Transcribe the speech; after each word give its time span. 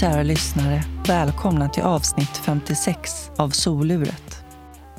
Kära 0.00 0.22
lyssnare! 0.22 0.84
Välkomna 1.06 1.68
till 1.68 1.82
avsnitt 1.82 2.36
56 2.36 3.30
av 3.36 3.50
Soluret. 3.50 4.44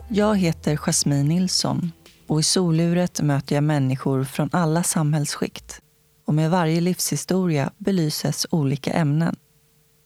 Jag 0.10 0.38
heter 0.38 0.78
Jasmine 0.78 1.24
Nilsson 1.24 1.92
och 2.28 2.40
i 2.40 2.44
Soluret 2.44 3.22
möter 3.22 3.56
jag 3.56 3.64
människor 3.64 4.24
från 4.24 4.50
alla 4.52 4.84
samhällsskikt. 4.84 5.82
Och 6.26 6.34
med 6.34 6.52
varje 6.52 6.82
livshistoria 6.82 7.72
belyses 7.78 8.48
olika 8.50 8.94
ämnen. 8.94 9.36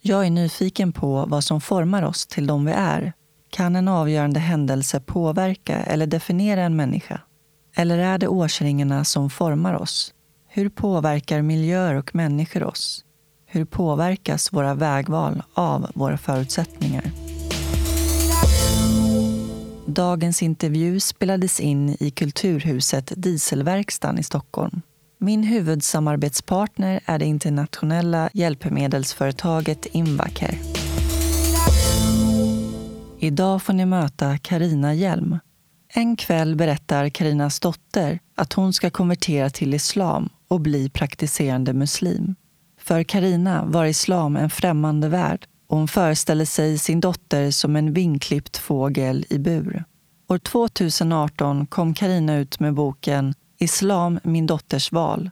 Jag 0.01 0.25
är 0.25 0.29
nyfiken 0.29 0.91
på 0.91 1.25
vad 1.25 1.43
som 1.43 1.62
formar 1.62 2.03
oss 2.03 2.25
till 2.25 2.48
de 2.48 2.65
vi 2.65 2.71
är. 2.71 3.13
Kan 3.49 3.75
en 3.75 3.87
avgörande 3.87 4.39
händelse 4.39 4.99
påverka 4.99 5.77
eller 5.77 6.07
definiera 6.07 6.62
en 6.62 6.75
människa? 6.75 7.21
Eller 7.75 7.98
är 7.98 8.17
det 8.17 8.27
årsringarna 8.27 9.05
som 9.05 9.29
formar 9.29 9.73
oss? 9.73 10.13
Hur 10.48 10.70
påverkar 10.70 11.41
miljöer 11.41 11.95
och 11.95 12.15
människor 12.15 12.63
oss? 12.63 13.05
Hur 13.53 13.66
påverkas 13.66 14.53
våra 14.53 14.73
vägval 14.73 15.43
av 15.53 15.91
våra 15.95 16.17
förutsättningar? 16.17 17.03
Dagens 19.85 20.43
intervju 20.43 20.99
spelades 20.99 21.59
in 21.59 21.98
i 21.99 22.12
Kulturhuset 22.12 23.13
Dieselverkstan 23.16 24.20
i 24.20 24.23
Stockholm. 24.23 24.81
Min 25.17 25.43
huvudsamarbetspartner 25.43 26.99
är 27.05 27.20
det 27.20 27.26
internationella 27.26 28.29
hjälpmedelsföretaget 28.34 29.85
Invacare. 29.85 30.55
Idag 33.20 33.63
får 33.63 33.74
ni 33.74 33.85
möta 33.85 34.37
Karina 34.37 34.93
Hjelm. 34.93 35.40
En 35.93 36.15
kväll 36.15 36.55
berättar 36.55 37.09
Karinas 37.09 37.59
dotter 37.59 38.20
att 38.35 38.54
hon 38.54 38.74
ska 38.74 38.90
konvertera 38.90 39.49
till 39.49 39.74
islam 39.74 40.29
och 40.48 40.62
bli 40.62 40.90
praktiserande 40.90 41.74
muslim. 41.74 42.35
För 42.84 43.03
Karina 43.03 43.65
var 43.65 43.85
islam 43.85 44.35
en 44.35 44.49
främmande 44.49 45.09
värld 45.09 45.48
och 45.67 45.77
hon 45.77 45.87
föreställer 45.87 46.45
sig 46.45 46.77
sin 46.77 46.99
dotter 46.99 47.51
som 47.51 47.75
en 47.75 47.93
vingklippt 47.93 48.57
fågel 48.57 49.25
i 49.29 49.37
bur. 49.37 49.84
År 50.29 50.37
2018 50.37 51.65
kom 51.65 51.93
Karina 51.93 52.37
ut 52.37 52.59
med 52.59 52.73
boken 52.73 53.34
Islam, 53.59 54.20
min 54.23 54.48
dotters 54.48 54.91
val. 54.91 55.29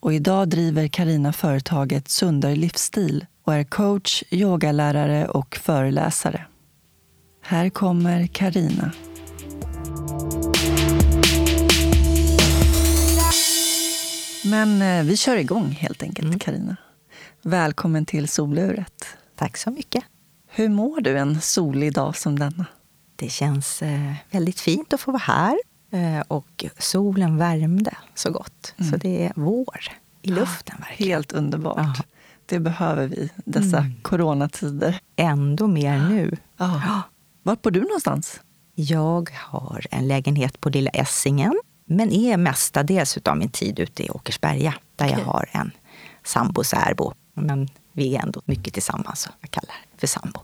Och 0.00 0.14
idag 0.14 0.48
driver 0.48 0.88
Karina 0.88 1.32
företaget 1.32 2.08
Sundare 2.08 2.56
livsstil 2.56 3.26
och 3.44 3.54
är 3.54 3.64
coach, 3.64 4.22
yogalärare 4.30 5.28
och 5.28 5.56
föreläsare. 5.56 6.46
Här 7.42 7.70
kommer 7.70 8.26
Karina. 8.26 8.92
Men 14.44 14.82
eh, 14.82 15.04
vi 15.04 15.16
kör 15.16 15.36
igång 15.36 15.70
helt 15.70 16.02
enkelt, 16.02 16.42
Karina. 16.42 16.62
Mm. 16.64 16.76
Välkommen 17.44 18.06
till 18.06 18.28
soluret. 18.28 19.06
Tack 19.36 19.56
så 19.56 19.70
mycket. 19.70 20.04
Hur 20.48 20.68
mår 20.68 21.00
du 21.00 21.18
en 21.18 21.40
solig 21.40 21.94
dag 21.94 22.16
som 22.16 22.38
denna? 22.38 22.66
Det 23.16 23.28
känns 23.28 23.82
eh, 23.82 24.12
väldigt 24.30 24.60
fint 24.60 24.92
att 24.92 25.00
få 25.00 25.10
vara 25.10 25.22
här. 25.22 25.58
Eh, 25.90 26.20
och 26.28 26.64
solen 26.78 27.36
värmde 27.36 27.94
så 28.14 28.30
gott. 28.30 28.74
Mm. 28.76 28.90
Så 28.90 28.96
det 28.96 29.24
är 29.26 29.32
vår 29.36 29.80
i 30.22 30.30
luften. 30.30 30.76
verkligen. 30.78 31.12
Helt 31.12 31.32
underbart. 31.32 31.76
Ja. 31.78 32.04
Det 32.46 32.60
behöver 32.60 33.06
vi 33.06 33.30
dessa 33.44 33.78
mm. 33.78 33.94
coronatider. 34.02 35.00
Ändå 35.16 35.66
mer 35.66 36.08
nu. 36.08 36.36
Ja. 36.56 37.02
Var 37.42 37.56
bor 37.62 37.70
du 37.70 37.80
någonstans? 37.80 38.40
Jag 38.74 39.30
har 39.34 39.86
en 39.90 40.08
lägenhet 40.08 40.60
på 40.60 40.68
Lilla 40.68 40.90
Essingen 40.90 41.60
men 41.84 42.12
är 42.12 42.36
mestadels 42.36 43.18
av 43.24 43.36
min 43.36 43.50
tid 43.50 43.80
ute 43.80 44.04
i 44.04 44.10
Åkersberga 44.10 44.74
där 44.96 45.06
okay. 45.06 45.18
jag 45.18 45.26
har 45.26 45.48
en 45.52 45.70
sambo 46.24 46.64
särbo. 46.64 47.12
Men 47.34 47.68
vi 47.92 48.16
är 48.16 48.22
ändå 48.22 48.42
mycket 48.44 48.74
tillsammans, 48.74 49.28
jag 49.40 49.50
kallar 49.50 49.74
det 49.92 50.00
för 50.00 50.06
sambo. 50.06 50.40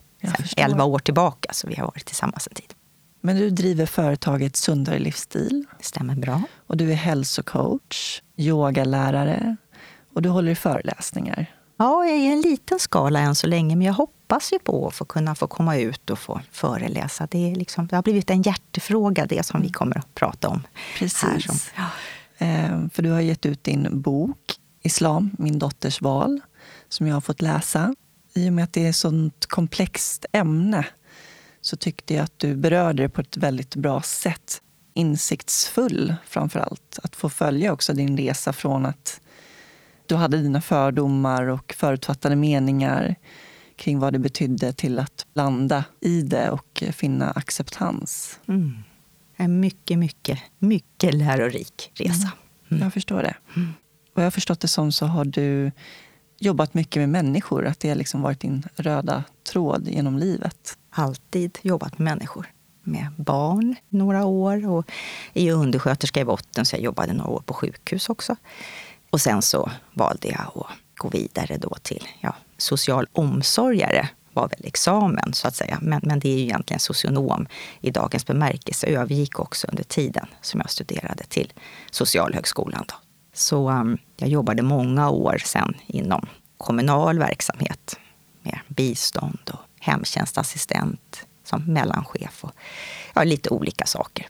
11 0.56 0.84
år 0.84 0.98
tillbaka, 0.98 1.52
så 1.52 1.68
vi 1.68 1.74
har 1.74 1.86
varit 1.86 2.04
tillsammans 2.04 2.48
en 2.48 2.54
tid. 2.54 2.74
Men 3.20 3.36
du 3.36 3.50
driver 3.50 3.86
företaget 3.86 4.56
Sundare 4.56 4.98
livsstil. 4.98 5.64
Det 5.78 5.84
stämmer 5.84 6.14
bra. 6.14 6.42
Och 6.66 6.76
du 6.76 6.92
är 6.92 6.96
hälsocoach, 6.96 8.22
yogalärare 8.36 9.56
och 10.12 10.22
du 10.22 10.28
håller 10.28 10.52
i 10.52 10.54
föreläsningar. 10.54 11.46
Ja, 11.76 12.04
jag 12.04 12.16
är 12.16 12.20
i 12.20 12.32
en 12.32 12.40
liten 12.40 12.78
skala 12.78 13.20
än 13.20 13.34
så 13.34 13.46
länge, 13.46 13.76
men 13.76 13.86
jag 13.86 13.94
hoppas 13.94 14.52
ju 14.52 14.58
på 14.58 14.88
att 14.88 14.94
få 14.94 15.04
kunna 15.04 15.34
få 15.34 15.46
komma 15.46 15.76
ut 15.76 16.10
och 16.10 16.18
få 16.18 16.40
föreläsa. 16.50 17.28
Det, 17.30 17.50
är 17.50 17.54
liksom, 17.54 17.86
det 17.86 17.96
har 17.96 18.02
blivit 18.02 18.30
en 18.30 18.42
hjärtefråga, 18.42 19.26
det 19.26 19.46
som 19.46 19.62
vi 19.62 19.70
kommer 19.70 19.98
att 19.98 20.14
prata 20.14 20.48
om. 20.48 20.62
Precis. 20.98 21.70
Här 21.74 21.90
ja. 22.38 22.46
eh, 22.46 22.88
för 22.92 23.02
du 23.02 23.10
har 23.10 23.20
gett 23.20 23.46
ut 23.46 23.64
din 23.64 24.00
bok 24.00 24.54
Islam, 24.82 25.30
min 25.38 25.58
dotters 25.58 26.00
val, 26.00 26.40
som 26.88 27.06
jag 27.06 27.14
har 27.14 27.20
fått 27.20 27.42
läsa. 27.42 27.94
I 28.34 28.48
och 28.48 28.52
med 28.52 28.64
att 28.64 28.72
det 28.72 28.84
är 28.84 28.90
ett 28.90 28.96
sånt 28.96 29.46
komplext 29.46 30.26
ämne 30.32 30.86
så 31.60 31.76
tyckte 31.76 32.14
jag 32.14 32.24
att 32.24 32.38
du 32.38 32.56
berörde 32.56 33.02
det 33.02 33.08
på 33.08 33.20
ett 33.20 33.36
väldigt 33.36 33.76
bra 33.76 34.02
sätt. 34.02 34.62
Insiktsfull 34.94 36.14
framför 36.26 36.60
allt. 36.60 36.98
Att 37.02 37.16
få 37.16 37.28
följa 37.28 37.72
också 37.72 37.92
din 37.92 38.16
resa 38.16 38.52
från 38.52 38.86
att 38.86 39.20
du 40.06 40.14
hade 40.14 40.36
dina 40.36 40.60
fördomar 40.60 41.46
och 41.46 41.74
förutfattade 41.78 42.36
meningar 42.36 43.14
kring 43.76 43.98
vad 43.98 44.12
det 44.12 44.18
betydde 44.18 44.72
till 44.72 44.98
att 44.98 45.26
landa 45.34 45.84
i 46.00 46.22
det 46.22 46.50
och 46.50 46.84
finna 46.92 47.30
acceptans. 47.30 48.40
Mm. 48.48 48.78
En 49.36 49.60
mycket, 49.60 49.98
mycket, 49.98 50.38
mycket 50.58 51.14
lärorik 51.14 51.92
resa. 51.94 52.32
Mm. 52.70 52.82
Jag 52.82 52.92
förstår 52.92 53.22
det. 53.22 53.36
Mm. 53.56 53.72
Och 54.14 54.22
jag 54.22 54.26
har 54.26 54.30
förstått 54.30 54.60
det 54.60 54.68
som 54.68 54.92
så 54.92 55.06
har 55.06 55.24
du 55.24 55.72
jobbat 56.38 56.74
mycket 56.74 57.00
med 57.00 57.08
människor. 57.08 57.66
Att 57.66 57.80
det 57.80 57.88
har 57.88 57.96
liksom 57.96 58.22
varit 58.22 58.40
din 58.40 58.62
röda 58.76 59.24
tråd 59.52 59.88
genom 59.88 60.18
livet. 60.18 60.78
Alltid 60.90 61.58
jobbat 61.62 61.98
med 61.98 62.04
människor. 62.04 62.46
Med 62.82 63.06
barn 63.16 63.76
några 63.88 64.24
år 64.24 64.68
och 64.68 64.90
är 65.34 65.52
undersköterska 65.52 66.20
i 66.20 66.24
botten 66.24 66.66
så 66.66 66.76
jag 66.76 66.82
jobbade 66.82 67.12
några 67.12 67.30
år 67.30 67.42
på 67.46 67.54
sjukhus 67.54 68.08
också. 68.08 68.36
Och 69.10 69.20
sen 69.20 69.42
så 69.42 69.70
valde 69.94 70.28
jag 70.28 70.40
att 70.40 70.66
gå 70.94 71.08
vidare 71.08 71.56
då 71.56 71.74
till 71.82 72.08
ja, 72.20 72.34
social 72.56 73.06
omsorgare 73.12 74.08
var 74.32 74.48
väl 74.48 74.60
examen 74.64 75.34
så 75.34 75.48
att 75.48 75.56
säga. 75.56 75.78
Men, 75.82 76.00
men 76.02 76.20
det 76.20 76.28
är 76.28 76.36
ju 76.36 76.42
egentligen 76.42 76.80
socionom 76.80 77.46
i 77.80 77.90
dagens 77.90 78.26
bemärkelse. 78.26 78.86
Jag 78.86 79.02
övergick 79.02 79.38
också 79.40 79.66
under 79.66 79.82
tiden 79.82 80.26
som 80.42 80.60
jag 80.60 80.70
studerade 80.70 81.24
till 81.24 81.52
Socialhögskolan. 81.90 82.84
Då. 82.88 82.94
Så 83.38 83.70
um, 83.70 83.98
jag 84.16 84.28
jobbade 84.28 84.62
många 84.62 85.10
år 85.10 85.38
sen 85.44 85.74
inom 85.86 86.26
kommunal 86.56 87.18
verksamhet 87.18 87.98
med 88.42 88.58
bistånd 88.68 89.50
och 89.52 89.60
hemtjänstassistent 89.80 91.26
som 91.44 91.64
mellanchef 91.64 92.44
och 92.44 92.52
ja, 93.14 93.24
lite 93.24 93.50
olika 93.50 93.86
saker. 93.86 94.28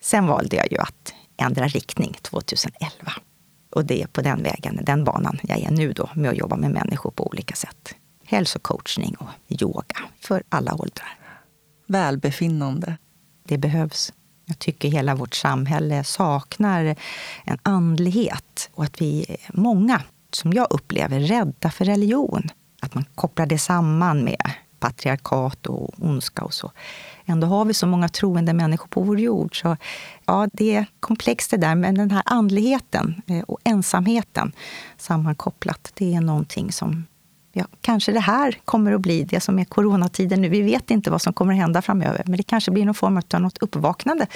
Sen 0.00 0.26
valde 0.26 0.56
jag 0.56 0.72
ju 0.72 0.78
att 0.78 1.14
ändra 1.36 1.68
riktning 1.68 2.16
2011. 2.22 3.12
Och 3.70 3.84
det 3.84 4.02
är 4.02 4.06
på 4.06 4.22
den 4.22 4.42
vägen, 4.42 4.80
den 4.82 5.04
banan 5.04 5.38
jag 5.42 5.58
är 5.58 5.70
nu 5.70 5.92
då, 5.92 6.10
med 6.14 6.30
att 6.30 6.38
jobba 6.38 6.56
med 6.56 6.70
människor 6.70 7.10
på 7.10 7.26
olika 7.26 7.54
sätt. 7.54 7.94
Hälsocoachning 8.24 9.16
och 9.16 9.62
yoga 9.62 9.96
för 10.20 10.42
alla 10.48 10.74
åldrar. 10.74 11.18
Välbefinnande. 11.86 12.98
Det 13.44 13.58
behövs. 13.58 14.12
Jag 14.50 14.58
tycker 14.58 14.88
hela 14.88 15.14
vårt 15.14 15.34
samhälle 15.34 16.04
saknar 16.04 16.96
en 17.44 17.58
andlighet 17.62 18.70
och 18.74 18.84
att 18.84 19.00
vi 19.00 19.26
är 19.28 19.60
många, 19.60 20.02
som 20.32 20.52
jag 20.52 20.66
upplever, 20.70 21.20
rädda 21.20 21.70
för 21.70 21.84
religion. 21.84 22.48
Att 22.82 22.94
man 22.94 23.04
kopplar 23.14 23.46
det 23.46 23.58
samman 23.58 24.24
med 24.24 24.50
patriarkat 24.80 25.66
och 25.66 25.90
ondska 25.98 26.44
och 26.44 26.54
så. 26.54 26.72
Ändå 27.24 27.46
har 27.46 27.64
vi 27.64 27.74
så 27.74 27.86
många 27.86 28.08
troende 28.08 28.52
människor 28.52 28.88
på 28.88 29.02
vår 29.02 29.20
jord. 29.20 29.60
Så 29.60 29.76
ja, 30.26 30.48
det 30.52 30.74
är 30.74 30.86
komplext 31.00 31.50
det 31.50 31.56
där, 31.56 31.74
men 31.74 31.94
den 31.94 32.10
här 32.10 32.22
andligheten 32.26 33.22
eh, 33.26 33.40
och 33.40 33.58
ensamheten 33.64 34.52
sammankopplat, 34.96 35.92
det 35.94 36.14
är 36.14 36.20
någonting 36.20 36.72
som 36.72 37.06
Ja, 37.52 37.64
kanske 37.80 38.12
det 38.12 38.20
här 38.20 38.58
kommer 38.64 38.92
att 38.92 39.00
bli 39.00 39.24
det 39.24 39.40
som 39.40 39.58
är 39.58 39.64
coronatiden 39.64 40.42
nu. 40.42 40.48
Vi 40.48 40.62
vet 40.62 40.90
inte 40.90 41.10
vad 41.10 41.22
som 41.22 41.32
kommer 41.32 41.52
att 41.52 41.58
hända 41.58 41.82
framöver, 41.82 42.22
men 42.26 42.36
det 42.36 42.42
kanske 42.42 42.70
blir 42.70 42.84
någon 42.84 42.94
form 42.94 43.22
av 43.34 43.40
något 43.40 43.58
uppvaknande 43.58 44.26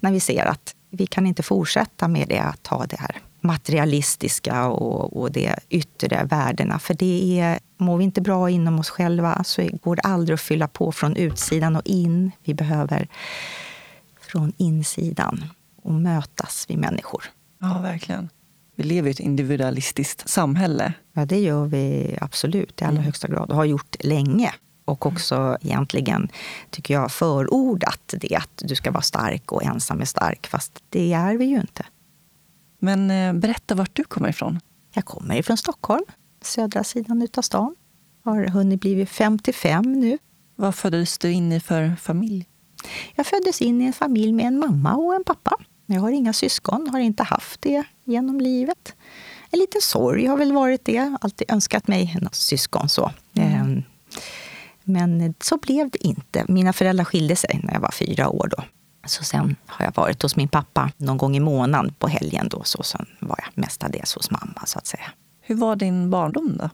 när 0.00 0.12
vi 0.12 0.20
ser 0.20 0.46
att 0.46 0.74
vi 0.90 1.06
kan 1.06 1.26
inte 1.26 1.42
fortsätta 1.42 2.08
med 2.08 2.28
det 2.28 2.38
att 2.38 2.66
ha 2.66 2.86
det 2.86 3.00
här 3.00 3.16
materialistiska 3.40 4.66
och, 4.66 5.20
och 5.20 5.32
de 5.32 5.54
yttre 5.68 6.24
värdena. 6.24 6.78
För 6.78 6.94
det 6.94 7.40
är, 7.40 7.58
mår 7.76 7.96
vi 7.98 8.04
inte 8.04 8.20
bra 8.20 8.50
inom 8.50 8.78
oss 8.78 8.90
själva 8.90 9.44
så 9.44 9.68
går 9.82 9.96
det 9.96 10.02
aldrig 10.02 10.34
att 10.34 10.40
fylla 10.40 10.68
på 10.68 10.92
från 10.92 11.16
utsidan 11.16 11.76
och 11.76 11.82
in. 11.84 12.32
Vi 12.44 12.54
behöver 12.54 13.08
från 14.20 14.52
insidan 14.56 15.44
och 15.82 15.92
mötas 15.92 16.66
vi 16.68 16.76
människor. 16.76 17.24
Ja, 17.60 17.78
verkligen. 17.82 18.28
Vi 18.74 18.84
lever 18.84 19.08
i 19.08 19.12
ett 19.12 19.20
individualistiskt 19.20 20.28
samhälle. 20.28 20.92
Ja, 21.12 21.24
det 21.24 21.38
gör 21.38 21.66
vi 21.66 22.16
absolut 22.20 22.80
i 22.80 22.84
allra 22.84 22.92
mm. 22.92 23.04
högsta 23.04 23.28
grad 23.28 23.50
och 23.50 23.56
har 23.56 23.64
gjort 23.64 23.96
länge. 24.00 24.54
Och 24.84 25.06
också 25.06 25.34
mm. 25.34 25.58
egentligen, 25.62 26.28
tycker 26.70 26.94
jag, 26.94 27.12
förordat 27.12 28.14
det 28.20 28.36
att 28.36 28.62
du 28.64 28.74
ska 28.74 28.90
vara 28.90 29.02
stark 29.02 29.52
och 29.52 29.64
ensam 29.64 30.00
är 30.00 30.04
stark. 30.04 30.46
Fast 30.46 30.82
det 30.88 31.12
är 31.12 31.36
vi 31.36 31.44
ju 31.44 31.60
inte. 31.60 31.86
Men 32.78 33.10
eh, 33.10 33.32
berätta 33.32 33.74
vart 33.74 33.96
du 33.96 34.04
kommer 34.04 34.28
ifrån. 34.28 34.60
Jag 34.94 35.04
kommer 35.04 35.36
ifrån 35.36 35.56
Stockholm, 35.56 36.04
södra 36.42 36.84
sidan 36.84 37.22
utav 37.22 37.42
stan. 37.42 37.74
Har 38.24 38.46
hunnit 38.46 38.80
bli 38.80 39.06
55 39.06 39.92
nu. 39.92 40.18
Vad 40.56 40.74
föddes 40.74 41.18
du 41.18 41.32
in 41.32 41.52
i 41.52 41.60
för 41.60 41.96
familj? 41.96 42.48
Jag 43.14 43.26
föddes 43.26 43.62
in 43.62 43.82
i 43.82 43.84
en 43.84 43.92
familj 43.92 44.32
med 44.32 44.46
en 44.46 44.58
mamma 44.58 44.94
och 44.94 45.14
en 45.14 45.24
pappa. 45.24 45.56
Jag 45.86 46.00
har 46.00 46.10
inga 46.10 46.32
syskon, 46.32 46.88
har 46.92 46.98
inte 46.98 47.22
haft 47.22 47.62
det 47.62 47.84
genom 48.04 48.40
livet. 48.40 48.94
En 49.50 49.58
liten 49.58 49.80
sorg 49.80 50.26
har 50.26 50.36
väl 50.36 50.52
varit 50.52 50.84
det. 50.84 51.16
Alltid 51.20 51.50
önskat 51.50 51.88
mig 51.88 52.16
något 52.22 52.34
syskon. 52.34 52.88
så. 52.88 53.10
Mm. 53.34 53.60
Ehm, 53.60 53.82
men 54.84 55.34
så 55.40 55.56
blev 55.56 55.90
det 55.90 56.06
inte. 56.06 56.44
Mina 56.48 56.72
föräldrar 56.72 57.04
skilde 57.04 57.36
sig 57.36 57.60
när 57.62 57.72
jag 57.72 57.80
var 57.80 57.90
fyra 57.90 58.28
år. 58.28 58.48
Då. 58.56 58.64
Så 59.06 59.24
sen 59.24 59.56
har 59.66 59.84
jag 59.84 59.94
varit 59.94 60.22
hos 60.22 60.36
min 60.36 60.48
pappa 60.48 60.90
någon 60.96 61.16
gång 61.16 61.36
i 61.36 61.40
månaden 61.40 61.94
på 61.98 62.08
helgen. 62.08 62.48
Då, 62.48 62.62
så 62.64 62.82
sen 62.82 63.06
var 63.20 63.38
jag 63.38 63.62
mestadels 63.62 64.14
hos 64.14 64.30
mamma. 64.30 64.62
så 64.66 64.78
att 64.78 64.86
säga. 64.86 65.12
Hur 65.40 65.54
var 65.54 65.76
din 65.76 66.10
barndom 66.10 66.56
då? 66.58 66.70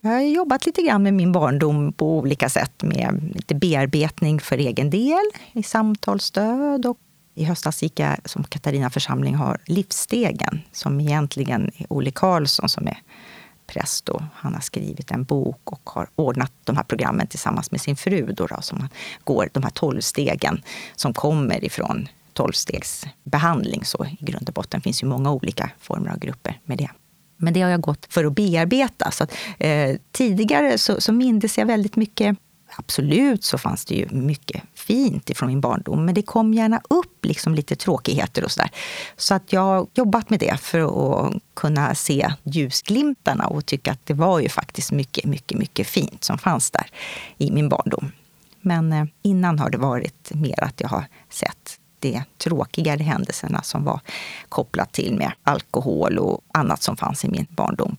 Jag 0.00 0.10
har 0.10 0.20
jobbat 0.20 0.66
lite 0.66 0.82
grann 0.82 1.02
med 1.02 1.14
min 1.14 1.32
barndom 1.32 1.92
på 1.92 2.18
olika 2.18 2.48
sätt 2.48 2.82
med 2.82 3.32
lite 3.34 3.54
bearbetning 3.54 4.40
för 4.40 4.58
egen 4.58 4.90
del, 4.90 5.24
i 5.52 5.62
samtalsstöd 5.62 6.86
och 6.86 6.98
i 7.38 7.44
höstas 7.44 7.82
gick 7.82 8.00
jag, 8.00 8.16
som 8.24 8.44
Katarina 8.44 8.90
församling 8.90 9.34
har, 9.34 9.58
Livsstegen, 9.66 10.60
som 10.72 11.00
egentligen 11.00 11.70
är 11.76 11.86
Olle 11.88 12.10
Karlsson 12.10 12.68
som 12.68 12.86
är 12.86 12.98
präst. 13.66 14.08
Och 14.08 14.22
han 14.34 14.54
har 14.54 14.60
skrivit 14.60 15.10
en 15.10 15.24
bok 15.24 15.72
och 15.72 15.90
har 15.90 16.08
ordnat 16.16 16.52
de 16.64 16.76
här 16.76 16.82
programmen 16.82 17.26
tillsammans 17.26 17.70
med 17.70 17.80
sin 17.80 17.96
fru. 17.96 18.32
Då, 18.32 18.46
då 18.46 18.62
som 18.62 18.88
går 19.24 19.48
de 19.52 19.62
här 19.62 19.70
tolv 19.70 20.00
stegen 20.00 20.62
som 20.96 21.14
kommer 21.14 21.64
ifrån 21.64 22.08
tolvstegsbehandling. 22.32 23.84
Så 23.84 24.04
i 24.04 24.24
grund 24.24 24.48
och 24.48 24.54
botten 24.54 24.80
finns 24.80 25.02
ju 25.02 25.06
många 25.06 25.32
olika 25.32 25.70
former 25.78 26.10
av 26.10 26.18
grupper 26.18 26.60
med 26.64 26.78
det. 26.78 26.90
Men 27.36 27.54
det 27.54 27.60
har 27.60 27.70
jag 27.70 27.80
gått 27.80 28.06
för 28.10 28.24
att 28.24 28.34
bearbeta. 28.34 29.10
Så 29.10 29.24
att, 29.24 29.32
eh, 29.58 29.96
tidigare 30.12 30.78
så, 30.78 31.00
så 31.00 31.12
mindes 31.12 31.58
jag 31.58 31.66
väldigt 31.66 31.96
mycket 31.96 32.38
Absolut 32.76 33.44
så 33.44 33.58
fanns 33.58 33.84
det 33.84 33.94
ju 33.94 34.08
mycket 34.10 34.62
fint 34.74 35.30
ifrån 35.30 35.48
min 35.48 35.60
barndom, 35.60 36.04
men 36.04 36.14
det 36.14 36.22
kom 36.22 36.54
gärna 36.54 36.80
upp 36.90 37.24
liksom 37.24 37.54
lite 37.54 37.76
tråkigheter 37.76 38.44
och 38.44 38.50
sådär. 38.50 38.70
Så 39.16 39.34
att 39.34 39.52
jag 39.52 39.60
har 39.60 39.86
jobbat 39.94 40.30
med 40.30 40.40
det 40.40 40.60
för 40.60 40.80
att 40.80 41.34
kunna 41.54 41.94
se 41.94 42.32
ljusglimtarna 42.42 43.46
och 43.46 43.66
tycka 43.66 43.92
att 43.92 44.06
det 44.06 44.14
var 44.14 44.40
ju 44.40 44.48
faktiskt 44.48 44.92
mycket, 44.92 45.24
mycket, 45.24 45.58
mycket 45.58 45.86
fint 45.86 46.24
som 46.24 46.38
fanns 46.38 46.70
där 46.70 46.86
i 47.38 47.50
min 47.50 47.68
barndom. 47.68 48.12
Men 48.60 48.92
eh, 48.92 49.04
innan 49.22 49.58
har 49.58 49.70
det 49.70 49.78
varit 49.78 50.30
mer 50.34 50.64
att 50.64 50.80
jag 50.80 50.88
har 50.88 51.04
sett 51.30 51.78
de 52.00 52.22
tråkigare 52.38 53.02
händelserna 53.02 53.62
som 53.62 53.84
var 53.84 54.00
kopplat 54.48 54.92
till 54.92 55.14
med 55.14 55.32
alkohol 55.42 56.18
och 56.18 56.40
annat 56.54 56.82
som 56.82 56.96
fanns 56.96 57.24
i 57.24 57.28
min 57.28 57.46
barndom. 57.50 57.96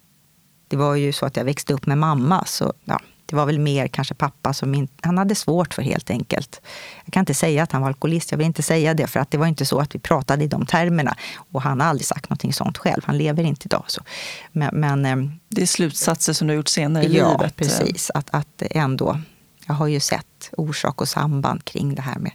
Det 0.68 0.78
var 0.78 0.96
ju 0.96 1.12
så 1.12 1.26
att 1.26 1.38
jag 1.38 1.46
växte 1.46 1.74
upp 1.74 1.86
med 1.86 1.98
mamma, 1.98 2.46
så 2.46 2.74
ja, 2.86 3.00
det 3.30 3.36
var 3.36 3.46
väl 3.46 3.60
mer 3.60 3.88
kanske 3.88 4.14
pappa 4.14 4.54
som 4.54 4.76
in, 4.76 4.88
han 5.02 5.18
hade 5.18 5.36
svårt 5.36 5.74
för 5.74 5.82
helt 5.82 6.10
enkelt. 6.10 6.62
Jag 7.06 7.14
kan 7.14 7.22
inte 7.22 7.34
säga 7.34 7.64
att 7.64 7.72
han 7.72 7.82
var 7.82 7.88
alkoholist, 7.88 8.32
jag 8.32 8.38
vill 8.38 8.48
inte 8.48 8.64
säga 8.64 8.94
det 8.94 9.08
för 9.08 9.20
att 9.20 9.32
det 9.32 9.38
var 9.38 9.48
inte 9.48 9.66
så 9.66 9.80
att 9.80 9.96
vi 9.96 10.00
pratade 10.00 10.44
i 10.44 10.48
de 10.48 10.66
termerna. 10.66 11.16
Och 11.52 11.62
han 11.62 11.80
har 11.80 11.88
aldrig 11.88 12.06
sagt 12.06 12.30
någonting 12.30 12.54
sånt 12.54 12.78
själv, 12.78 13.02
han 13.06 13.18
lever 13.18 13.44
inte 13.44 13.68
idag. 13.68 13.84
Så. 13.88 14.02
Men, 14.52 14.70
men 14.80 15.06
ehm, 15.06 15.32
det 15.50 15.62
är 15.62 15.66
slutsatser 15.66 16.34
som 16.34 16.48
du 16.48 16.54
har 16.54 16.56
gjort 16.56 16.68
senare 16.68 17.04
i 17.04 17.18
ja, 17.18 17.32
livet? 17.32 17.54
Ja, 17.58 17.64
precis. 17.64 18.12
Att, 18.14 18.30
att 18.30 18.62
ändå, 18.72 19.22
jag 19.66 19.74
har 19.74 19.88
ju 19.88 20.00
sett 20.00 20.50
orsak 20.58 21.02
och 21.02 21.10
samband 21.10 21.66
kring 21.66 21.96
det 21.96 22.02
här 22.02 22.20
med 22.20 22.32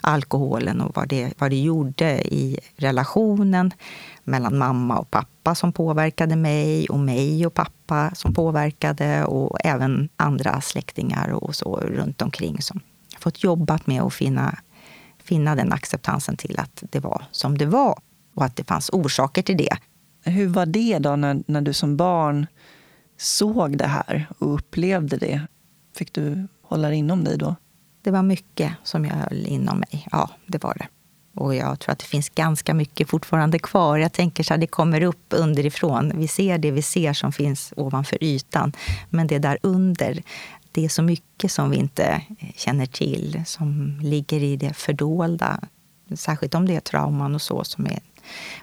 alkoholen 0.00 0.80
och 0.80 0.96
vad 0.96 1.08
det, 1.08 1.32
vad 1.38 1.50
det 1.50 1.60
gjorde 1.60 2.34
i 2.34 2.58
relationen 2.76 3.72
mellan 4.30 4.58
mamma 4.58 4.98
och 4.98 5.10
pappa 5.10 5.54
som 5.54 5.72
påverkade 5.72 6.36
mig 6.36 6.88
och 6.88 6.98
mig 6.98 7.46
och 7.46 7.54
pappa 7.54 8.14
som 8.14 8.34
påverkade 8.34 9.24
och 9.24 9.58
även 9.64 10.08
andra 10.16 10.60
släktingar 10.60 11.28
och 11.30 11.54
så 11.54 11.76
runt 11.76 12.22
omkring 12.22 12.62
som 12.62 12.80
fått 13.18 13.42
jobbat 13.44 13.86
med 13.86 14.02
att 14.02 14.14
finna, 14.14 14.58
finna 15.18 15.54
den 15.54 15.72
acceptansen 15.72 16.36
till 16.36 16.60
att 16.60 16.82
det 16.90 17.00
var 17.00 17.24
som 17.30 17.58
det 17.58 17.66
var 17.66 17.98
och 18.34 18.44
att 18.44 18.56
det 18.56 18.64
fanns 18.64 18.90
orsaker 18.92 19.42
till 19.42 19.56
det. 19.56 19.76
Hur 20.24 20.48
var 20.48 20.66
det 20.66 20.98
då 20.98 21.16
när, 21.16 21.42
när 21.46 21.60
du 21.60 21.72
som 21.72 21.96
barn 21.96 22.46
såg 23.18 23.78
det 23.78 23.86
här 23.86 24.26
och 24.38 24.54
upplevde 24.54 25.16
det? 25.16 25.46
Fick 25.96 26.12
du 26.12 26.48
hålla 26.62 26.88
det 26.88 26.96
inom 26.96 27.24
dig 27.24 27.38
då? 27.38 27.54
Det 28.02 28.10
var 28.10 28.22
mycket 28.22 28.72
som 28.82 29.04
jag 29.04 29.14
höll 29.14 29.46
inom 29.46 29.78
mig. 29.78 30.08
Ja, 30.12 30.30
det 30.46 30.62
var 30.62 30.74
det. 30.74 30.88
Och 31.40 31.54
jag 31.54 31.78
tror 31.78 31.92
att 31.92 31.98
det 31.98 32.04
finns 32.04 32.28
ganska 32.28 32.74
mycket 32.74 33.08
fortfarande 33.08 33.58
kvar. 33.58 33.98
Jag 33.98 34.12
tänker 34.12 34.44
så 34.44 34.54
här, 34.54 34.58
det 34.58 34.66
kommer 34.66 35.02
upp 35.02 35.26
underifrån. 35.28 36.12
Vi 36.14 36.28
ser 36.28 36.58
det 36.58 36.70
vi 36.70 36.82
ser 36.82 37.12
som 37.12 37.32
finns 37.32 37.72
ovanför 37.76 38.24
ytan. 38.24 38.72
Men 39.10 39.26
det 39.26 39.38
där 39.38 39.58
under, 39.62 40.22
det 40.72 40.84
är 40.84 40.88
så 40.88 41.02
mycket 41.02 41.52
som 41.52 41.70
vi 41.70 41.76
inte 41.76 42.22
känner 42.56 42.86
till, 42.86 43.42
som 43.46 43.98
ligger 44.02 44.42
i 44.42 44.56
det 44.56 44.74
fördolda. 44.74 45.60
Särskilt 46.14 46.54
om 46.54 46.66
det 46.66 46.76
är 46.76 46.80
trauman 46.80 47.34
och 47.34 47.42
så. 47.42 47.64
Som 47.64 47.86
är. 47.86 48.00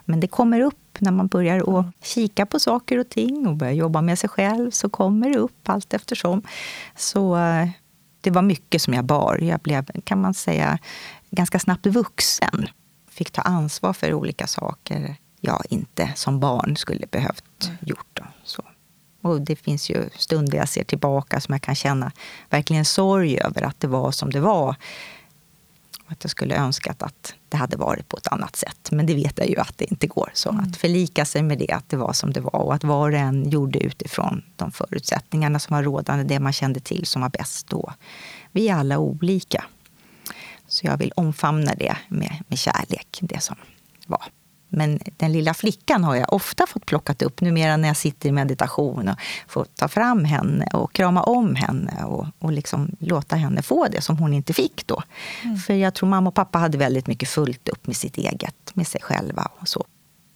Men 0.05 0.19
det 0.19 0.27
kommer 0.27 0.61
upp 0.61 0.97
när 0.99 1.11
man 1.11 1.27
börjar 1.27 1.79
att 1.79 1.85
kika 2.03 2.45
på 2.45 2.59
saker 2.59 2.97
och 2.97 3.09
ting 3.09 3.47
och 3.47 3.55
börjar 3.55 3.73
jobba 3.73 4.01
med 4.01 4.19
sig 4.19 4.29
själv. 4.29 4.71
Så 4.71 4.89
kommer 4.89 5.29
det 5.29 5.37
upp 5.37 5.69
allt 5.69 5.93
eftersom. 5.93 6.41
Så 6.95 7.37
eh, 7.37 7.69
det 8.21 8.31
var 8.31 8.41
mycket 8.41 8.81
som 8.81 8.93
jag 8.93 9.05
bar. 9.05 9.37
Jag 9.41 9.59
blev, 9.59 9.85
kan 10.03 10.21
man 10.21 10.33
säga, 10.33 10.79
ganska 11.29 11.59
snabbt 11.59 11.85
vuxen. 11.85 12.67
Fick 13.09 13.31
ta 13.31 13.41
ansvar 13.41 13.93
för 13.93 14.13
olika 14.13 14.47
saker 14.47 15.15
jag 15.41 15.65
inte 15.69 16.11
som 16.15 16.39
barn 16.39 16.77
skulle 16.77 17.07
behövt 17.07 17.65
mm. 17.65 17.77
gjort. 17.81 18.19
Så. 18.43 18.63
Och 19.21 19.41
det 19.41 19.55
finns 19.55 19.89
ju 19.89 20.09
stunder 20.15 20.57
jag 20.57 20.69
ser 20.69 20.83
tillbaka 20.83 21.41
som 21.41 21.53
jag 21.53 21.61
kan 21.61 21.75
känna 21.75 22.11
verkligen 22.49 22.85
sorg 22.85 23.39
över 23.39 23.61
att 23.61 23.79
det 23.79 23.87
var 23.87 24.11
som 24.11 24.31
det 24.31 24.39
var. 24.39 24.75
Att 26.09 26.23
jag 26.23 26.31
skulle 26.31 26.55
önskat 26.55 27.01
att 27.01 27.33
det 27.49 27.57
hade 27.57 27.77
varit 27.77 28.07
på 28.07 28.17
ett 28.17 28.27
annat 28.27 28.55
sätt. 28.55 28.91
Men 28.91 29.05
det 29.05 29.13
vet 29.13 29.37
jag 29.37 29.49
ju 29.49 29.57
att 29.57 29.77
det 29.77 29.85
inte 29.85 30.07
går. 30.07 30.31
Så 30.33 30.49
mm. 30.49 30.63
att 30.63 30.77
förlika 30.77 31.25
sig 31.25 31.43
med 31.43 31.57
det, 31.57 31.71
att 31.71 31.89
det 31.89 31.97
var 31.97 32.13
som 32.13 32.33
det 32.33 32.39
var 32.39 32.55
och 32.55 32.73
att 32.73 32.83
var 32.83 33.11
och 33.11 33.17
en 33.17 33.49
gjorde 33.49 33.79
utifrån 33.79 34.43
de 34.55 34.71
förutsättningarna 34.71 35.59
som 35.59 35.75
var 35.75 35.83
rådande, 35.83 36.23
det 36.23 36.39
man 36.39 36.53
kände 36.53 36.79
till 36.79 37.05
som 37.05 37.21
var 37.21 37.29
bäst 37.29 37.67
då. 37.67 37.93
Vi 38.51 38.69
är 38.69 38.75
alla 38.75 38.97
olika. 38.97 39.65
Så 40.77 40.87
jag 40.87 40.97
vill 40.97 41.11
omfamna 41.15 41.73
det 41.75 41.97
med, 42.07 42.43
med 42.47 42.59
kärlek, 42.59 43.19
det 43.21 43.43
som 43.43 43.55
var. 44.07 44.23
Men 44.69 44.99
den 45.17 45.31
lilla 45.31 45.53
flickan 45.53 46.03
har 46.03 46.15
jag 46.15 46.33
ofta 46.33 46.67
fått 46.67 46.85
plockat 46.85 47.21
upp 47.21 47.41
numera 47.41 47.77
när 47.77 47.87
jag 47.87 47.97
sitter 47.97 48.29
i 48.29 48.31
meditation 48.31 49.09
och 49.09 49.19
får 49.47 49.65
ta 49.65 49.87
fram 49.87 50.25
henne 50.25 50.67
och 50.73 50.93
krama 50.93 51.23
om 51.23 51.55
henne 51.55 52.03
och, 52.03 52.25
och 52.39 52.51
liksom 52.51 52.95
låta 52.99 53.35
henne 53.35 53.61
få 53.61 53.87
det 53.91 54.01
som 54.01 54.17
hon 54.17 54.33
inte 54.33 54.53
fick 54.53 54.87
då. 54.87 55.03
Mm. 55.43 55.57
För 55.57 55.73
jag 55.73 55.93
tror 55.93 56.09
mamma 56.09 56.29
och 56.29 56.35
pappa 56.35 56.59
hade 56.59 56.77
väldigt 56.77 57.07
mycket 57.07 57.29
fullt 57.29 57.69
upp 57.69 57.87
med 57.87 57.95
sitt 57.95 58.17
eget, 58.17 58.75
med 58.75 58.87
sig 58.87 59.01
själva 59.01 59.47
och 59.59 59.67
så. 59.67 59.85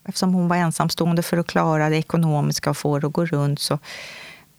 Eftersom 0.07 0.33
hon 0.33 0.47
var 0.47 0.55
ensamstående 0.55 1.23
för 1.23 1.37
att 1.37 1.47
klara 1.47 1.89
det 1.89 1.97
ekonomiska 1.97 2.69
och 2.69 2.77
få 2.77 2.99
det 2.99 3.07
att 3.07 3.13
gå 3.13 3.25
runt 3.25 3.59
så 3.59 3.79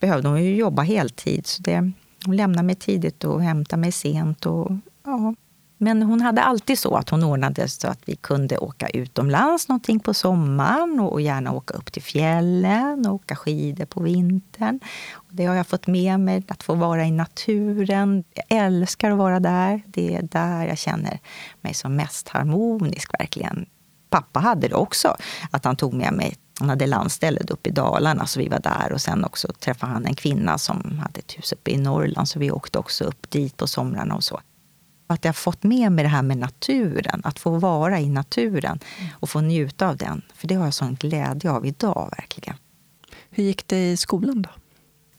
behövde 0.00 0.28
hon 0.28 0.44
ju 0.44 0.56
jobba 0.56 0.82
heltid. 0.82 1.46
Så 1.46 1.62
det, 1.62 1.92
hon 2.26 2.36
lämnade 2.36 2.66
mig 2.66 2.74
tidigt 2.74 3.24
och 3.24 3.42
hämtade 3.42 3.80
mig 3.80 3.92
sent. 3.92 4.46
Och, 4.46 4.72
ja, 5.04 5.34
men 5.82 6.02
hon 6.02 6.20
hade 6.20 6.42
alltid 6.42 6.78
så 6.78 6.96
att 6.96 7.10
hon 7.10 7.24
ordnade 7.24 7.68
så 7.68 7.88
att 7.88 8.00
vi 8.04 8.16
kunde 8.16 8.58
åka 8.58 8.88
utomlands 8.88 9.68
någonting 9.68 10.00
på 10.00 10.14
sommaren 10.14 11.00
och 11.00 11.20
gärna 11.20 11.52
åka 11.52 11.74
upp 11.74 11.92
till 11.92 12.02
fjällen 12.02 13.06
och 13.06 13.14
åka 13.14 13.36
skidor 13.36 13.84
på 13.84 14.02
vintern. 14.02 14.80
Det 15.30 15.44
har 15.46 15.54
jag 15.54 15.66
fått 15.66 15.86
med 15.86 16.20
mig, 16.20 16.44
att 16.48 16.62
få 16.62 16.74
vara 16.74 17.04
i 17.04 17.10
naturen. 17.10 18.24
Jag 18.34 18.58
älskar 18.64 19.10
att 19.10 19.18
vara 19.18 19.40
där. 19.40 19.82
Det 19.86 20.14
är 20.14 20.22
där 20.22 20.66
jag 20.66 20.78
känner 20.78 21.18
mig 21.60 21.74
som 21.74 21.96
mest 21.96 22.28
harmonisk, 22.28 23.20
verkligen. 23.20 23.66
Pappa 24.10 24.40
hade 24.40 24.68
det 24.68 24.74
också, 24.74 25.16
att 25.50 25.64
han 25.64 25.76
tog 25.76 25.94
med 25.94 26.12
mig 26.12 26.34
han 26.58 26.68
hade 26.68 26.86
landstället 26.86 27.50
uppe 27.50 27.68
i 27.68 27.72
Dalarna, 27.72 28.26
så 28.26 28.40
vi 28.40 28.48
var 28.48 28.58
där. 28.58 28.92
Och 28.92 29.00
sen 29.00 29.24
också 29.24 29.48
träffade 29.60 29.92
han 29.92 30.06
en 30.06 30.14
kvinna 30.14 30.58
som 30.58 30.98
hade 31.02 31.20
ett 31.20 31.38
hus 31.38 31.52
uppe 31.52 31.70
i 31.70 31.76
Norrland, 31.76 32.28
så 32.28 32.38
vi 32.38 32.50
åkte 32.50 32.78
också 32.78 33.04
upp 33.04 33.30
dit 33.30 33.56
på 33.56 33.66
somrarna 33.66 34.14
och 34.14 34.24
så 34.24 34.40
att 35.12 35.24
jag 35.24 35.28
har 35.28 35.34
fått 35.34 35.62
med 35.62 35.92
mig 35.92 36.02
det 36.02 36.08
här 36.08 36.22
med 36.22 36.38
naturen, 36.38 37.20
att 37.24 37.38
få 37.38 37.50
vara 37.50 38.00
i 38.00 38.08
naturen 38.08 38.78
och 39.12 39.30
få 39.30 39.40
njuta 39.40 39.88
av 39.88 39.96
den. 39.96 40.22
För 40.34 40.48
det 40.48 40.54
har 40.54 40.64
jag 40.64 40.74
sån 40.74 40.94
glädje 40.94 41.50
av 41.50 41.66
idag, 41.66 42.08
verkligen. 42.18 42.56
Hur 43.30 43.44
gick 43.44 43.68
det 43.68 43.90
i 43.90 43.96
skolan 43.96 44.42
då? 44.42 44.50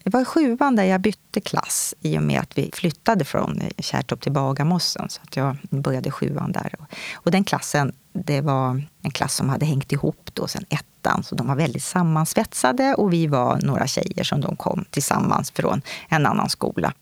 Det 0.03 0.09
var 0.09 0.21
i 0.21 0.25
sjuan 0.25 0.75
där 0.75 0.83
jag 0.83 1.01
bytte 1.01 1.41
klass 1.41 1.95
i 2.01 2.17
och 2.17 2.23
med 2.23 2.39
att 2.39 2.57
vi 2.57 2.69
flyttade 2.73 3.25
från 3.25 3.61
Kärrtorp 3.77 4.21
till 4.21 4.31
Bagarmossen. 4.31 5.09
Så 5.09 5.21
att 5.21 5.35
jag 5.35 5.57
började 5.69 6.11
sjuan 6.11 6.51
där. 6.51 6.75
Och 7.13 7.31
den 7.31 7.43
klassen, 7.43 7.93
det 8.13 8.41
var 8.41 8.83
en 9.01 9.11
klass 9.11 9.35
som 9.35 9.49
hade 9.49 9.65
hängt 9.65 9.91
ihop 9.91 10.29
då 10.33 10.47
sen 10.47 10.65
ettan. 10.69 11.23
Så 11.23 11.35
de 11.35 11.47
var 11.47 11.55
väldigt 11.55 11.83
sammansvetsade 11.83 12.95
och 12.95 13.13
vi 13.13 13.27
var 13.27 13.59
några 13.61 13.87
tjejer 13.87 14.23
som 14.23 14.41
de 14.41 14.55
kom 14.55 14.85
tillsammans 14.89 15.51
från 15.51 15.81
en 16.09 16.25
annan 16.25 16.49
skola. 16.49 16.93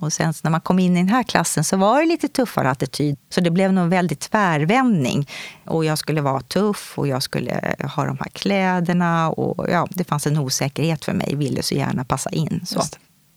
Och 0.00 0.12
sen 0.12 0.34
när 0.42 0.50
man 0.50 0.60
kom 0.60 0.78
in 0.78 0.96
i 0.96 1.00
den 1.00 1.08
här 1.08 1.22
klassen 1.22 1.64
så 1.64 1.76
var 1.76 2.00
det 2.00 2.06
lite 2.06 2.28
tuffare 2.28 2.70
attityd. 2.70 3.16
Så 3.30 3.40
det 3.40 3.50
blev 3.50 3.72
nog 3.72 3.84
en 3.84 3.90
väldigt 3.90 4.20
tvärvändning. 4.20 5.28
Och 5.66 5.84
jag 5.84 5.98
skulle 5.98 6.20
vara 6.20 6.40
tuff 6.40 6.98
och 6.98 7.08
jag 7.08 7.22
skulle 7.22 7.74
ha 7.96 8.04
de 8.04 8.18
här 8.20 8.28
kläderna. 8.32 9.30
Och 9.30 9.70
ja, 9.70 9.86
det 9.90 10.04
fanns 10.04 10.26
en 10.26 10.38
osäkerhet 10.38 11.04
för 11.04 11.12
mig, 11.12 11.34
ville 11.36 11.62
så 11.62 11.74
gärna 11.74 12.04
passa 12.04 12.30
in. 12.30 12.60
Så. 12.66 12.82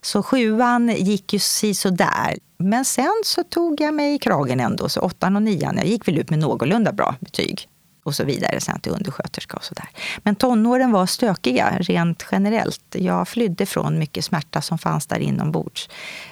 Så 0.01 0.24
sjuan 0.24 0.96
gick 0.98 1.34
ju 1.34 1.39
sådär. 1.74 2.38
Men 2.58 2.86
sen 2.86 3.22
så 3.25 3.43
tog 3.43 3.82
jag 3.82 3.93
mig 3.93 4.15
i 4.15 4.20
kragen 4.20 4.60
ändå. 4.60 4.89
Så 4.89 5.01
åttan 5.01 5.36
och 5.36 5.41
nian, 5.41 5.77
jag 5.77 5.86
gick 5.86 6.08
väl 6.08 6.17
ut 6.17 6.29
med 6.29 6.39
någorlunda 6.39 6.91
bra 6.91 7.15
betyg. 7.20 7.67
Och 8.04 8.16
så 8.16 8.24
vidare 8.24 8.60
sen 8.60 8.80
till 8.80 8.92
undersköterska 8.92 9.58
och 9.58 9.64
sådär. 9.64 9.90
Men 10.18 10.36
tonåren 10.36 10.92
var 10.92 11.06
stökiga 11.06 11.78
rent 11.80 12.26
generellt. 12.32 12.84
Jag 12.92 13.28
flydde 13.28 13.66
från 13.66 14.00
mycket 14.00 14.26
smärta 14.26 14.62
som 14.62 14.78
fanns 14.78 15.08
där 15.08 15.20
inombords. 15.20 15.90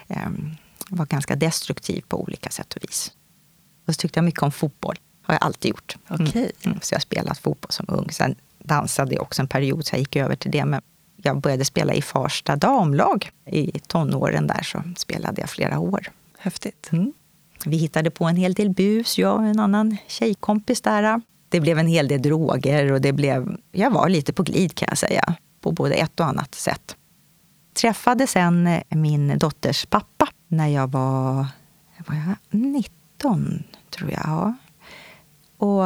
Ehm, 0.07 0.55
var 0.89 1.05
ganska 1.05 1.35
destruktiv 1.35 2.03
på 2.07 2.21
olika 2.21 2.49
sätt 2.49 2.73
och 2.73 2.83
vis. 2.83 3.11
Och 3.87 3.93
så 3.93 3.99
tyckte 3.99 4.17
jag 4.17 4.25
mycket 4.25 4.43
om 4.43 4.51
fotboll. 4.51 4.95
har 5.21 5.33
jag 5.33 5.43
alltid 5.43 5.69
gjort. 5.69 5.95
Okay. 6.09 6.51
Mm. 6.61 6.79
Så 6.81 6.93
jag 6.93 6.97
har 6.97 7.01
spelat 7.01 7.37
fotboll 7.37 7.71
som 7.71 7.85
ung. 7.89 8.11
Sen 8.11 8.35
dansade 8.59 9.15
jag 9.15 9.21
också 9.21 9.41
en 9.41 9.47
period, 9.47 9.85
så 9.85 9.95
jag 9.95 9.99
gick 9.99 10.15
över 10.15 10.35
till 10.35 10.51
det. 10.51 10.65
Men 10.65 10.81
jag 11.15 11.41
började 11.41 11.65
spela 11.65 11.93
i 11.93 12.01
Farsta 12.01 12.55
damlag 12.55 13.31
i 13.45 13.79
tonåren 13.87 14.47
där, 14.47 14.63
så 14.63 14.83
spelade 14.97 15.41
jag 15.41 15.49
flera 15.49 15.79
år. 15.79 16.11
Häftigt. 16.37 16.89
Mm. 16.91 17.13
Vi 17.65 17.77
hittade 17.77 18.11
på 18.11 18.25
en 18.25 18.35
hel 18.35 18.53
del 18.53 18.69
bus, 18.69 19.17
jag 19.17 19.35
och 19.35 19.45
en 19.45 19.59
annan 19.59 19.97
tjejkompis 20.07 20.81
där. 20.81 21.21
Det 21.51 21.59
blev 21.59 21.79
en 21.79 21.87
hel 21.87 22.07
del 22.07 22.21
droger 22.21 22.91
och 22.91 23.01
det 23.01 23.13
blev, 23.13 23.57
jag 23.71 23.91
var 23.91 24.09
lite 24.09 24.33
på 24.33 24.43
glid 24.43 24.75
kan 24.75 24.87
jag 24.89 24.97
säga, 24.97 25.35
på 25.61 25.71
både 25.71 25.95
ett 25.95 26.19
och 26.19 26.25
annat 26.25 26.55
sätt. 26.55 26.95
Träffade 27.73 28.27
sen 28.27 28.67
eh, 28.67 28.81
min 28.89 29.37
dotters 29.37 29.85
pappa 29.85 30.27
när 30.47 30.67
jag 30.67 30.91
var, 30.91 31.45
var 32.07 32.15
jag 32.15 32.35
19, 32.49 33.63
tror 33.89 34.11
jag. 34.11 34.53
Och 35.57 35.83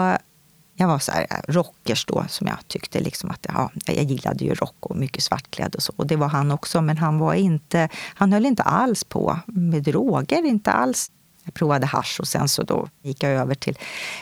jag 0.76 0.88
var 0.88 1.00
så 1.00 1.12
här, 1.12 1.28
eh, 1.30 1.54
rockers 1.54 2.06
då, 2.06 2.26
som 2.30 2.48
jag 2.48 2.68
tyckte 2.68 3.00
liksom 3.00 3.32
att 3.32 3.46
ja, 3.50 3.72
jag 3.86 4.04
gillade 4.04 4.46
ju 4.46 4.54
rock 4.54 4.76
och 4.80 4.96
mycket 4.96 5.24
svartklädd 5.24 5.76
och 5.76 5.84
så. 5.84 5.94
Och 5.96 6.08
det 6.08 6.16
var 6.16 6.28
han 6.28 6.52
också, 6.52 6.82
men 6.82 6.98
han 6.98 7.20
var 7.20 7.34
inte, 7.34 7.90
han 8.16 8.34
höll 8.34 8.46
inte 8.46 8.64
alls 8.64 9.04
på 9.04 9.40
med 9.46 9.84
droger, 9.84 10.46
inte 10.46 10.72
alls. 10.72 11.12
Jag 11.46 11.54
provade 11.54 11.86
hash 11.86 12.20
och 12.20 12.28
sen 12.28 12.50
så 12.50 12.64
då 12.64 12.88
gick 13.04 13.24
jag 13.24 13.32
över 13.32 13.56
till 13.56 13.78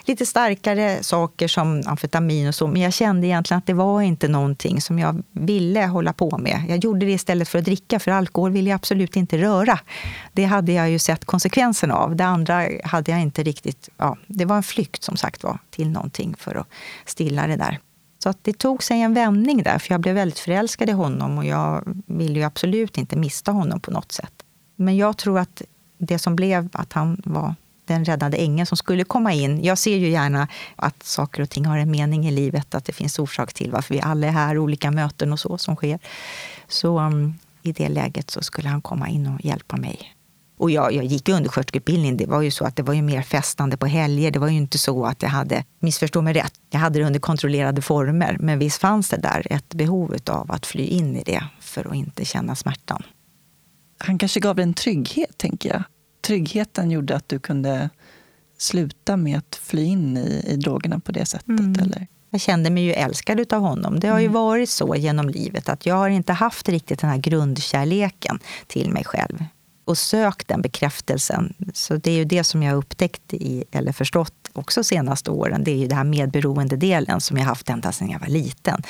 lite 0.05 0.25
starkare 0.25 1.03
saker 1.03 1.47
som 1.47 1.83
amfetamin 1.85 2.47
och 2.47 2.55
så. 2.55 2.67
Men 2.67 2.81
jag 2.81 2.93
kände 2.93 3.27
egentligen 3.27 3.57
att 3.57 3.65
det 3.65 3.73
var 3.73 4.01
inte 4.01 4.27
någonting 4.27 4.81
som 4.81 4.99
jag 4.99 5.23
ville 5.31 5.85
hålla 5.85 6.13
på 6.13 6.37
med. 6.37 6.65
Jag 6.69 6.77
gjorde 6.77 7.05
det 7.05 7.11
istället 7.11 7.49
för 7.49 7.59
att 7.59 7.65
dricka, 7.65 7.99
för 7.99 8.11
alkohol 8.11 8.51
ville 8.51 8.69
jag 8.69 8.75
absolut 8.75 9.15
inte 9.15 9.37
röra. 9.37 9.79
Det 10.33 10.43
hade 10.43 10.71
jag 10.71 10.89
ju 10.89 10.99
sett 10.99 11.25
konsekvenserna 11.25 11.95
av. 11.95 12.15
Det 12.15 12.25
andra 12.25 12.67
hade 12.83 13.11
jag 13.11 13.21
inte 13.21 13.43
riktigt... 13.43 13.89
Ja, 13.97 14.17
det 14.27 14.45
var 14.45 14.57
en 14.57 14.63
flykt 14.63 15.03
som 15.03 15.17
sagt 15.17 15.43
var 15.43 15.59
till 15.69 15.89
någonting 15.89 16.35
för 16.39 16.55
att 16.55 16.67
stilla 17.05 17.47
det 17.47 17.55
där. 17.55 17.79
Så 18.23 18.29
att 18.29 18.37
det 18.41 18.53
tog 18.53 18.83
sig 18.83 19.01
en 19.01 19.13
vändning 19.13 19.63
där, 19.63 19.79
för 19.79 19.93
jag 19.93 20.01
blev 20.01 20.15
väldigt 20.15 20.39
förälskad 20.39 20.89
i 20.89 20.91
honom 20.91 21.37
och 21.37 21.45
jag 21.45 21.83
ville 22.05 22.39
ju 22.39 22.45
absolut 22.45 22.97
inte 22.97 23.15
mista 23.15 23.51
honom 23.51 23.79
på 23.79 23.91
något 23.91 24.11
sätt. 24.11 24.33
Men 24.75 24.97
jag 24.97 25.17
tror 25.17 25.39
att 25.39 25.61
det 25.97 26.19
som 26.19 26.35
blev 26.35 26.69
att 26.73 26.93
han 26.93 27.21
var 27.25 27.55
den 27.85 28.05
räddande 28.05 28.37
ängeln 28.37 28.65
som 28.65 28.77
skulle 28.77 29.03
komma 29.03 29.33
in. 29.33 29.63
Jag 29.63 29.77
ser 29.77 29.97
ju 29.97 30.09
gärna 30.09 30.47
att 30.75 31.03
saker 31.03 31.41
och 31.41 31.49
ting 31.49 31.65
har 31.65 31.77
en 31.77 31.91
mening 31.91 32.27
i 32.27 32.31
livet, 32.31 32.75
att 32.75 32.85
det 32.85 32.93
finns 32.93 33.19
orsak 33.19 33.53
till 33.53 33.71
varför 33.71 33.93
vi 33.93 34.01
alla 34.01 34.27
är 34.27 34.31
här, 34.31 34.57
olika 34.57 34.91
möten 34.91 35.33
och 35.33 35.39
så 35.39 35.57
som 35.57 35.75
sker. 35.75 35.99
Så 36.67 36.99
um, 36.99 37.39
i 37.61 37.71
det 37.71 37.89
läget 37.89 38.31
så 38.31 38.41
skulle 38.41 38.69
han 38.69 38.81
komma 38.81 39.09
in 39.09 39.27
och 39.27 39.45
hjälpa 39.45 39.77
mig. 39.77 40.15
Och 40.57 40.71
jag, 40.71 40.93
jag 40.93 41.05
gick 41.05 41.29
undersköterskeutbildning. 41.29 42.17
Det 42.17 42.25
var 42.25 42.41
ju 42.41 42.51
så 42.51 42.65
att 42.65 42.75
det 42.75 42.83
var 42.83 42.93
ju 42.93 43.01
mer 43.01 43.21
festande 43.21 43.77
på 43.77 43.85
helger. 43.85 44.31
Det 44.31 44.39
var 44.39 44.47
ju 44.47 44.57
inte 44.57 44.77
så 44.77 45.05
att 45.05 45.21
jag 45.21 45.29
hade, 45.29 45.63
missförstå 45.79 46.21
mig 46.21 46.33
rätt, 46.33 46.53
jag 46.69 46.79
hade 46.79 46.99
det 46.99 47.05
under 47.05 47.19
kontrollerade 47.19 47.81
former. 47.81 48.37
Men 48.39 48.59
visst 48.59 48.81
fanns 48.81 49.09
det 49.09 49.17
där 49.17 49.47
ett 49.49 49.73
behov 49.73 50.17
av 50.29 50.51
att 50.51 50.65
fly 50.65 50.83
in 50.83 51.15
i 51.15 51.23
det 51.23 51.43
för 51.59 51.87
att 51.87 51.95
inte 51.95 52.25
känna 52.25 52.55
smärtan. 52.55 53.03
Han 53.97 54.17
kanske 54.17 54.39
gav 54.39 54.55
dig 54.55 54.63
en 54.63 54.73
trygghet, 54.73 55.37
tänker 55.37 55.69
jag 55.69 55.83
tryggheten 56.23 56.91
gjorde 56.91 57.15
att 57.15 57.29
du 57.29 57.39
kunde 57.39 57.89
sluta 58.57 59.17
med 59.17 59.37
att 59.37 59.55
fly 59.55 59.83
in 59.83 60.17
i, 60.17 60.43
i 60.47 60.55
drogerna 60.55 60.99
på 60.99 61.11
det 61.11 61.25
sättet? 61.25 61.49
Mm. 61.49 61.79
Eller? 61.79 62.07
Jag 62.29 62.41
kände 62.41 62.69
mig 62.69 62.83
ju 62.83 62.91
älskad 62.91 63.53
av 63.53 63.61
honom. 63.61 63.99
Det 63.99 64.07
har 64.07 64.19
ju 64.19 64.25
mm. 64.25 64.33
varit 64.33 64.69
så 64.69 64.95
genom 64.95 65.29
livet 65.29 65.69
att 65.69 65.85
jag 65.85 65.95
har 65.95 66.09
inte 66.09 66.33
haft 66.33 66.69
riktigt 66.69 66.99
den 66.99 67.09
här 67.09 67.17
grundkärleken 67.17 68.39
till 68.67 68.89
mig 68.89 69.03
själv 69.03 69.45
och 69.85 69.97
sökt 69.97 70.47
den 70.47 70.61
bekräftelsen. 70.61 71.53
Så 71.73 71.95
det 71.95 72.11
är 72.11 72.15
ju 72.15 72.25
det 72.25 72.43
som 72.43 72.63
jag 72.63 72.71
har 72.71 72.77
upptäckt 72.77 73.33
i, 73.33 73.63
eller 73.71 73.91
förstått 73.91 74.49
också 74.53 74.83
senaste 74.83 75.31
åren. 75.31 75.63
Det 75.63 75.71
är 75.71 75.75
ju 75.75 75.87
den 75.87 75.97
här 75.97 76.03
medberoende-delen 76.03 77.21
som 77.21 77.37
jag 77.37 77.45
haft 77.45 77.69
ända 77.69 77.91
sedan 77.91 78.09
jag 78.09 78.19
var 78.19 78.27
liten. 78.27 78.83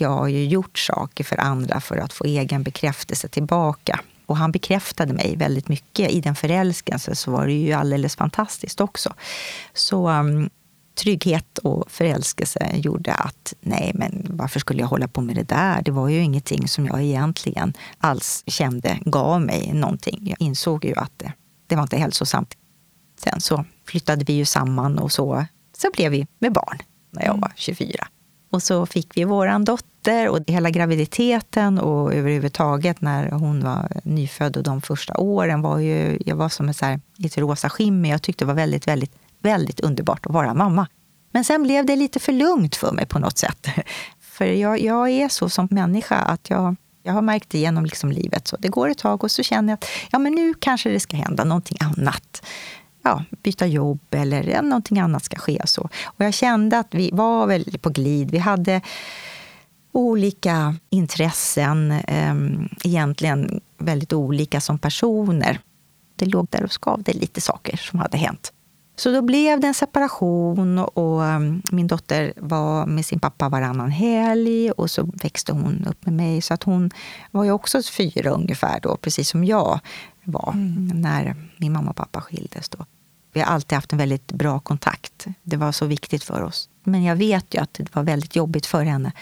Att 0.00 0.04
jag 0.04 0.10
har 0.10 0.28
ju 0.28 0.46
gjort 0.46 0.78
saker 0.78 1.24
för 1.24 1.40
andra 1.40 1.80
för 1.80 1.96
att 1.96 2.12
få 2.12 2.24
egen 2.24 2.62
bekräftelse 2.62 3.28
tillbaka. 3.28 4.00
Och 4.26 4.36
han 4.36 4.52
bekräftade 4.52 5.12
mig 5.12 5.36
väldigt 5.36 5.68
mycket. 5.68 6.10
I 6.10 6.20
den 6.20 6.34
förälskelsen 6.34 7.16
så 7.16 7.30
var 7.30 7.46
det 7.46 7.52
ju 7.52 7.72
alldeles 7.72 8.16
fantastiskt 8.16 8.80
också. 8.80 9.14
Så 9.74 10.08
um, 10.08 10.50
trygghet 10.94 11.58
och 11.58 11.90
förälskelse 11.90 12.70
gjorde 12.74 13.14
att 13.14 13.54
nej, 13.60 13.92
men 13.94 14.26
varför 14.30 14.60
skulle 14.60 14.80
jag 14.80 14.88
hålla 14.88 15.08
på 15.08 15.20
med 15.20 15.36
det 15.36 15.48
där? 15.48 15.82
Det 15.82 15.90
var 15.90 16.08
ju 16.08 16.18
ingenting 16.22 16.68
som 16.68 16.86
jag 16.86 17.02
egentligen 17.02 17.74
alls 17.98 18.44
kände 18.46 18.98
gav 19.04 19.40
mig 19.40 19.72
någonting. 19.72 20.26
Jag 20.28 20.40
insåg 20.40 20.84
ju 20.84 20.94
att 20.96 21.12
det, 21.16 21.32
det 21.66 21.76
var 21.76 21.82
inte 21.82 21.96
hälsosamt. 21.96 22.54
Sen 23.24 23.40
så 23.40 23.64
flyttade 23.86 24.24
vi 24.24 24.32
ju 24.32 24.44
samman 24.44 24.98
och 24.98 25.12
så, 25.12 25.44
så 25.76 25.90
blev 25.92 26.12
vi 26.12 26.26
med 26.38 26.52
barn 26.52 26.78
när 27.10 27.22
jag 27.22 27.30
mm. 27.30 27.40
var 27.40 27.52
24. 27.56 28.06
Och 28.50 28.62
så 28.62 28.86
fick 28.86 29.16
vi 29.16 29.24
våran 29.24 29.64
dotter 29.64 29.89
och 30.08 30.38
hela 30.46 30.70
graviditeten 30.70 31.78
och 31.78 32.14
överhuvudtaget 32.14 33.00
när 33.00 33.30
hon 33.30 33.64
var 33.64 33.88
nyfödd 34.04 34.56
och 34.56 34.62
de 34.62 34.82
första 34.82 35.16
åren 35.16 35.62
var 35.62 35.78
ju, 35.78 36.18
jag 36.26 36.36
var 36.36 36.48
som 36.48 36.68
ett, 36.68 36.76
så 36.76 36.84
här, 36.84 37.00
ett 37.24 37.38
rosa 37.38 37.70
skimmer. 37.70 38.08
Jag 38.08 38.22
tyckte 38.22 38.44
det 38.44 38.46
var 38.46 38.54
väldigt, 38.54 38.88
väldigt, 38.88 39.12
väldigt 39.38 39.80
underbart 39.80 40.26
att 40.26 40.32
vara 40.32 40.54
mamma. 40.54 40.86
Men 41.32 41.44
sen 41.44 41.62
blev 41.62 41.86
det 41.86 41.96
lite 41.96 42.18
för 42.20 42.32
lugnt 42.32 42.76
för 42.76 42.92
mig 42.92 43.06
på 43.06 43.18
något 43.18 43.38
sätt. 43.38 43.66
För 44.20 44.44
jag, 44.44 44.80
jag 44.80 45.10
är 45.10 45.28
så 45.28 45.48
som 45.48 45.68
människa 45.70 46.16
att 46.16 46.50
jag, 46.50 46.76
jag 47.02 47.12
har 47.12 47.22
märkt 47.22 47.50
det 47.50 47.58
genom 47.58 47.84
liksom 47.84 48.12
livet. 48.12 48.48
Så 48.48 48.56
det 48.56 48.68
går 48.68 48.88
ett 48.88 48.98
tag 48.98 49.24
och 49.24 49.30
så 49.30 49.42
känner 49.42 49.72
jag 49.72 49.74
att 49.74 49.86
ja, 50.10 50.18
men 50.18 50.32
nu 50.32 50.54
kanske 50.54 50.90
det 50.90 51.00
ska 51.00 51.16
hända 51.16 51.44
någonting 51.44 51.78
annat 51.80 52.42
ja, 53.02 53.24
byta 53.42 53.66
jobb 53.66 54.00
eller 54.10 54.62
någonting 54.62 54.98
annat 54.98 55.24
ska 55.24 55.36
ske. 55.36 55.62
Så. 55.64 55.88
Och 56.04 56.24
jag 56.24 56.34
kände 56.34 56.78
att 56.78 56.94
vi 56.94 57.10
var 57.12 57.46
väl 57.46 57.78
på 57.80 57.90
glid. 57.90 58.30
Vi 58.30 58.38
hade 58.38 58.80
olika 59.92 60.76
intressen, 60.90 61.90
eh, 61.90 62.34
egentligen 62.84 63.60
väldigt 63.78 64.12
olika 64.12 64.60
som 64.60 64.78
personer. 64.78 65.60
Det 66.16 66.26
låg 66.26 66.46
där 66.50 66.64
och 66.64 66.72
skavde 66.72 67.12
lite 67.12 67.40
saker 67.40 67.76
som 67.76 67.98
hade 67.98 68.18
hänt. 68.18 68.52
Så 68.96 69.10
då 69.10 69.22
blev 69.22 69.60
det 69.60 69.66
en 69.66 69.74
separation 69.74 70.78
och 70.78 71.20
um, 71.20 71.62
min 71.70 71.86
dotter 71.86 72.32
var 72.36 72.86
med 72.86 73.06
sin 73.06 73.20
pappa 73.20 73.48
varannan 73.48 73.90
helg 73.90 74.70
och 74.70 74.90
så 74.90 75.10
växte 75.22 75.52
hon 75.52 75.86
upp 75.88 76.06
med 76.06 76.14
mig. 76.14 76.42
Så 76.42 76.54
att 76.54 76.62
hon 76.62 76.90
var 77.30 77.44
ju 77.44 77.50
också 77.50 77.82
fyra 77.82 78.30
ungefär 78.30 78.80
då, 78.80 78.96
precis 78.96 79.28
som 79.28 79.44
jag 79.44 79.80
var 80.24 80.52
mm. 80.52 81.00
när 81.00 81.36
min 81.56 81.72
mamma 81.72 81.90
och 81.90 81.96
pappa 81.96 82.20
skildes. 82.20 82.68
Då. 82.68 82.86
Vi 83.32 83.40
har 83.40 83.46
alltid 83.46 83.76
haft 83.76 83.92
en 83.92 83.98
väldigt 83.98 84.32
bra 84.32 84.60
kontakt. 84.60 85.26
Det 85.42 85.56
var 85.56 85.72
så 85.72 85.86
viktigt 85.86 86.24
för 86.24 86.42
oss. 86.42 86.68
Men 86.84 87.04
jag 87.04 87.16
vet 87.16 87.54
ju 87.54 87.60
att 87.60 87.74
det 87.74 87.94
var 87.94 88.02
väldigt 88.02 88.36
jobbigt 88.36 88.66
för 88.66 88.84
henne 88.84 89.12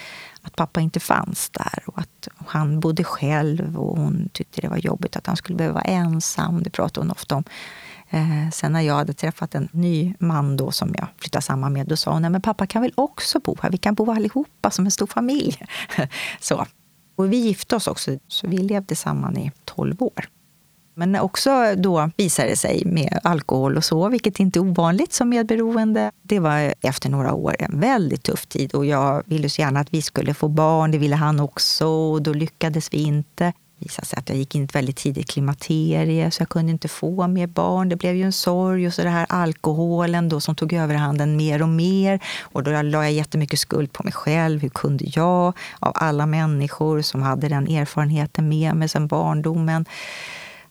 att 0.43 0.57
pappa 0.57 0.81
inte 0.81 1.01
fanns 1.01 1.51
där 1.51 1.83
och 1.87 1.99
att 1.99 2.29
han 2.47 2.81
bodde 2.81 3.05
själv 3.05 3.79
och 3.79 3.97
hon 3.97 4.29
tyckte 4.33 4.61
det 4.61 4.69
var 4.69 4.77
jobbigt 4.77 5.17
att 5.17 5.27
han 5.27 5.37
skulle 5.37 5.57
behöva 5.57 5.75
vara 5.75 5.85
ensam. 5.85 6.63
Det 6.63 6.71
pratade 6.71 7.05
hon 7.05 7.11
ofta 7.11 7.37
om. 7.37 7.45
Eh, 8.11 8.51
sen 8.53 8.73
när 8.73 8.81
jag 8.81 8.95
hade 8.95 9.13
träffat 9.13 9.55
en 9.55 9.69
ny 9.73 10.15
man 10.19 10.57
då 10.57 10.71
som 10.71 10.95
jag 10.99 11.09
flyttade 11.19 11.43
samman 11.43 11.73
med, 11.73 11.87
då 11.87 11.97
sa 11.97 12.13
hon, 12.13 12.23
nej 12.23 12.31
men 12.31 12.43
pappa 12.43 12.67
kan 12.67 12.83
väl 12.83 12.93
också 12.95 13.41
bo 13.41 13.57
här? 13.63 13.71
Vi 13.71 13.79
kan 13.79 13.95
bo 13.95 14.13
allihopa 14.13 14.71
som 14.71 14.85
en 14.85 14.91
stor 14.91 15.07
familj. 15.07 15.67
så. 16.41 16.67
Och 17.17 17.33
vi 17.33 17.37
gifte 17.37 17.77
oss 17.77 17.87
också, 17.87 18.19
så 18.29 18.47
vi 18.47 18.59
levde 18.59 18.97
samman 18.97 19.37
i 19.37 19.53
12 19.65 20.03
år. 20.03 20.29
Men 20.99 21.17
också 21.17 21.75
då 21.77 22.11
visade 22.17 22.49
det 22.49 22.57
sig 22.57 22.83
med 22.85 23.21
alkohol 23.23 23.77
och 23.77 23.85
så, 23.85 24.09
vilket 24.09 24.41
inte 24.41 24.59
är 24.59 24.61
ovanligt 24.61 25.13
som 25.13 25.29
medberoende. 25.29 26.11
Det 26.23 26.39
var 26.39 26.75
efter 26.81 27.11
några 27.11 27.35
år 27.35 27.57
en 27.59 27.81
väldigt 27.81 28.23
tuff 28.23 28.47
tid 28.47 28.75
och 28.75 28.87
jag 28.87 29.23
ville 29.27 29.49
så 29.49 29.63
gärna 29.63 29.81
att 29.81 29.95
vi 29.95 30.03
skulle 30.03 30.35
få 30.35 30.49
barn. 30.49 30.91
Det 30.91 30.99
ville 30.99 31.17
han 31.17 31.41
också 31.41 31.87
och 31.87 32.23
då 32.23 32.33
lyckades 32.33 32.93
vi 32.93 33.03
inte. 33.03 33.45
Det 33.45 33.85
visade 33.85 34.07
sig 34.07 34.19
att 34.19 34.29
jag 34.29 34.39
gick 34.39 34.55
in 34.55 34.63
i 34.63 34.65
ett 34.65 34.75
väldigt 34.75 34.97
tidigt 34.97 35.31
klimakterie 35.31 36.31
så 36.31 36.43
jag 36.43 36.49
kunde 36.49 36.73
inte 36.73 36.89
få 36.89 37.27
mer 37.27 37.47
barn. 37.47 37.89
Det 37.89 37.97
blev 37.97 38.15
ju 38.17 38.23
en 38.23 38.33
sorg 38.33 38.87
och 38.87 38.95
så 38.95 39.03
det 39.03 39.09
här 39.09 39.27
alkoholen 39.29 40.29
då 40.29 40.41
som 40.41 40.55
tog 40.57 40.73
överhanden 40.73 41.37
mer 41.37 41.63
och 41.63 41.69
mer. 41.69 42.21
Och 42.41 42.63
då 42.63 42.71
la 42.71 43.03
jag 43.03 43.13
jättemycket 43.13 43.59
skuld 43.59 43.93
på 43.93 44.03
mig 44.05 44.13
själv. 44.13 44.61
Hur 44.61 44.69
kunde 44.69 45.05
jag, 45.09 45.53
av 45.79 45.93
alla 45.95 46.27
människor 46.27 47.03
som 47.03 47.23
hade 47.23 47.49
den 47.49 47.69
erfarenheten 47.69 48.49
med 48.49 48.75
mig 48.75 48.89
sedan 48.89 49.07
barndomen, 49.07 49.85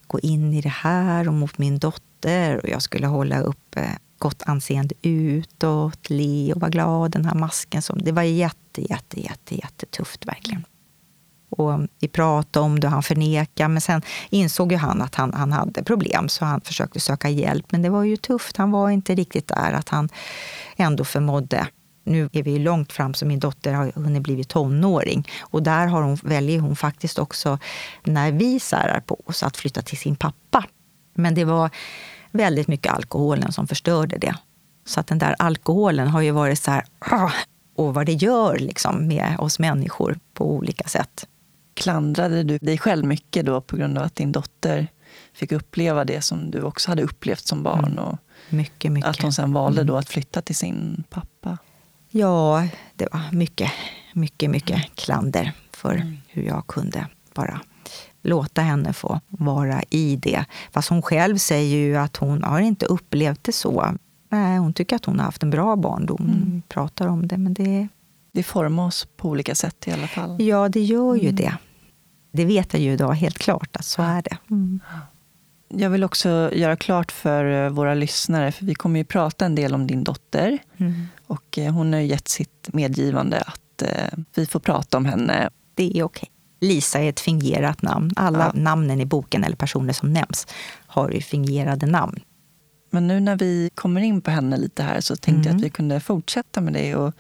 gå 0.08 0.20
in 0.20 0.54
i 0.54 0.62
det 0.62 0.70
här 0.70 1.28
och 1.28 1.34
mot 1.34 1.58
min 1.58 1.80
dotter. 1.80 2.58
Och 2.64 2.70
jag 2.70 2.82
skulle 2.82 3.08
hålla 3.08 3.40
upp 3.40 3.78
eh, 3.78 3.84
gott 4.18 4.44
anseende 4.46 4.96
utåt, 5.02 6.10
le 6.10 6.54
och 6.54 6.62
vara 6.62 6.72
glad. 6.72 7.12
Den 7.12 7.26
här 7.26 7.36
masken. 7.36 7.82
Som, 7.82 7.98
det 7.98 8.12
var 8.12 8.24
jätte, 8.24 8.82
jätte, 8.82 9.22
jätte, 9.22 9.56
jättetufft 9.56 10.26
verkligen. 10.26 10.66
Och 11.50 11.74
mm, 11.74 11.88
vi 12.00 12.08
pratade 12.08 12.66
om 12.66 12.80
det 12.80 12.88
och 12.88 12.94
han 12.94 13.04
förnekade. 13.04 13.70
Men 13.70 13.82
sen 13.82 14.02
insåg 14.30 14.72
ju 14.72 14.78
han 14.78 15.02
att 15.02 15.16
han, 15.16 15.34
han 15.34 15.52
hade 15.52 15.84
problem, 15.84 16.30
så 16.30 16.46
han 16.46 16.62
försökte 16.62 17.00
söka 17.00 17.30
hjälp. 17.30 17.72
Men 17.72 17.82
det 17.82 17.90
var 17.90 18.04
ju 18.04 18.18
tufft. 18.18 18.58
Han 18.58 18.72
var 18.72 18.90
inte 18.90 19.16
riktigt 19.16 19.48
där, 19.48 19.72
att 19.72 19.90
han 19.90 20.10
ändå 20.76 21.04
förmådde 21.04 21.68
nu 22.08 22.30
är 22.34 22.44
vi 22.44 22.60
långt 22.60 22.94
fram, 22.94 23.14
så 23.14 23.26
min 23.26 23.40
dotter 23.40 23.74
har 23.74 23.92
hunnit 23.96 24.24
bli 24.24 24.44
tonåring. 24.44 25.28
Och 25.40 25.64
där 25.64 25.88
har 25.88 26.02
hon, 26.02 26.16
väljer 26.16 26.60
hon 26.60 26.76
faktiskt 26.76 27.20
också, 27.20 27.60
när 28.04 28.32
vi 28.32 28.60
särar 28.60 29.00
på 29.00 29.22
oss, 29.26 29.44
att 29.44 29.58
flytta 29.58 29.82
till 29.82 29.98
sin 29.98 30.16
pappa. 30.16 30.66
Men 31.14 31.36
det 31.36 31.46
var 31.46 31.70
väldigt 32.32 32.68
mycket 32.68 32.94
alkoholen 32.94 33.52
som 33.52 33.68
förstörde 33.68 34.18
det. 34.18 34.36
Så 34.86 35.00
att 35.00 35.08
den 35.08 35.20
där 35.20 35.36
alkoholen 35.40 36.08
har 36.08 36.22
ju 36.22 36.32
varit 36.32 36.60
så 36.60 36.72
här, 36.72 36.86
ah, 37.00 37.32
och 37.76 37.94
vad 37.94 38.06
det 38.06 38.14
gör 38.14 38.58
liksom 38.58 39.08
med 39.08 39.36
oss 39.40 39.60
människor 39.60 40.20
på 40.34 40.52
olika 40.52 40.88
sätt. 40.88 41.28
Klandrade 41.74 42.44
du 42.44 42.58
dig 42.58 42.78
själv 42.78 43.06
mycket 43.06 43.46
då 43.46 43.62
på 43.62 43.78
grund 43.78 43.98
av 43.98 44.04
att 44.04 44.16
din 44.16 44.32
dotter 44.32 44.88
fick 45.34 45.52
uppleva 45.52 46.06
det 46.06 46.22
som 46.22 46.52
du 46.52 46.62
också 46.62 46.92
hade 46.92 47.04
upplevt 47.04 47.48
som 47.48 47.64
barn? 47.64 47.86
Mm. 47.86 47.98
Och 48.04 48.18
mycket, 48.50 48.92
mycket. 48.92 49.10
Att 49.10 49.22
hon 49.22 49.34
sen 49.34 49.54
valde 49.54 49.84
då 49.84 49.94
mm. 49.94 50.00
att 50.00 50.10
flytta 50.10 50.42
till 50.42 50.56
sin 50.56 51.04
pappa? 51.10 51.58
Ja, 52.18 52.68
det 52.96 53.08
var 53.12 53.22
mycket, 53.32 53.72
mycket, 54.14 54.50
mycket 54.50 54.96
klander 54.96 55.52
för 55.72 55.96
mm. 55.96 56.18
hur 56.28 56.44
jag 56.44 56.68
kunde 56.68 57.08
bara 57.34 57.62
låta 58.22 58.62
henne 58.62 58.94
få 58.94 59.20
vara 59.28 59.84
i 59.90 60.16
det. 60.16 60.46
Fast 60.72 60.90
hon 60.90 61.02
själv 61.02 61.38
säger 61.38 61.78
ju 61.78 61.96
att 61.98 62.18
hon 62.18 62.44
har 62.44 62.60
inte 62.60 62.86
upplevt 62.86 63.44
det 63.44 63.52
så. 63.52 63.98
Nej, 64.30 64.58
hon 64.58 64.74
tycker 64.74 64.96
att 64.96 65.06
hon 65.06 65.20
har 65.20 65.26
haft 65.26 65.44
en 65.44 65.50
bra 65.50 65.76
barndom. 65.76 66.22
Mm. 66.22 66.62
pratar 66.68 67.08
om 67.08 67.28
det, 67.28 67.38
men 67.38 67.54
det... 67.54 67.88
Det 68.32 68.44
formar 68.44 68.86
oss 68.86 69.08
på 69.18 69.30
olika 69.30 69.56
sätt 69.56 69.88
i 69.88 69.92
alla 69.92 70.08
fall. 70.08 70.42
Ja, 70.42 70.70
det 70.70 70.82
gör 70.82 71.16
ju 71.16 71.30
mm. 71.30 71.36
det. 71.36 71.58
Det 72.32 72.46
vet 72.46 72.74
jag 72.74 72.82
ju 72.82 72.94
idag 72.94 73.14
helt 73.14 73.38
klart 73.38 73.76
att 73.76 73.86
så 73.86 74.02
är 74.02 74.22
det. 74.22 74.38
Mm. 74.50 74.80
Jag 75.70 75.90
vill 75.90 76.04
också 76.04 76.52
göra 76.54 76.76
klart 76.76 77.12
för 77.12 77.66
eh, 77.66 77.70
våra 77.70 77.94
lyssnare, 77.94 78.52
för 78.52 78.66
vi 78.66 78.76
kommer 78.76 79.00
ju 79.00 79.06
prata 79.06 79.46
en 79.46 79.56
del 79.56 79.74
om 79.74 79.88
din 79.88 80.04
dotter. 80.04 80.58
Mm. 80.78 81.08
Och 81.28 81.58
eh, 81.58 81.74
hon 81.74 81.94
har 81.94 82.00
gett 82.00 82.28
sitt 82.28 82.70
medgivande 82.74 83.42
att 83.42 83.82
eh, 83.82 84.20
vi 84.36 84.46
får 84.46 84.60
prata 84.60 84.98
om 84.98 85.06
henne. 85.06 85.50
Det 85.76 85.98
är 85.98 86.04
okej. 86.04 86.32
Lisa 86.60 87.00
är 87.00 87.10
ett 87.10 87.20
fingerat 87.20 87.82
namn. 87.82 88.12
Alla 88.16 88.52
ja. 88.54 88.62
namnen 88.62 89.02
i 89.02 89.06
boken, 89.06 89.44
eller 89.44 89.56
personer 89.56 89.94
som 89.94 90.14
nämns, 90.14 90.48
har 90.88 91.10
ju 91.10 91.22
fingerade 91.22 91.86
namn. 91.86 92.20
Men 92.90 93.08
nu 93.08 93.20
när 93.20 93.36
vi 93.36 93.70
kommer 93.76 94.02
in 94.02 94.22
på 94.22 94.32
henne 94.32 94.58
lite 94.58 94.84
här 94.84 95.02
så 95.02 95.16
tänkte 95.16 95.32
mm. 95.32 95.44
jag 95.44 95.50
att 95.50 95.54
mm. 95.54 95.64
vi 95.64 95.70
kunde 95.70 96.00
fortsätta 96.00 96.62
med 96.62 96.74
det. 96.74 96.96
Och 96.96 97.14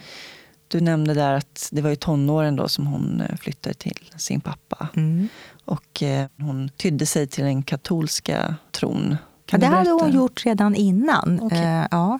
du 0.67 0.81
nämnde 0.81 1.13
där 1.13 1.33
att 1.33 1.69
det 1.71 1.81
var 1.81 1.89
i 1.89 1.95
tonåren 1.95 2.55
då 2.55 2.67
som 2.67 2.87
hon 2.87 3.23
flyttade 3.39 3.73
till 3.73 4.11
sin 4.17 4.41
pappa. 4.41 4.87
Mm. 4.95 5.27
Och 5.67 6.03
eh, 6.03 6.27
hon 6.37 6.69
tydde 6.69 7.05
sig 7.05 7.27
till 7.27 7.43
den 7.43 7.63
katolska 7.63 8.55
tron. 8.71 9.17
Ja, 9.51 9.57
det 9.57 9.65
hade 9.65 9.89
hon 9.89 10.11
gjort 10.11 10.45
redan 10.45 10.75
innan. 10.75 11.39
Okay. 11.41 11.59
Eh, 11.59 11.87
ja. 11.91 12.19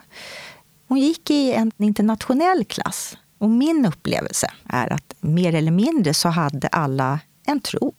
Hon 0.88 0.98
gick 0.98 1.30
i 1.30 1.52
en 1.52 1.72
internationell 1.76 2.64
klass. 2.64 3.16
Och 3.38 3.50
min 3.50 3.86
upplevelse 3.86 4.50
är 4.68 4.92
att 4.92 5.14
mer 5.20 5.54
eller 5.54 5.70
mindre 5.70 6.14
så 6.14 6.28
hade 6.28 6.68
alla 6.68 7.20
en 7.46 7.60
tro. 7.60 7.92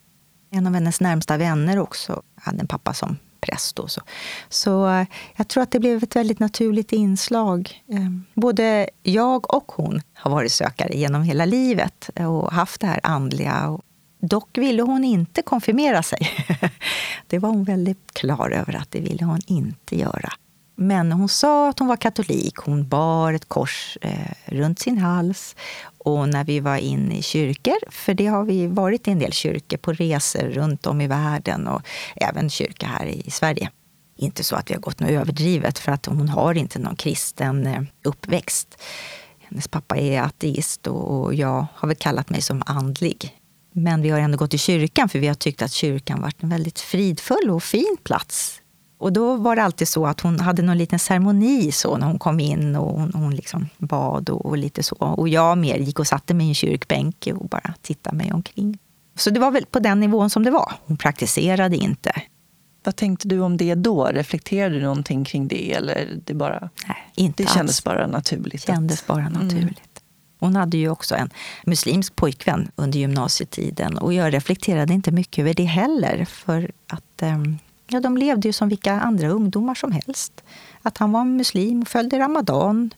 En 0.51 0.67
av 0.67 0.73
hennes 0.73 1.01
närmsta 1.01 1.37
vänner 1.37 1.79
också 1.79 2.21
hade 2.35 2.59
en 2.59 2.67
pappa 2.67 2.93
som 2.93 3.17
präst. 3.41 3.79
Och 3.79 3.91
så. 3.91 4.01
så 4.49 4.89
eh, 4.89 5.05
jag 5.35 5.47
tror 5.47 5.63
att 5.63 5.71
det 5.71 5.79
blev 5.79 6.03
ett 6.03 6.15
väldigt 6.15 6.39
naturligt 6.39 6.91
inslag. 6.91 7.83
Både 8.33 8.89
jag 9.03 9.53
och 9.53 9.71
hon 9.71 10.01
har 10.13 10.31
varit 10.31 10.51
sökare 10.51 10.93
genom 10.93 11.23
hela 11.23 11.45
livet 11.45 12.09
och 12.15 12.51
haft 12.51 12.81
det 12.81 12.87
här 12.87 12.99
andliga. 13.03 13.79
Dock 14.19 14.57
ville 14.57 14.81
hon 14.81 15.03
inte 15.03 15.41
konfirmera 15.41 16.03
sig. 16.03 16.19
Det 17.27 17.39
var 17.39 17.49
hon 17.49 17.63
väldigt 17.63 18.13
klar 18.13 18.51
över 18.51 18.75
att 18.75 18.91
det 18.91 18.99
ville 18.99 19.25
hon 19.25 19.39
inte 19.47 19.95
göra. 19.95 20.33
Men 20.75 21.11
hon 21.11 21.29
sa 21.29 21.69
att 21.69 21.79
hon 21.79 21.87
var 21.87 21.97
katolik. 21.97 22.55
Hon 22.55 22.87
bar 22.87 23.33
ett 23.33 23.49
kors 23.49 23.97
eh, 24.01 24.11
runt 24.45 24.79
sin 24.79 24.97
hals. 24.97 25.55
Och 25.97 26.29
när 26.29 26.43
vi 26.43 26.59
var 26.59 26.77
inne 26.77 27.17
i 27.17 27.21
kyrkor, 27.21 27.77
för 27.89 28.13
det 28.13 28.27
har 28.27 28.43
vi 28.43 28.67
varit 28.67 29.07
i 29.07 29.11
en 29.11 29.19
del 29.19 29.33
kyrkor 29.33 29.77
på 29.77 29.93
resor 29.93 30.43
runt 30.43 30.85
om 30.85 31.01
i 31.01 31.07
världen 31.07 31.67
och 31.67 31.81
även 32.15 32.49
kyrka 32.49 32.87
här 32.87 33.05
i 33.05 33.31
Sverige. 33.31 33.71
Inte 34.17 34.43
så 34.43 34.55
att 34.55 34.69
vi 34.69 34.73
har 34.73 34.81
gått 34.81 34.99
något 34.99 35.09
överdrivet, 35.09 35.79
för 35.79 35.91
att 35.91 36.05
hon 36.05 36.29
har 36.29 36.57
inte 36.57 36.79
någon 36.79 36.95
kristen 36.95 37.67
eh, 37.67 37.81
uppväxt. 38.03 38.81
Hennes 39.39 39.67
pappa 39.67 39.97
är 39.97 40.21
ateist 40.21 40.87
och 40.87 41.33
jag 41.33 41.65
har 41.75 41.87
väl 41.87 41.97
kallat 41.97 42.29
mig 42.29 42.41
som 42.41 42.63
andlig. 42.65 43.38
Men 43.71 44.01
vi 44.01 44.09
har 44.09 44.19
ändå 44.19 44.37
gått 44.37 44.53
i 44.53 44.57
kyrkan, 44.57 45.09
för 45.09 45.19
vi 45.19 45.27
har 45.27 45.35
tyckt 45.35 45.61
att 45.61 45.71
kyrkan 45.71 46.21
varit 46.21 46.43
en 46.43 46.49
väldigt 46.49 46.79
fridfull 46.79 47.49
och 47.49 47.63
fin 47.63 47.97
plats 48.03 48.61
och 48.99 49.13
då 49.13 49.35
var 49.35 49.55
det 49.55 49.63
alltid 49.63 49.87
så 49.87 50.05
att 50.05 50.21
hon 50.21 50.39
hade 50.39 50.61
någon 50.61 50.77
liten 50.77 50.99
ceremoni 50.99 51.71
så 51.71 51.97
när 51.97 52.07
hon 52.07 52.19
kom 52.19 52.39
in 52.39 52.75
och 52.75 52.99
hon, 52.99 53.11
hon 53.13 53.35
liksom 53.35 53.69
bad 53.77 54.29
och, 54.29 54.45
och, 54.45 54.57
lite 54.57 54.83
så. 54.83 54.95
Och 54.95 55.29
jag 55.29 55.57
mer 55.57 55.77
gick 55.77 55.99
och 55.99 56.07
satte 56.07 56.33
mig 56.33 56.45
i 56.45 56.49
en 56.49 56.55
kyrkbänk 56.55 57.27
och 57.35 57.49
bara 57.49 57.73
tittade 57.81 58.17
mig 58.17 58.31
omkring. 58.33 58.77
Så 59.15 59.29
det 59.29 59.39
var 59.39 59.51
väl 59.51 59.65
på 59.65 59.79
den 59.79 59.99
nivån 59.99 60.29
som 60.29 60.43
det 60.43 60.51
var. 60.51 60.73
Hon 60.85 60.97
praktiserade 60.97 61.77
inte. 61.77 62.21
Vad 62.83 62.95
tänkte 62.95 63.27
du 63.27 63.39
om 63.39 63.57
det 63.57 63.75
då? 63.75 64.05
Reflekterade 64.05 64.75
du 64.75 64.81
någonting 64.81 65.25
kring 65.25 65.47
det? 65.47 65.73
Eller 65.73 66.07
det, 66.25 66.33
bara, 66.33 66.69
Nej, 66.87 66.97
inte 67.15 67.43
det 67.43 67.49
kändes 67.49 67.83
bara 67.83 68.07
naturligt? 68.07 68.65
Det 68.65 68.73
kändes 68.73 69.07
bara 69.07 69.21
mm. 69.21 69.33
naturligt. 69.33 69.61
Mm. 69.61 69.88
Hon 70.39 70.55
hade 70.55 70.77
ju 70.77 70.89
också 70.89 71.15
en 71.15 71.29
muslimsk 71.63 72.15
pojkvän 72.15 72.71
under 72.75 72.99
gymnasietiden 72.99 73.97
och 73.97 74.13
jag 74.13 74.33
reflekterade 74.33 74.93
inte 74.93 75.11
mycket 75.11 75.41
över 75.41 75.53
det 75.53 75.63
heller. 75.63 76.25
För 76.25 76.71
att 76.87 77.21
um, 77.21 77.57
Ja, 77.91 77.99
de 77.99 78.17
levde 78.17 78.47
ju 78.47 78.53
som 78.53 78.69
vilka 78.69 78.93
andra 78.99 79.29
ungdomar 79.29 79.75
som 79.75 79.91
helst. 79.91 80.43
Att 80.81 80.97
han 80.97 81.11
var 81.11 81.25
muslim, 81.25 81.85
följde 81.85 82.19
ramadan, 82.19 82.93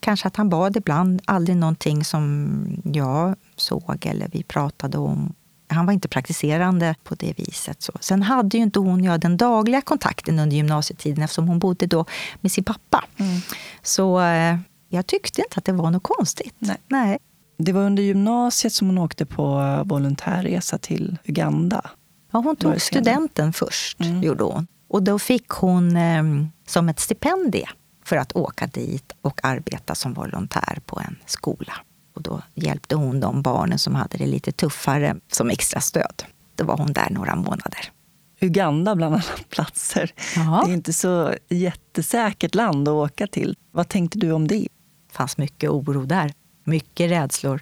kanske 0.00 0.28
att 0.28 0.36
han 0.36 0.48
bad 0.48 0.76
ibland. 0.76 1.22
Aldrig 1.24 1.56
någonting 1.56 2.04
som 2.04 2.82
jag 2.84 3.36
såg 3.56 4.06
eller 4.06 4.28
vi 4.32 4.42
pratade 4.42 4.98
om. 4.98 5.34
Han 5.68 5.86
var 5.86 5.92
inte 5.92 6.08
praktiserande 6.08 6.94
på 7.04 7.14
det 7.14 7.38
viset. 7.38 7.82
Så. 7.82 7.92
Sen 8.00 8.22
hade 8.22 8.56
ju 8.56 8.62
inte 8.62 8.78
hon 8.78 9.00
och 9.00 9.06
jag 9.06 9.20
den 9.20 9.36
dagliga 9.36 9.80
kontakten 9.80 10.38
under 10.38 10.56
gymnasietiden 10.56 11.24
eftersom 11.24 11.48
hon 11.48 11.58
bodde 11.58 11.86
då 11.86 12.04
med 12.40 12.52
sin 12.52 12.64
pappa. 12.64 13.04
Mm. 13.16 13.40
Så 13.82 14.20
eh, 14.20 14.56
jag 14.92 15.06
tyckte 15.06 15.40
inte 15.40 15.58
att 15.58 15.64
det 15.64 15.72
var 15.72 15.90
något 15.90 16.02
konstigt. 16.02 16.54
Nej. 16.58 16.76
Nej. 16.88 17.18
Det 17.58 17.72
var 17.72 17.82
under 17.82 18.02
gymnasiet 18.02 18.72
som 18.72 18.86
hon 18.86 18.98
åkte 18.98 19.26
på 19.26 19.82
volontärresa 19.86 20.78
till 20.78 21.18
Uganda. 21.24 21.90
Ja, 22.32 22.38
hon 22.38 22.56
tog 22.56 22.80
studenten 22.80 23.52
först, 23.52 24.00
mm. 24.00 24.22
gjorde 24.22 24.44
hon. 24.44 24.66
Och 24.88 25.02
då 25.02 25.18
fick 25.18 25.48
hon 25.48 25.96
eh, 25.96 26.22
som 26.66 26.88
ett 26.88 27.00
stipendium 27.00 27.68
för 28.04 28.16
att 28.16 28.36
åka 28.36 28.66
dit 28.66 29.12
och 29.20 29.40
arbeta 29.42 29.94
som 29.94 30.12
volontär 30.14 30.80
på 30.86 31.00
en 31.00 31.16
skola. 31.26 31.72
Och 32.14 32.22
då 32.22 32.42
hjälpte 32.54 32.96
hon 32.96 33.20
de 33.20 33.42
barnen 33.42 33.78
som 33.78 33.94
hade 33.94 34.18
det 34.18 34.26
lite 34.26 34.52
tuffare 34.52 35.16
som 35.32 35.50
extra 35.50 35.80
stöd. 35.80 36.24
Då 36.54 36.64
var 36.64 36.76
hon 36.76 36.92
där 36.92 37.10
några 37.10 37.34
månader. 37.34 37.92
Uganda 38.40 38.94
bland 38.94 39.14
alla 39.14 39.24
platser. 39.48 40.12
Ja. 40.36 40.62
Det 40.64 40.72
är 40.72 40.74
inte 40.74 40.92
så 40.92 41.34
jättesäkert 41.48 42.54
land 42.54 42.88
att 42.88 42.92
åka 42.92 43.26
till. 43.26 43.56
Vad 43.70 43.88
tänkte 43.88 44.18
du 44.18 44.32
om 44.32 44.48
det? 44.48 44.68
Fanns 45.12 45.38
mycket 45.38 45.70
oro 45.70 46.04
där. 46.04 46.32
Mycket 46.64 47.10
rädslor. 47.10 47.60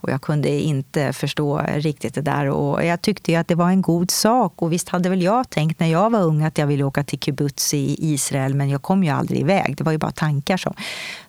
Och 0.00 0.10
jag 0.10 0.22
kunde 0.22 0.48
inte 0.48 1.12
förstå 1.12 1.60
riktigt 1.74 2.14
det 2.14 2.20
där. 2.20 2.48
Och 2.48 2.84
jag 2.84 3.02
tyckte 3.02 3.40
att 3.40 3.48
det 3.48 3.54
var 3.54 3.68
en 3.68 3.82
god 3.82 4.10
sak. 4.10 4.62
Och 4.62 4.72
visst 4.72 4.88
hade 4.88 5.08
väl 5.08 5.22
jag 5.22 5.50
tänkt 5.50 5.80
när 5.80 5.86
jag 5.86 6.10
var 6.10 6.20
ung 6.22 6.42
att 6.42 6.58
jag 6.58 6.66
ville 6.66 6.84
åka 6.84 7.04
till 7.04 7.18
kibbutz 7.18 7.74
i 7.74 7.96
Israel, 8.12 8.54
men 8.54 8.68
jag 8.68 8.82
kom 8.82 9.04
ju 9.04 9.10
aldrig 9.10 9.40
iväg. 9.40 9.76
Det 9.76 9.84
var 9.84 9.92
ju 9.92 9.98
bara 9.98 10.10
tankar. 10.10 10.56
Så, 10.56 10.74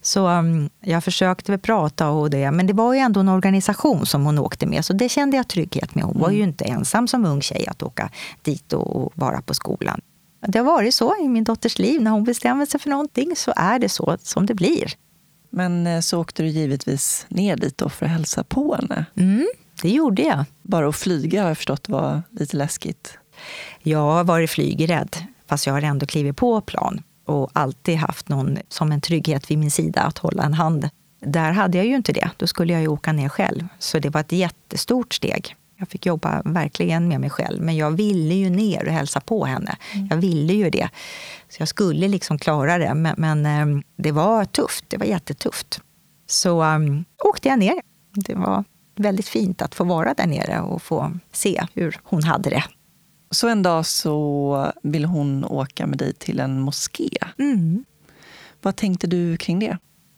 så 0.01 0.27
um, 0.27 0.69
jag 0.81 1.03
försökte 1.03 1.51
väl 1.51 1.59
prata 1.59 2.09
och 2.09 2.29
det. 2.29 2.51
Men 2.51 2.67
det 2.67 2.73
var 2.73 2.93
ju 2.93 2.99
ändå 2.99 3.19
en 3.19 3.29
organisation 3.29 4.05
som 4.05 4.25
hon 4.25 4.39
åkte 4.39 4.65
med, 4.65 4.85
så 4.85 4.93
det 4.93 5.09
kände 5.09 5.37
jag 5.37 5.47
trygghet 5.47 5.95
med. 5.95 6.03
Hon 6.03 6.19
var 6.19 6.29
ju 6.29 6.37
mm. 6.37 6.49
inte 6.49 6.65
ensam 6.65 7.07
som 7.07 7.25
ung 7.25 7.41
tjej 7.41 7.67
att 7.67 7.83
åka 7.83 8.09
dit 8.41 8.73
och, 8.73 8.95
och 8.95 9.11
vara 9.15 9.41
på 9.41 9.53
skolan. 9.53 10.01
Det 10.47 10.59
har 10.59 10.65
varit 10.65 10.93
så 10.95 11.15
i 11.21 11.27
min 11.27 11.43
dotters 11.43 11.79
liv. 11.79 12.01
När 12.01 12.11
hon 12.11 12.23
bestämmer 12.23 12.65
sig 12.65 12.79
för 12.79 12.89
någonting 12.89 13.35
så 13.35 13.53
är 13.55 13.79
det 13.79 13.89
så 13.89 14.17
som 14.21 14.45
det 14.45 14.53
blir. 14.53 14.93
Men 15.55 15.87
eh, 15.87 15.99
så 15.99 16.21
åkte 16.21 16.43
du 16.43 16.49
givetvis 16.49 17.25
ner 17.29 17.55
dit 17.55 17.77
då 17.77 17.89
för 17.89 18.05
att 18.05 18.11
hälsa 18.11 18.43
på 18.43 18.75
henne. 18.75 19.05
Mm, 19.15 19.47
det 19.81 19.89
gjorde 19.89 20.21
jag. 20.21 20.45
Bara 20.61 20.87
att 20.87 20.95
flyga 20.95 21.41
har 21.41 21.47
jag 21.47 21.57
förstått 21.57 21.89
var 21.89 22.23
lite 22.31 22.57
läskigt. 22.57 23.17
Jag 23.79 23.99
har 23.99 24.23
varit 24.23 24.49
flygrädd, 24.49 25.17
fast 25.47 25.65
jag 25.65 25.73
har 25.73 25.81
ändå 25.81 26.05
klivit 26.05 26.37
på 26.37 26.61
plan 26.61 27.03
och 27.25 27.49
alltid 27.53 27.95
haft 27.95 28.29
någon 28.29 28.57
som 28.69 28.91
en 28.91 29.01
trygghet 29.01 29.51
vid 29.51 29.57
min 29.57 29.71
sida 29.71 30.01
att 30.01 30.17
hålla 30.17 30.43
en 30.43 30.53
hand. 30.53 30.89
Där 31.19 31.51
hade 31.51 31.77
jag 31.77 31.87
ju 31.87 31.95
inte 31.95 32.13
det. 32.13 32.29
Då 32.37 32.47
skulle 32.47 32.73
jag 32.73 32.81
ju 32.81 32.87
åka 32.87 33.13
ner 33.13 33.29
själv. 33.29 33.67
Så 33.79 33.99
det 33.99 34.09
var 34.09 34.21
ett 34.21 34.31
jättestort 34.31 35.13
steg. 35.13 35.55
Jag 35.85 35.89
fick 35.89 36.05
jobba 36.05 36.41
verkligen 36.45 37.07
med 37.07 37.21
mig 37.21 37.29
själv. 37.29 37.61
Men 37.61 37.77
jag 37.77 37.91
ville 37.91 38.33
ju 38.33 38.49
ner 38.49 38.85
och 38.85 38.91
hälsa 38.91 39.19
på 39.19 39.45
henne. 39.45 39.77
Mm. 39.93 40.07
Jag 40.09 40.17
ville 40.17 40.53
ju 40.53 40.69
det. 40.69 40.89
Så 41.49 41.61
jag 41.61 41.67
skulle 41.67 42.07
liksom 42.07 42.37
klara 42.39 42.77
det. 42.77 42.93
Men, 42.93 43.15
men 43.17 43.61
um, 43.69 43.83
det 43.95 44.11
var 44.11 44.45
tufft. 44.45 44.85
Det 44.87 44.97
var 44.97 45.05
jättetufft. 45.05 45.81
Så 46.27 46.63
um, 46.63 47.05
åkte 47.23 47.49
jag 47.49 47.59
ner. 47.59 47.81
Det 48.13 48.35
var 48.35 48.63
väldigt 48.95 49.27
fint 49.27 49.61
att 49.61 49.75
få 49.75 49.83
vara 49.83 50.13
där 50.13 50.27
nere 50.27 50.61
och 50.61 50.81
få 50.81 51.11
se 51.31 51.65
hur 51.73 51.99
hon 52.03 52.23
hade 52.23 52.49
det. 52.49 52.63
Så 53.31 53.47
en 53.47 53.63
dag 53.63 53.85
så 53.85 54.71
vill 54.83 55.05
hon 55.05 55.45
åka 55.45 55.87
med 55.87 55.97
dig 55.97 56.13
till 56.13 56.39
en 56.39 56.59
moské. 56.59 57.09
Mm. 57.37 57.85
Vad 58.61 58.75
tänkte 58.75 59.07
du 59.07 59.37
kring 59.37 59.59
det? 59.59 59.77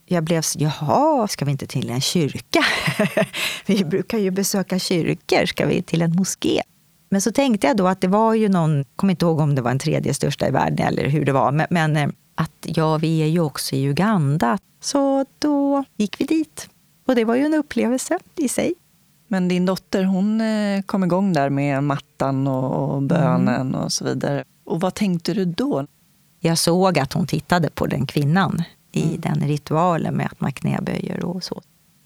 Jag 0.10 0.24
blev 0.24 0.41
så, 0.41 0.60
jaha, 0.60 1.28
ska 1.28 1.46
vi 1.46 1.52
inte 1.52 1.67
till 1.67 1.89
en 1.89 2.02
kyrka? 2.02 2.65
vi 3.65 3.86
brukar 3.86 4.17
ju 4.17 4.32
besöka 4.32 4.80
kyrkor, 4.80 5.46
ska 5.46 5.65
vi 5.65 5.82
till 5.82 6.02
en 6.02 6.15
moské? 6.15 6.62
Men 7.10 7.22
så 7.22 7.32
tänkte 7.32 7.67
jag 7.67 7.78
då 7.78 7.88
att 7.88 8.02
det 8.02 8.08
var 8.08 8.34
ju 8.34 8.50
någon, 8.50 8.86
kommer 8.96 9.12
inte 9.12 9.26
ihåg 9.26 9.39
om 9.39 9.56
det 9.56 9.62
var 9.62 9.72
en 9.72 9.80
tredje 9.80 10.13
största 10.13 10.48
i 10.48 10.52
världen 10.52 10.88
eller 10.88 11.08
hur 11.08 11.26
det 11.26 11.32
var, 11.32 11.52
men, 11.52 11.67
men 11.70 11.98
eh, 11.98 12.10
att 12.36 12.65
ja, 12.65 12.98
vi 12.98 13.22
är 13.22 13.28
ju 13.28 13.39
också 13.39 13.76
i 13.76 13.84
Uganda. 13.84 14.58
Så 14.82 15.26
då 15.39 15.84
gick 15.96 16.22
vi 16.22 16.26
dit. 16.26 16.70
Och 17.08 17.15
det 17.15 17.26
var 17.26 17.36
ju 17.36 17.46
en 17.46 17.54
upplevelse 17.54 18.20
i 18.36 18.50
sig. 18.50 18.74
Men 19.28 19.48
din 19.48 19.65
dotter 19.65 20.04
hon 20.04 20.41
eh, 20.41 20.82
kom 20.82 21.04
igång 21.04 21.34
där 21.34 21.50
med 21.50 21.84
mattan 21.84 22.48
och 22.48 23.02
bönen 23.02 23.67
mm. 23.67 23.76
och 23.76 23.91
så 23.91 24.06
vidare. 24.06 24.43
Och 24.65 24.82
vad 24.82 24.93
tänkte 24.93 25.34
du 25.34 25.46
då? 25.46 25.88
Jag 26.39 26.58
såg 26.58 27.00
att 27.00 27.13
hon 27.13 27.28
tittade 27.28 27.70
på 27.70 27.86
den 27.86 28.06
kvinnan 28.06 28.63
i 28.97 29.03
mm. 29.03 29.21
den 29.21 29.47
ritualen 29.47 30.13
med 30.13 30.25
att 30.25 30.41
man 30.41 30.51
knäböjer 30.51 31.25
och 31.25 31.43
så. 31.43 31.62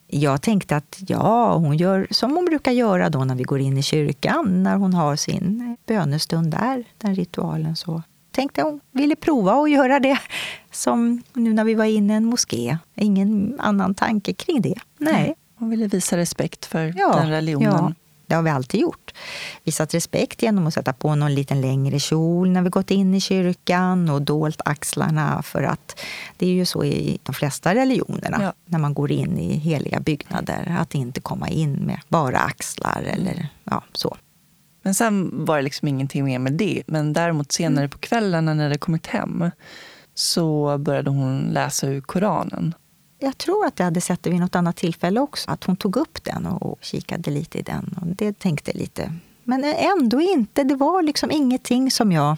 Jag 0.07 0.41
tänkte 0.41 0.75
att 0.75 0.99
ja, 1.07 1.57
hon 1.57 1.77
gör 1.77 2.07
som 2.11 2.35
hon 2.35 2.45
brukar 2.45 2.71
göra 2.71 3.09
då 3.09 3.23
när 3.23 3.35
vi 3.35 3.43
går 3.43 3.59
in 3.59 3.77
i 3.77 3.83
kyrkan, 3.83 4.63
när 4.63 4.75
hon 4.75 4.93
har 4.93 5.15
sin 5.15 5.77
bönestund 5.87 6.51
där, 6.51 6.83
den 6.97 7.15
ritualen. 7.15 7.75
Så 7.75 8.03
tänkte 8.31 8.61
hon 8.61 8.79
ville 8.91 9.15
prova 9.15 9.53
att 9.53 9.71
göra 9.71 9.99
det 9.99 10.19
som 10.71 11.23
nu 11.33 11.53
när 11.53 11.63
vi 11.63 11.73
var 11.73 11.85
inne 11.85 12.13
i 12.13 12.15
en 12.15 12.25
moské. 12.25 12.77
Ingen 12.95 13.55
annan 13.59 13.95
tanke 13.95 14.33
kring 14.33 14.61
det. 14.61 14.79
Nej. 14.97 15.35
Hon 15.55 15.69
ville 15.69 15.87
visa 15.87 16.17
respekt 16.17 16.65
för 16.65 16.93
ja, 16.97 17.15
den 17.15 17.29
religionen. 17.29 17.71
Ja, 17.71 17.93
det 18.31 18.35
har 18.35 18.43
vi 18.43 18.49
alltid 18.49 18.79
gjort. 18.79 19.13
Visat 19.63 19.93
respekt 19.93 20.43
genom 20.43 20.67
att 20.67 20.73
sätta 20.73 20.93
på 20.93 21.15
någon 21.15 21.35
liten 21.35 21.61
längre 21.61 21.99
kjol 21.99 22.49
när 22.49 22.61
vi 22.61 22.69
gått 22.69 22.91
in 22.91 23.13
i 23.13 23.21
kyrkan 23.21 24.09
och 24.09 24.21
dolt 24.21 24.61
axlarna. 24.65 25.41
För 25.41 25.63
att 25.63 25.99
det 26.37 26.45
är 26.45 26.53
ju 26.53 26.65
så 26.65 26.83
i 26.83 27.19
de 27.23 27.33
flesta 27.33 27.75
religionerna, 27.75 28.37
ja. 28.41 28.53
när 28.65 28.79
man 28.79 28.93
går 28.93 29.11
in 29.11 29.37
i 29.37 29.57
heliga 29.57 29.99
byggnader, 29.99 30.75
att 30.79 30.95
inte 30.95 31.21
komma 31.21 31.49
in 31.49 31.73
med 31.73 31.99
bara 32.07 32.39
axlar 32.39 33.03
eller 33.07 33.47
ja, 33.63 33.83
så. 33.93 34.17
Men 34.83 34.93
sen 34.93 35.45
var 35.45 35.57
det 35.57 35.63
liksom 35.63 35.87
ingenting 35.87 36.25
mer 36.25 36.39
med 36.39 36.53
det. 36.53 36.83
Men 36.87 37.13
däremot 37.13 37.51
senare 37.51 37.83
mm. 37.83 37.89
på 37.89 37.97
kvällen 37.97 38.45
när 38.45 38.69
det 38.69 38.77
kommit 38.77 39.07
hem 39.07 39.51
så 40.13 40.77
började 40.77 41.09
hon 41.09 41.39
läsa 41.39 41.87
ur 41.87 42.01
Koranen. 42.01 42.73
Jag 43.23 43.37
tror 43.37 43.65
att 43.65 43.79
jag 43.79 43.85
hade 43.85 44.01
sett 44.01 44.23
det 44.23 44.29
vid 44.29 44.39
något 44.39 44.55
annat 44.55 44.75
tillfälle 44.75 45.19
också. 45.19 45.51
Att 45.51 45.63
hon 45.63 45.75
tog 45.75 45.97
upp 45.97 46.23
den 46.23 46.45
och 46.45 46.77
kikade 46.81 47.31
lite 47.31 47.59
i 47.59 47.61
den. 47.61 47.97
Och 48.01 48.07
det 48.07 48.39
tänkte 48.39 48.71
lite. 48.71 49.13
Men 49.43 49.63
ändå 49.63 50.21
inte. 50.21 50.63
Det 50.63 50.75
var 50.75 51.01
liksom 51.01 51.31
ingenting 51.31 51.91
som 51.91 52.11
jag 52.11 52.37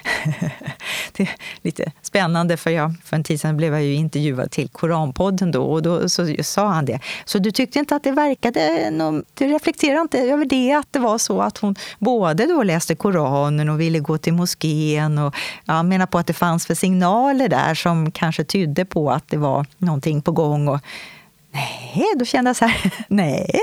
det 1.12 1.22
är 1.22 1.30
lite 1.62 1.92
spännande, 2.02 2.56
för, 2.56 2.70
jag, 2.70 2.94
för 3.04 3.16
en 3.16 3.24
tid 3.24 3.40
sedan 3.40 3.56
blev 3.56 3.72
jag 3.72 3.82
ju 3.82 3.94
intervjuad 3.94 4.50
till 4.50 4.68
Koranpodden 4.68 5.50
då, 5.50 5.64
och 5.64 5.82
då 5.82 6.08
så 6.08 6.34
sa 6.42 6.68
han 6.68 6.84
det. 6.84 7.00
Så 7.24 7.38
du 7.38 7.50
tyckte 7.50 7.78
inte 7.78 7.96
att 7.96 8.04
det 8.04 8.12
verkade, 8.12 8.90
du 9.34 9.46
reflekterade 9.46 10.00
inte 10.00 10.18
över 10.18 10.44
det, 10.44 10.72
att 10.72 10.92
det 10.92 10.98
var 10.98 11.18
så 11.18 11.40
att 11.40 11.58
hon 11.58 11.74
både 11.98 12.46
då 12.46 12.62
läste 12.62 12.94
Koranen 12.94 13.68
och 13.68 13.80
ville 13.80 13.98
gå 13.98 14.18
till 14.18 14.32
moskén 14.32 15.18
och 15.18 15.34
ja, 15.64 15.82
menar 15.82 16.06
på 16.06 16.18
att 16.18 16.26
det 16.26 16.32
fanns 16.32 16.66
för 16.66 16.74
signaler 16.74 17.48
där 17.48 17.74
som 17.74 18.10
kanske 18.10 18.44
tydde 18.44 18.84
på 18.84 19.10
att 19.10 19.28
det 19.28 19.36
var 19.36 19.66
någonting 19.78 20.22
på 20.22 20.32
gång. 20.32 20.68
Och, 20.68 20.80
nej, 21.50 22.04
då 22.16 22.24
kände 22.24 22.48
jag 22.48 22.56
så 22.56 22.64
här, 22.64 22.92
nej. 23.08 23.60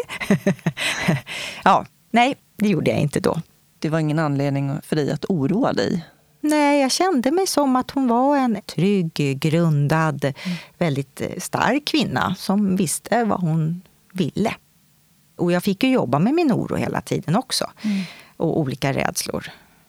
ja, 1.63 1.85
nej, 2.11 2.35
det 2.57 2.69
gjorde 2.69 2.91
jag 2.91 2.99
inte 2.99 3.19
då. 3.19 3.41
Det 3.79 3.89
var 3.89 3.99
ingen 3.99 4.19
anledning 4.19 4.81
för 4.83 4.95
dig 4.95 5.11
att 5.11 5.25
oroa 5.25 5.73
dig? 5.73 6.05
Nej, 6.41 6.81
jag 6.81 6.91
kände 6.91 7.31
mig 7.31 7.47
som 7.47 7.75
att 7.75 7.91
hon 7.91 8.07
var 8.07 8.37
en 8.37 8.61
trygg, 8.65 9.39
grundad, 9.39 10.23
mm. 10.25 10.57
väldigt 10.77 11.21
eh, 11.21 11.27
stark 11.37 11.85
kvinna 11.85 12.35
som 12.35 12.75
visste 12.75 13.23
vad 13.23 13.41
hon 13.41 13.81
ville. 14.13 14.55
Och 15.35 15.51
jag 15.51 15.63
fick 15.63 15.83
ju 15.83 15.89
jobba 15.89 16.19
med 16.19 16.33
min 16.33 16.51
oro 16.51 16.75
hela 16.75 17.01
tiden 17.01 17.35
också. 17.35 17.65
Mm. 17.81 18.03
Och 18.37 18.59
olika 18.59 18.93
rädslor. 18.93 19.47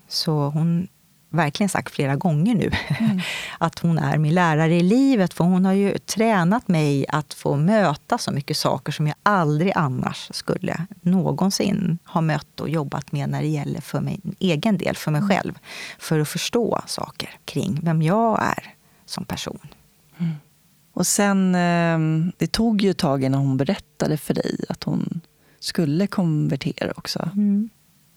Så 0.09 0.33
hon 0.33 0.89
verkligen 1.31 1.69
sagt 1.69 1.95
flera 1.95 2.17
gånger 2.17 2.55
nu 2.55 2.71
mm. 3.01 3.21
att 3.59 3.79
hon 3.79 3.99
är 3.99 4.19
min 4.19 4.35
lärare 4.35 4.77
i 4.77 4.83
livet. 4.83 5.35
För 5.35 5.45
hon 5.45 5.65
har 5.65 5.73
ju 5.73 5.99
tränat 5.99 6.69
mig 6.69 7.07
att 7.09 7.35
få 7.35 7.57
möta 7.57 8.19
så 8.19 8.33
mycket 8.33 8.57
saker 8.57 8.93
som 8.93 9.07
jag 9.07 9.17
aldrig 9.23 9.73
annars 9.77 10.29
skulle 10.31 10.87
någonsin 11.01 11.99
ha 12.05 12.21
mött 12.21 12.61
och 12.61 12.69
jobbat 12.69 13.13
med 13.13 13.29
när 13.29 13.41
det 13.41 13.49
gäller 13.49 13.81
för 13.81 14.01
min 14.01 14.35
egen 14.39 14.79
del, 14.79 14.97
för 14.97 15.11
mig 15.11 15.19
mm. 15.19 15.29
själv. 15.29 15.59
För 15.99 16.21
att 16.21 16.29
förstå 16.29 16.81
saker 16.87 17.31
kring 17.45 17.81
vem 17.83 18.03
jag 18.03 18.43
är 18.43 18.75
som 19.07 19.25
person. 19.25 19.69
Mm. 20.19 20.33
Och 20.93 21.07
sen, 21.07 21.55
ehm, 21.55 22.33
det 22.37 22.53
tog 22.53 22.83
ju 22.83 22.91
ett 22.91 22.99
tag 22.99 23.25
innan 23.25 23.41
hon 23.41 23.57
berättade 23.57 24.17
för 24.17 24.35
dig 24.35 24.65
att 24.69 24.85
hon 24.85 25.21
skulle 25.61 26.07
konvertera 26.07 26.93
också. 26.97 27.31
Mm. 27.33 27.71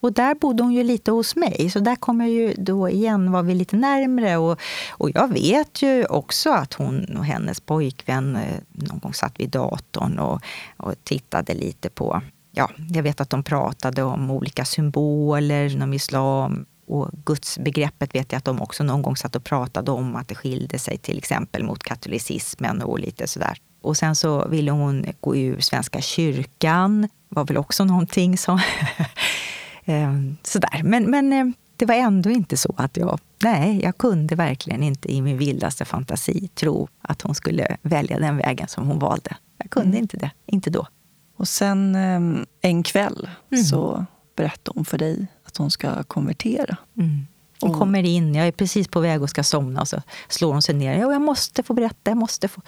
Och 0.03 0.13
där 0.13 0.35
bodde 0.35 0.63
hon 0.63 0.73
ju 0.73 0.83
lite 0.83 1.11
hos 1.11 1.35
mig, 1.35 1.69
så 1.69 1.79
där 1.79 1.95
kommer 1.95 2.25
ju 2.25 2.53
då 2.57 2.89
igen 2.89 3.31
var 3.31 3.43
vi 3.43 3.55
lite 3.55 3.75
närmre. 3.75 4.37
Och, 4.37 4.59
och 4.91 5.09
jag 5.13 5.33
vet 5.33 5.81
ju 5.81 6.05
också 6.05 6.51
att 6.51 6.73
hon 6.73 7.17
och 7.17 7.25
hennes 7.25 7.59
pojkvän 7.59 8.35
eh, 8.35 8.59
någon 8.71 8.99
gång 8.99 9.13
satt 9.13 9.39
vid 9.39 9.49
datorn 9.49 10.19
och, 10.19 10.41
och 10.77 10.93
tittade 11.03 11.53
lite 11.53 11.89
på 11.89 12.21
Ja, 12.51 12.69
jag 12.89 13.03
vet 13.03 13.21
att 13.21 13.29
de 13.29 13.43
pratade 13.43 14.03
om 14.03 14.31
olika 14.31 14.65
symboler 14.65 15.73
inom 15.73 15.93
islam. 15.93 16.65
Och 16.87 17.09
gudsbegreppet 17.25 18.15
vet 18.15 18.31
jag 18.31 18.37
att 18.37 18.45
de 18.45 18.61
också 18.61 18.83
någon 18.83 19.01
gång 19.01 19.17
satt 19.17 19.35
och 19.35 19.43
pratade 19.43 19.91
om 19.91 20.15
att 20.15 20.27
det 20.27 20.35
skilde 20.35 20.79
sig 20.79 20.97
till 20.97 21.17
exempel 21.17 21.63
mot 21.63 21.83
katolicismen 21.83 22.81
och 22.81 22.99
lite 22.99 23.27
sådär. 23.27 23.57
Och 23.81 23.97
sen 23.97 24.15
så 24.15 24.47
ville 24.47 24.71
hon 24.71 25.05
gå 25.19 25.35
ur 25.35 25.59
Svenska 25.59 26.01
kyrkan. 26.01 27.09
var 27.29 27.45
väl 27.45 27.57
också 27.57 27.85
någonting 27.85 28.37
som 28.37 28.59
Eh, 29.85 30.13
sådär. 30.43 30.81
Men, 30.83 31.09
men 31.09 31.33
eh, 31.33 31.45
det 31.75 31.85
var 31.85 31.95
ändå 31.95 32.29
inte 32.29 32.57
så 32.57 32.73
att 32.77 32.97
jag... 32.97 33.19
Nej, 33.43 33.79
jag 33.83 33.97
kunde 33.97 34.35
verkligen 34.35 34.83
inte 34.83 35.11
i 35.13 35.21
min 35.21 35.37
vildaste 35.37 35.85
fantasi 35.85 36.47
tro 36.47 36.87
att 37.01 37.21
hon 37.21 37.35
skulle 37.35 37.77
välja 37.81 38.19
den 38.19 38.37
vägen 38.37 38.67
som 38.67 38.87
hon 38.87 38.99
valde. 38.99 39.35
Jag 39.57 39.69
kunde 39.69 39.89
mm. 39.89 40.01
inte 40.01 40.17
det. 40.17 40.31
Inte 40.45 40.69
då. 40.69 40.87
Och 41.37 41.47
sen 41.47 41.95
eh, 41.95 42.45
en 42.61 42.83
kväll 42.83 43.29
mm. 43.51 43.63
så 43.63 44.05
berättade 44.35 44.79
hon 44.79 44.85
för 44.85 44.97
dig 44.97 45.27
att 45.43 45.57
hon 45.57 45.71
ska 45.71 46.03
konvertera. 46.03 46.77
Mm. 46.97 47.27
Hon 47.61 47.71
och... 47.71 47.79
kommer 47.79 48.03
in, 48.03 48.35
jag 48.35 48.47
är 48.47 48.51
precis 48.51 48.87
på 48.87 48.99
väg 48.99 49.21
och 49.21 49.29
ska 49.29 49.43
somna 49.43 49.81
och 49.81 49.87
så 49.87 50.01
slår 50.27 50.51
hon 50.53 50.61
sig 50.61 50.75
ner. 50.75 50.99
jag 50.99 51.21
måste 51.21 51.63
få 51.63 51.73
berätta, 51.73 52.11
jag 52.11 52.17
måste 52.17 52.47
få... 52.47 52.61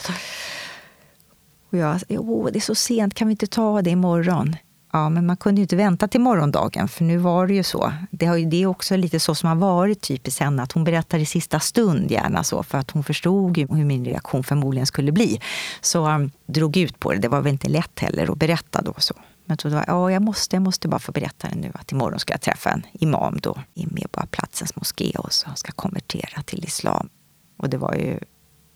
Och 1.71 1.77
jag, 1.77 2.01
oh, 2.09 2.51
det 2.51 2.59
är 2.59 2.61
så 2.61 2.75
sent, 2.75 3.13
kan 3.13 3.27
vi 3.27 3.31
inte 3.31 3.47
ta 3.47 3.81
det 3.81 3.89
imorgon? 3.89 4.55
Ja, 4.95 5.09
men 5.09 5.25
man 5.25 5.37
kunde 5.37 5.61
ju 5.61 5.63
inte 5.63 5.75
vänta 5.75 6.07
till 6.07 6.21
morgondagen, 6.21 6.87
för 6.87 7.03
nu 7.03 7.17
var 7.17 7.47
det 7.47 7.53
ju 7.53 7.63
så. 7.63 7.93
Det, 8.11 8.25
har 8.25 8.35
ju, 8.35 8.45
det 8.45 8.63
är 8.63 8.65
också 8.65 8.95
lite 8.95 9.19
så 9.19 9.35
som 9.35 9.49
har 9.49 9.55
varit 9.55 10.01
typiskt 10.01 10.39
henne, 10.39 10.63
att 10.63 10.71
hon 10.71 10.83
berättar 10.83 11.19
i 11.19 11.25
sista 11.25 11.59
stund 11.59 12.11
gärna 12.11 12.43
så, 12.43 12.63
för 12.63 12.77
att 12.77 12.91
hon 12.91 13.03
förstod 13.03 13.57
ju 13.57 13.67
hur 13.67 13.85
min 13.85 14.05
reaktion 14.05 14.43
förmodligen 14.43 14.85
skulle 14.85 15.11
bli. 15.11 15.41
Så 15.81 16.07
um, 16.09 16.31
drog 16.45 16.77
ut 16.77 16.99
på 16.99 17.13
det. 17.13 17.19
Det 17.19 17.27
var 17.27 17.41
väl 17.41 17.51
inte 17.51 17.69
lätt 17.69 17.99
heller 17.99 18.31
att 18.31 18.37
berätta 18.37 18.81
då. 18.81 18.93
så. 18.97 19.13
Men 19.45 19.57
då 19.63 19.69
var 19.69 19.85
ja, 19.87 20.11
jag 20.11 20.21
måste, 20.21 20.55
jag 20.55 20.63
måste 20.63 20.87
bara 20.87 20.99
få 20.99 21.11
berätta 21.11 21.47
det 21.49 21.55
nu 21.55 21.71
att 21.73 21.91
imorgon 21.91 22.19
ska 22.19 22.33
jag 22.33 22.41
träffa 22.41 22.69
en 22.69 22.83
imam 22.93 23.37
då 23.41 23.57
i 23.73 23.87
Medborgarplatsens 23.91 24.75
moské 24.75 25.11
och 25.17 25.33
så 25.33 25.49
ska 25.55 25.71
konvertera 25.71 26.41
till 26.45 26.63
islam. 26.63 27.09
Och 27.57 27.69
det 27.69 27.77
var 27.77 27.93
ju, 27.93 28.19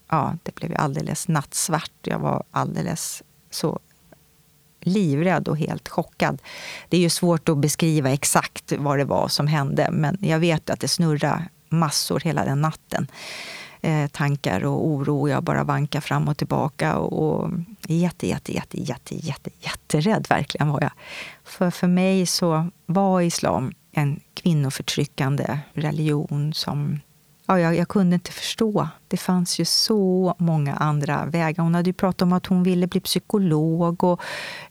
ja, 0.10 0.38
det 0.44 0.56
blev 0.56 0.72
ju 0.72 0.78
alldeles 0.78 1.28
nattsvart. 1.28 1.92
Jag 2.02 2.20
var 2.20 2.44
alldeles 2.52 3.24
så 3.52 3.80
livrädd 4.80 5.48
och 5.48 5.58
helt 5.58 5.88
chockad. 5.88 6.42
Det 6.90 6.98
är 6.98 7.02
ju 7.02 7.10
svårt 7.10 7.50
att 7.50 7.58
beskriva 7.58 8.12
exakt 8.12 8.74
vad 8.78 8.98
det 8.98 9.06
var 9.06 9.28
som 9.28 9.48
hände, 9.48 9.90
men 9.92 10.18
jag 10.22 10.40
vet 10.40 10.70
att 10.70 10.80
det 10.80 10.88
snurrade 10.88 11.44
massor 11.70 12.20
hela 12.20 12.46
den 12.46 12.62
natten. 12.62 13.08
Eh, 13.82 14.08
tankar 14.08 14.66
och 14.66 14.88
oro. 14.88 15.30
Jag 15.30 15.44
bara 15.44 15.64
vankar 15.64 16.02
fram 16.02 16.28
och 16.28 16.38
tillbaka. 16.38 16.98
Och 16.98 17.52
jätte, 17.88 18.28
jätte, 18.28 18.54
jätte, 18.54 18.82
jätte, 18.82 19.16
jätte, 19.16 19.50
jätterädd 19.60 20.26
verkligen 20.30 20.70
var 20.70 20.82
jag. 20.82 20.92
För 21.44 21.72
för 21.72 21.88
mig 21.88 22.26
så 22.26 22.68
var 22.86 23.22
islam 23.22 23.74
en 23.92 24.20
kvinnoförtryckande 24.34 25.60
religion 25.74 26.54
som 26.54 27.00
ja, 27.50 27.60
jag, 27.60 27.76
jag, 27.76 27.88
kunde 27.88 28.14
inte 28.14 28.32
förstå. 28.32 28.88
Det 29.08 29.18
fanns 29.18 29.60
ju 29.60 29.66
så 29.66 30.36
många 30.38 30.76
andra 30.76 31.26
vägar. 31.26 31.64
Hon 31.64 31.76
hade 31.76 31.90
ju 31.90 31.94
pratat 31.94 32.22
om 32.22 32.34
att 32.34 32.46
hon 32.46 32.64
ville 32.64 32.88
bli 32.88 33.00
psykolog 33.00 34.04
och 34.04 34.22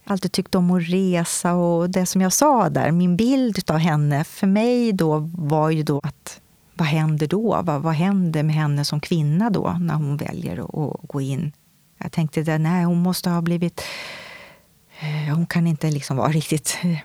alltid 0.04 0.32
tyckt 0.32 0.54
om 0.54 0.70
att 0.70 0.82
resa. 0.82 1.54
Och 1.54 1.90
det 1.90 2.06
som 2.06 2.20
jag 2.20 2.32
sa 2.32 2.68
där, 2.68 2.90
min 2.90 3.16
bild 3.16 3.70
av 3.70 3.78
henne, 3.78 4.24
för 4.24 4.46
mig 4.46 4.92
då 4.92 5.18
var 5.34 5.70
ju 5.70 5.82
då 5.82 6.00
att 6.02 6.40
vad 6.74 6.88
händer 6.88 7.26
då? 7.26 7.60
Vad, 7.62 7.82
vad 7.82 7.94
händer 7.94 8.42
med 8.42 8.54
henne 8.54 8.84
som 8.84 9.00
kvinna 9.00 9.50
då, 9.50 9.76
när 9.80 9.94
hon 9.94 10.16
väljer 10.16 10.58
att, 10.58 10.74
att 10.74 11.08
gå 11.08 11.20
in? 11.20 11.52
Jag 11.98 12.12
tänkte 12.12 12.40
att 12.40 12.60
nej, 12.60 12.84
hon 12.84 12.98
måste 12.98 13.30
ha 13.30 13.42
blivit 13.42 13.84
eh, 15.00 15.34
hon 15.34 15.46
kan 15.46 15.66
inte 15.66 15.90
liksom 15.90 16.16
vara 16.16 16.28
riktigt 16.28 16.78
eh, 16.82 16.98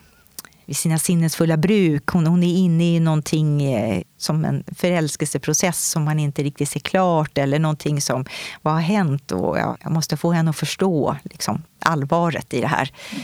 vid 0.66 0.78
sina 0.78 1.00
sinnesfulla 1.00 1.58
bruk. 1.58 2.08
Hon, 2.08 2.28
hon 2.28 2.44
är 2.44 2.58
inne 2.58 2.96
i 2.96 3.00
någonting 3.00 3.64
eh, 3.74 4.02
som 4.18 4.46
en 4.46 4.64
förälskelseprocess 4.76 5.90
som 5.90 6.04
man 6.04 6.20
inte 6.20 6.44
riktigt 6.44 6.70
ser 6.70 6.80
klart 6.80 7.38
eller 7.38 7.60
någonting 7.60 8.02
som, 8.02 8.26
vad 8.62 8.74
har 8.74 8.82
hänt? 8.82 9.32
Och 9.32 9.58
jag, 9.58 9.78
jag 9.84 9.92
måste 9.92 10.18
få 10.18 10.32
henne 10.32 10.50
att 10.50 10.58
förstå 10.58 11.16
liksom, 11.24 11.64
allvaret 11.80 12.54
i 12.54 12.62
det 12.62 12.68
här. 12.68 12.92
Mm. 13.12 13.24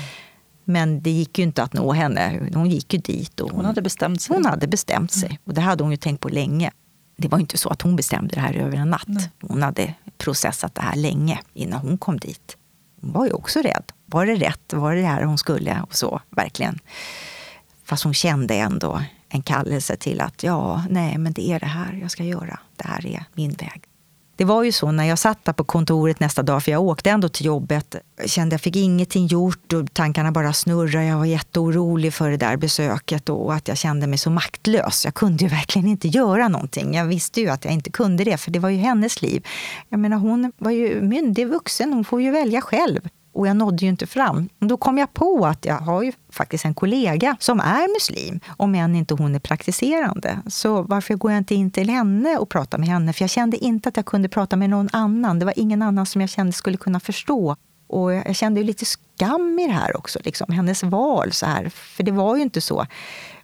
Men 0.63 1.02
det 1.02 1.10
gick 1.10 1.38
ju 1.39 1.43
inte 1.43 1.63
att 1.63 1.73
nå 1.73 1.93
henne. 1.93 2.49
Hon 2.54 2.69
gick 2.69 2.93
ju 2.93 2.99
dit. 2.99 3.39
Och 3.39 3.49
hon, 3.49 3.56
hon 3.56 3.65
hade 3.65 3.82
bestämt 3.82 4.21
sig. 4.21 4.36
Hon 4.36 4.45
hade 4.45 4.67
bestämt 4.67 5.12
sig. 5.12 5.30
Mm. 5.30 5.38
Och 5.43 5.54
det 5.54 5.62
hade 5.62 5.84
hon 5.84 5.91
ju 5.91 5.97
tänkt 5.97 6.21
på 6.21 6.30
länge. 6.30 6.71
Det 7.17 7.28
var 7.28 7.39
inte 7.39 7.58
så 7.58 7.69
att 7.69 7.82
hon 7.82 7.95
bestämde 7.95 8.36
det 8.36 8.41
här 8.41 8.54
över 8.54 8.78
en 8.78 8.89
natt. 8.89 9.04
Nej. 9.08 9.32
Hon 9.41 9.62
hade 9.62 9.93
processat 10.17 10.75
det 10.75 10.82
här 10.82 10.95
länge 10.95 11.39
innan 11.54 11.80
hon 11.80 11.97
kom 11.97 12.19
dit. 12.19 12.58
Hon 13.02 13.12
var 13.12 13.25
ju 13.25 13.32
också 13.32 13.60
rädd. 13.60 13.84
Var 14.06 14.25
det 14.25 14.36
rätt? 14.36 14.73
Var 14.73 14.95
det 14.95 15.02
det 15.02 15.08
här 15.08 15.23
hon 15.23 15.38
skulle? 15.38 15.82
Och 15.82 15.95
så, 15.95 16.21
verkligen. 16.30 16.80
Fast 17.89 18.04
hon 18.04 18.13
kände 18.13 18.56
ändå 18.56 19.02
en 19.30 19.41
kallelse 19.41 19.95
till 19.95 20.21
att 20.21 20.43
ja, 20.43 20.84
nej, 20.89 21.17
men 21.17 21.34
det 21.34 21.52
är 21.52 21.60
det 21.60 21.65
här 21.65 21.99
jag 22.02 22.12
ska 22.12 22.23
göra. 22.23 22.60
Det 22.75 22.88
här 22.88 23.06
är 23.06 23.23
min 23.34 23.52
väg. 23.52 23.84
Det 24.36 24.45
var 24.45 24.63
ju 24.63 24.71
så 24.71 24.91
när 24.91 25.04
jag 25.04 25.19
satt 25.19 25.45
där 25.45 25.54
på 25.54 25.63
kontoret 25.63 26.19
nästa 26.19 26.43
dag, 26.43 26.63
för 26.63 26.71
jag 26.71 26.82
åkte 26.82 27.10
ändå 27.10 27.30
till 27.30 27.45
jobbet. 27.45 27.95
Jag 28.17 28.30
kände 28.30 28.56
att 28.56 28.60
jag 28.60 28.62
fick 28.62 28.75
ingenting 28.75 29.28
gjort 29.28 29.73
och 29.73 29.93
tankarna 29.93 30.32
bara 30.32 30.54
snurrade. 30.54 31.06
Jag 31.06 31.17
var 31.17 31.25
jätteorolig 31.25 32.13
för 32.13 32.30
det 32.30 32.38
där 32.38 32.58
besöket 32.58 33.30
och 33.30 33.54
att 33.54 33.67
jag 33.67 33.78
kände 33.78 34.08
mig 34.08 34.17
så 34.17 34.30
maktlös. 34.30 35.06
Jag 35.06 35.13
kunde 35.13 35.43
ju 35.43 35.49
verkligen 35.49 35.88
inte 35.88 36.08
göra 36.08 36.47
någonting. 36.47 36.93
Jag 36.93 37.06
visste 37.06 37.41
ju 37.41 37.49
att 37.49 37.65
jag 37.65 37.73
inte 37.73 37.91
kunde 37.91 38.23
det, 38.23 38.38
för 38.38 38.52
det 38.52 38.60
var 38.60 38.69
ju 38.69 38.78
hennes 38.78 39.21
liv. 39.21 39.47
Jag 39.89 39.99
menar, 39.99 40.17
hon 40.17 40.52
var 40.58 40.71
ju 40.71 41.02
myndig 41.02 41.47
vuxen, 41.47 41.93
hon 41.93 42.06
får 42.06 42.21
ju 42.21 42.32
välja 42.32 42.62
själv 42.62 43.10
och 43.34 43.48
jag 43.48 43.56
nådde 43.56 43.86
ju 43.86 43.89
inte 43.89 44.08
fram. 44.08 44.50
Då 44.60 44.78
kom 44.78 44.98
jag 44.98 45.13
på 45.13 45.46
att 45.46 45.65
jag 45.65 45.76
har 45.76 46.04
ju 46.04 46.12
faktiskt 46.30 46.65
en 46.65 46.74
kollega 46.74 47.38
som 47.39 47.60
är 47.60 47.94
muslim, 47.96 48.39
om 48.48 48.76
än 48.76 48.96
inte 48.96 49.13
hon 49.13 49.36
är 49.36 49.39
praktiserande. 49.39 50.39
Så 50.48 50.82
varför 50.82 51.15
går 51.15 51.32
jag 51.32 51.38
inte 51.38 51.56
in 51.56 51.72
till 51.72 51.89
henne 51.89 52.38
och 52.38 52.50
pratar 52.50 52.78
med 52.78 52.88
henne? 52.88 53.13
För 53.13 53.24
jag 53.24 53.30
kände 53.30 53.58
inte 53.58 53.89
att 53.89 53.98
jag 53.98 54.06
kunde 54.06 54.30
prata 54.30 54.56
med 54.56 54.70
någon 54.70 54.89
annan. 54.94 55.39
Det 55.39 55.46
var 55.46 55.54
ingen 55.56 55.82
annan 55.82 56.06
som 56.06 56.22
jag 56.22 56.30
kände 56.30 56.52
skulle 56.52 56.78
kunna 56.78 57.00
förstå. 57.00 57.56
Och 57.89 58.13
jag 58.13 58.36
kände 58.36 58.60
ju 58.60 58.65
lite 58.65 58.86
skam 58.86 59.60
i 59.60 59.67
det 59.67 59.73
här 59.73 59.97
också, 59.97 60.19
liksom, 60.23 60.54
hennes 60.54 60.84
val. 60.84 61.32
så 61.32 61.45
här. 61.45 61.69
För 61.69 62.04
det 62.04 62.12
var 62.12 62.36
ju 62.36 62.41
inte 62.41 62.62
så. 62.62 62.86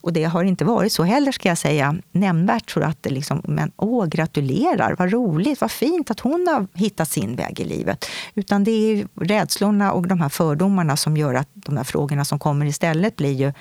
Och 0.02 0.14
det 0.14 0.24
har 0.24 0.44
inte 0.44 0.66
varit 0.66 0.94
så 0.94 1.04
heller, 1.04 1.32
ska 1.32 1.50
jag 1.50 1.58
säga, 1.58 1.96
nämnvärt. 2.12 2.72
Så 2.72 2.84
att 2.84 3.04
det 3.04 3.10
liksom, 3.10 3.42
men 3.44 3.72
åh, 3.78 4.06
gratulerar, 4.06 4.96
vad 5.00 5.12
roligt, 5.12 5.62
vad 5.62 5.72
fint 5.72 6.12
att 6.12 6.20
hon 6.20 6.48
har 6.48 6.68
hittat 6.74 7.10
sin 7.10 7.36
väg 7.36 7.60
i 7.60 7.64
livet. 7.64 8.06
Utan 8.36 8.64
det 8.64 8.72
är 8.72 9.08
rädslorna 9.22 9.92
och 9.92 10.08
de 10.08 10.22
här 10.22 10.30
fördomarna 10.30 10.98
som 10.98 11.18
gör 11.18 11.34
att 11.34 11.50
de 11.54 11.78
här 11.78 11.84
frågorna 11.84 12.26
som 12.26 12.40
kommer 12.40 12.66
istället 12.66 13.16
blir 13.16 13.34
ju 13.34 13.54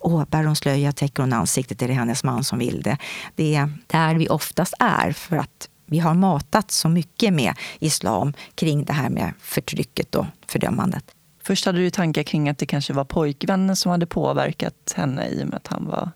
åh, 0.00 0.24
bär 0.28 0.44
hon 0.44 0.56
slöja, 0.56 0.92
täcker 0.92 1.22
hon 1.22 1.32
ansiktet, 1.32 1.82
är 1.82 1.88
det 1.88 1.94
hennes 1.94 2.24
man 2.24 2.44
som 2.44 2.58
vill 2.58 2.82
det? 2.82 2.98
Det 3.34 3.54
är 3.54 3.70
där 3.86 4.14
vi 4.14 4.28
oftast 4.28 4.74
är, 4.78 5.12
för 5.12 5.36
att 5.36 5.68
vi 5.86 5.98
har 5.98 6.14
matat 6.14 6.70
så 6.70 6.88
mycket 6.88 7.32
med 7.32 7.54
islam 7.78 8.32
kring 8.54 8.84
det 8.84 8.92
här 8.92 9.10
med 9.10 9.32
förtrycket 9.40 10.14
och 10.14 10.26
fördömandet. 10.46 11.04
Först 11.42 11.66
hade 11.66 11.78
du 11.78 11.90
tankar 11.90 12.22
kring 12.22 12.48
att 12.48 12.58
det 12.58 12.66
kanske 12.66 12.92
var 12.92 13.04
pojkvännen 13.04 13.76
som 13.76 13.90
hade 13.90 14.06
påverkat 14.06 14.94
henne 14.96 15.28
i 15.28 15.42
och 15.42 15.46
med 15.46 15.56
att 15.56 15.66
han 15.66 15.86
var 15.86 16.10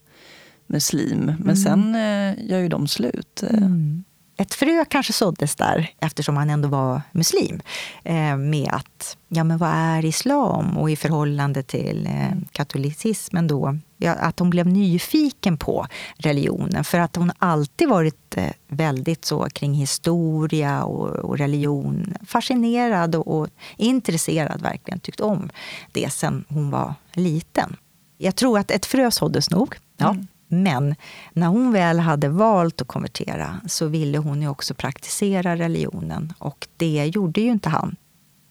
muslim. 0.66 1.24
Men 1.24 1.40
mm. 1.40 1.56
sen 1.56 1.94
eh, 1.94 2.50
gör 2.50 2.58
ju 2.58 2.68
de 2.68 2.88
slut. 2.88 3.42
Mm 3.42 4.04
ett 4.40 4.54
frö 4.54 4.84
kanske 4.84 5.12
såddes 5.12 5.56
där, 5.56 5.90
eftersom 6.00 6.36
han 6.36 6.50
ändå 6.50 6.68
var 6.68 7.02
muslim, 7.12 7.60
eh, 8.04 8.36
med 8.36 8.68
att 8.72 9.16
ja, 9.28 9.44
men 9.44 9.58
vad 9.58 9.70
är 9.70 10.04
islam? 10.04 10.78
Och 10.78 10.90
i 10.90 10.96
förhållande 10.96 11.62
till 11.62 12.06
eh, 12.06 12.38
katolicismen 12.52 13.46
då, 13.46 13.78
att 14.06 14.38
hon 14.38 14.50
blev 14.50 14.66
nyfiken 14.66 15.56
på 15.56 15.86
religionen. 16.16 16.84
För 16.84 16.98
att 16.98 17.16
hon 17.16 17.32
alltid 17.38 17.88
varit 17.88 18.36
eh, 18.36 18.50
väldigt 18.68 19.24
så 19.24 19.48
kring 19.50 19.74
historia 19.74 20.84
och, 20.84 21.08
och 21.08 21.38
religion. 21.38 22.14
Fascinerad 22.26 23.14
och, 23.14 23.38
och, 23.38 23.48
intresserad, 23.76 24.62
verkligen. 24.62 25.00
Tyckt 25.00 25.20
om 25.20 25.50
det 25.92 26.12
sen 26.12 26.44
hon 26.48 26.70
var 26.70 26.94
liten. 27.12 27.76
Jag 28.18 28.36
tror 28.36 28.58
att 28.58 28.70
ett 28.70 28.86
frö 28.86 29.10
såddes 29.10 29.50
nog. 29.50 29.76
Ja. 29.96 30.10
Mm. 30.10 30.26
Men 30.48 30.94
när 31.32 31.46
hon 31.46 31.72
väl 31.72 32.00
hade 32.00 32.28
valt 32.28 32.80
att 32.80 32.88
konvertera 32.88 33.60
så 33.66 33.86
ville 33.86 34.18
hon 34.18 34.42
ju 34.42 34.48
också 34.48 34.74
praktisera 34.74 35.56
religionen 35.56 36.32
och 36.38 36.68
det 36.76 37.10
gjorde 37.14 37.40
ju 37.40 37.50
inte 37.50 37.68
han. 37.68 37.96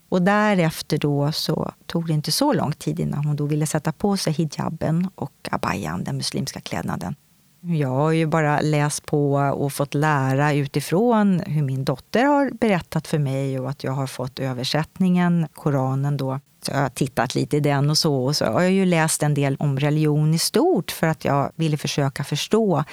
Och 0.09 0.21
därefter 0.21 0.97
då 0.97 1.31
så 1.31 1.71
tog 1.85 2.07
det 2.07 2.13
inte 2.13 2.31
så 2.31 2.53
lång 2.53 2.71
tid 2.71 2.99
innan 2.99 3.25
hon 3.25 3.35
då 3.35 3.45
ville 3.45 3.67
sätta 3.67 3.91
på 3.91 4.17
sig 4.17 4.33
hijaben 4.33 5.07
och 5.15 5.49
abayan, 5.51 6.03
den 6.03 6.17
muslimska 6.17 6.61
klädnaden. 6.61 7.15
Jag 7.61 7.89
har 7.89 8.11
ju 8.11 8.25
bara 8.25 8.61
läst 8.61 9.05
på 9.05 9.33
och 9.33 9.73
fått 9.73 9.93
lära 9.93 10.53
utifrån 10.53 11.39
hur 11.39 11.63
min 11.63 11.85
dotter 11.85 12.23
har 12.23 12.51
berättat 12.51 13.07
för 13.07 13.19
mig 13.19 13.59
och 13.59 13.69
att 13.69 13.83
jag 13.83 13.91
har 13.91 14.07
fått 14.07 14.39
översättningen, 14.39 15.47
Koranen 15.53 16.17
då, 16.17 16.39
så 16.61 16.71
jag 16.71 16.79
har 16.79 16.89
tittat 16.89 17.35
lite 17.35 17.57
i 17.57 17.59
den 17.59 17.89
och 17.89 17.97
så. 17.97 18.15
Och 18.15 18.35
så 18.35 18.45
har 18.45 18.61
jag 18.61 18.71
ju 18.71 18.85
läst 18.85 19.23
en 19.23 19.33
del 19.33 19.55
om 19.59 19.79
religion 19.79 20.33
i 20.33 20.39
stort 20.39 20.91
för 20.91 21.07
att 21.07 21.25
jag 21.25 21.51
ville 21.55 21.77
försöka 21.77 22.23
förstå 22.23 22.83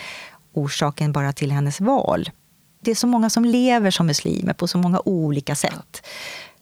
orsaken 0.52 1.12
bara 1.12 1.32
till 1.32 1.52
hennes 1.52 1.80
val. 1.80 2.30
Det 2.80 2.90
är 2.90 2.94
så 2.94 3.06
många 3.06 3.30
som 3.30 3.44
lever 3.44 3.90
som 3.90 4.06
muslimer 4.06 4.52
på 4.52 4.68
så 4.68 4.78
många 4.78 5.00
olika 5.04 5.54
sätt 5.54 6.06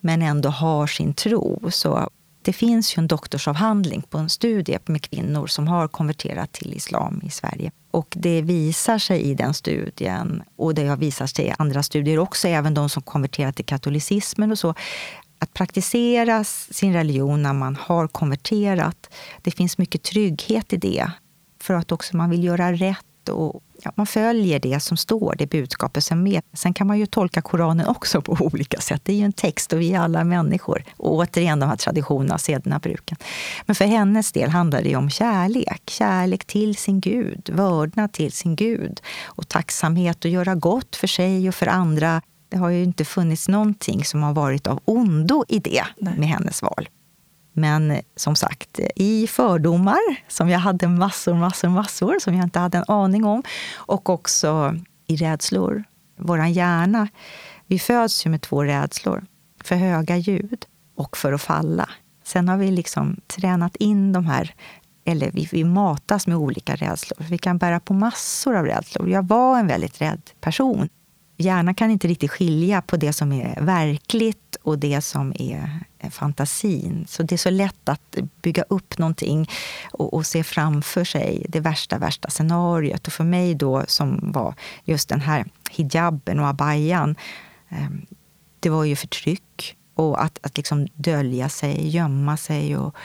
men 0.02 0.22
ändå 0.22 0.48
har 0.48 0.86
sin 0.86 1.14
tro. 1.14 1.70
Så 1.70 2.10
det 2.42 2.52
finns 2.52 2.96
ju 2.96 3.00
en 3.00 3.06
doktorsavhandling 3.06 4.02
på 4.02 4.18
en 4.18 4.28
studie 4.28 4.78
med 4.86 5.02
kvinnor 5.02 5.46
som 5.46 5.68
har 5.68 5.88
konverterat 5.88 6.52
till 6.52 6.74
islam 6.74 7.20
i 7.24 7.30
Sverige. 7.30 7.70
Och 7.90 8.14
det 8.16 8.42
visar 8.42 8.98
sig 8.98 9.22
i 9.22 9.34
den 9.34 9.54
studien, 9.54 10.42
och 10.56 10.74
det 10.74 10.86
har 10.86 10.96
visat 10.96 11.30
sig 11.30 11.46
i 11.46 11.52
andra 11.58 11.82
studier 11.82 12.18
också, 12.18 12.48
även 12.48 12.74
de 12.74 12.88
som 12.88 13.02
konverterat 13.02 13.56
till 13.56 13.64
katolicismen 13.64 14.52
och 14.52 14.58
så, 14.58 14.74
att 15.38 15.54
praktisera 15.54 16.44
sin 16.44 16.92
religion 16.92 17.42
när 17.42 17.52
man 17.52 17.76
har 17.76 18.08
konverterat, 18.08 19.14
det 19.42 19.50
finns 19.50 19.78
mycket 19.78 20.02
trygghet 20.02 20.72
i 20.72 20.76
det. 20.76 21.10
För 21.60 21.74
att 21.74 21.92
också 21.92 22.16
man 22.16 22.30
vill 22.30 22.44
göra 22.44 22.72
rätt 22.72 23.28
och 23.28 23.62
ja, 23.82 23.92
man 23.94 24.06
följer 24.06 24.58
det 24.58 24.80
som 24.80 24.96
står, 24.96 25.34
det 25.38 25.46
budskapet 25.46 26.04
som 26.04 26.26
är 26.26 26.42
Sen 26.52 26.74
kan 26.74 26.86
man 26.86 26.98
ju 26.98 27.06
tolka 27.06 27.42
Koranen 27.42 27.86
också 27.86 28.22
på 28.22 28.36
olika 28.40 28.80
sätt. 28.80 29.00
Det 29.04 29.12
är 29.12 29.16
ju 29.16 29.24
en 29.24 29.32
text 29.32 29.72
och 29.72 29.80
vi 29.80 29.92
är 29.92 29.98
alla 29.98 30.24
människor. 30.24 30.84
Och 30.96 31.14
återigen 31.14 31.60
de 31.60 31.68
här 31.68 31.76
traditionerna, 31.76 32.38
sederna, 32.38 32.78
bruken. 32.78 33.16
Men 33.66 33.76
för 33.76 33.84
hennes 33.84 34.32
del 34.32 34.50
handlar 34.50 34.82
det 34.82 34.96
om 34.96 35.10
kärlek. 35.10 35.82
Kärlek 35.86 36.44
till 36.44 36.76
sin 36.76 37.00
Gud, 37.00 37.50
vördnad 37.52 38.12
till 38.12 38.32
sin 38.32 38.56
Gud 38.56 39.00
och 39.22 39.48
tacksamhet 39.48 40.24
och 40.24 40.30
göra 40.30 40.54
gott 40.54 40.96
för 40.96 41.06
sig 41.06 41.48
och 41.48 41.54
för 41.54 41.66
andra 41.66 42.22
det 42.48 42.58
har 42.58 42.70
ju 42.70 42.82
inte 42.82 43.04
funnits 43.04 43.48
någonting 43.48 44.04
som 44.04 44.22
har 44.22 44.32
varit 44.32 44.66
av 44.66 44.80
ondo 44.84 45.44
i 45.48 45.58
det 45.58 45.84
Nej. 45.98 46.18
med 46.18 46.28
hennes 46.28 46.62
val. 46.62 46.88
Men 47.52 48.00
som 48.16 48.36
sagt, 48.36 48.80
i 48.96 49.26
fördomar, 49.26 50.00
som 50.28 50.48
jag 50.48 50.58
hade 50.58 50.88
massor, 50.88 51.34
massor, 51.34 51.68
massor, 51.68 52.18
som 52.18 52.34
jag 52.34 52.44
inte 52.44 52.58
hade 52.58 52.78
en 52.78 52.84
aning 52.88 53.24
om. 53.24 53.42
Och 53.74 54.10
också 54.10 54.76
i 55.06 55.16
rädslor. 55.16 55.84
Vår 56.18 56.46
hjärna, 56.46 57.08
vi 57.66 57.78
föds 57.78 58.26
ju 58.26 58.30
med 58.30 58.42
två 58.42 58.64
rädslor. 58.64 59.24
För 59.64 59.76
höga 59.76 60.16
ljud 60.16 60.64
och 60.96 61.16
för 61.16 61.32
att 61.32 61.42
falla. 61.42 61.88
Sen 62.24 62.48
har 62.48 62.56
vi 62.56 62.70
liksom 62.70 63.16
tränat 63.26 63.76
in 63.76 64.12
de 64.12 64.26
här 64.26 64.54
eller 65.04 65.30
vi, 65.30 65.48
vi 65.52 65.64
matas 65.64 66.26
med 66.26 66.36
olika 66.36 66.76
rädslor. 66.76 67.26
Vi 67.28 67.38
kan 67.38 67.58
bära 67.58 67.80
på 67.80 67.94
massor 67.94 68.56
av 68.56 68.66
rädslor. 68.66 69.08
Jag 69.08 69.28
var 69.28 69.58
en 69.58 69.66
väldigt 69.66 70.00
rädd 70.00 70.30
person 70.40 70.88
hjärnan 71.42 71.74
kan 71.74 71.90
inte 71.90 72.08
riktigt 72.08 72.30
skilja 72.30 72.82
på 72.82 72.96
det 72.96 73.12
som 73.12 73.32
är 73.32 73.60
verkligt 73.60 74.56
och 74.62 74.78
det 74.78 75.00
som 75.00 75.32
är 75.38 75.80
Eh, 76.02 76.10
fantasin. 76.10 77.04
Så 77.08 77.22
det 77.22 77.34
är 77.34 77.36
så 77.36 77.50
lätt 77.50 77.88
att 77.88 78.16
bygga 78.42 78.64
upp 78.68 78.98
någonting 78.98 79.48
och, 79.92 80.14
och 80.14 80.26
se 80.26 80.44
framför 80.44 81.04
sig 81.04 81.46
det 81.48 81.60
värsta, 81.60 81.98
värsta 81.98 82.30
scenariot. 82.30 83.06
Och 83.06 83.12
för 83.12 83.24
mig 83.24 83.54
då, 83.54 83.84
som 83.86 84.32
var 84.32 84.54
just 84.84 85.08
den 85.08 85.20
här 85.20 85.44
hijaben 85.70 86.38
och 86.38 86.46
abayan, 86.46 87.16
ehm, 87.68 88.06
det 88.60 88.70
var 88.70 88.84
ju 88.84 88.96
förtryck 88.96 89.76
och 89.94 90.24
att, 90.24 90.38
att 90.42 90.56
liksom 90.56 90.86
dölja 90.94 91.48
sig, 91.48 91.88
gömma 91.88 92.36
sig. 92.36 92.76
Och, 92.76 92.96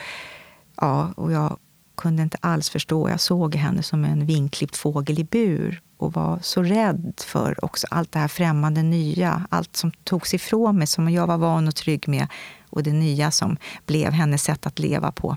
ja, 0.76 1.12
och 1.16 1.32
jag 1.32 1.58
kunde 1.96 2.22
inte 2.22 2.38
alls 2.40 2.70
förstå. 2.70 3.08
Jag 3.08 3.20
såg 3.20 3.54
henne 3.54 3.82
som 3.82 4.04
en 4.04 4.26
vinklippt 4.26 4.76
fågel 4.76 5.18
i 5.18 5.24
bur 5.24 5.82
och 5.96 6.12
var 6.12 6.38
så 6.42 6.62
rädd 6.62 7.12
för 7.26 7.64
också 7.64 7.86
allt 7.90 8.12
det 8.12 8.18
här 8.18 8.28
främmande 8.28 8.82
nya. 8.82 9.46
Allt 9.50 9.76
som 9.76 9.90
togs 9.90 10.34
ifrån 10.34 10.78
mig, 10.78 10.86
som 10.86 11.10
jag 11.10 11.26
var 11.26 11.38
van 11.38 11.68
och 11.68 11.74
trygg 11.74 12.08
med 12.08 12.26
och 12.70 12.82
det 12.82 12.92
nya 12.92 13.30
som 13.30 13.56
blev 13.86 14.12
hennes 14.12 14.42
sätt 14.42 14.66
att 14.66 14.78
leva 14.78 15.12
på. 15.12 15.36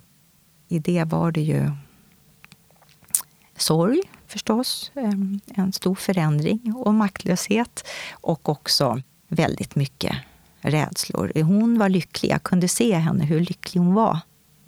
I 0.68 0.80
det 0.80 1.04
var 1.04 1.32
det 1.32 1.42
ju 1.42 1.72
sorg 3.58 4.02
förstås, 4.28 4.92
en 5.56 5.74
stor 5.74 5.96
förändring 5.96 6.74
och 6.76 6.94
maktlöshet 6.94 7.88
och 8.12 8.50
också 8.50 9.02
väldigt 9.28 9.76
mycket 9.76 10.16
rädslor. 10.62 11.42
Hon 11.44 11.80
var 11.80 11.90
lycklig. 11.90 12.32
Jag 12.32 12.44
kunde 12.44 12.68
se 12.68 12.96
henne, 12.96 13.26
hur 13.26 13.40
lycklig 13.40 13.82
hon 13.82 13.94
var. 13.94 14.20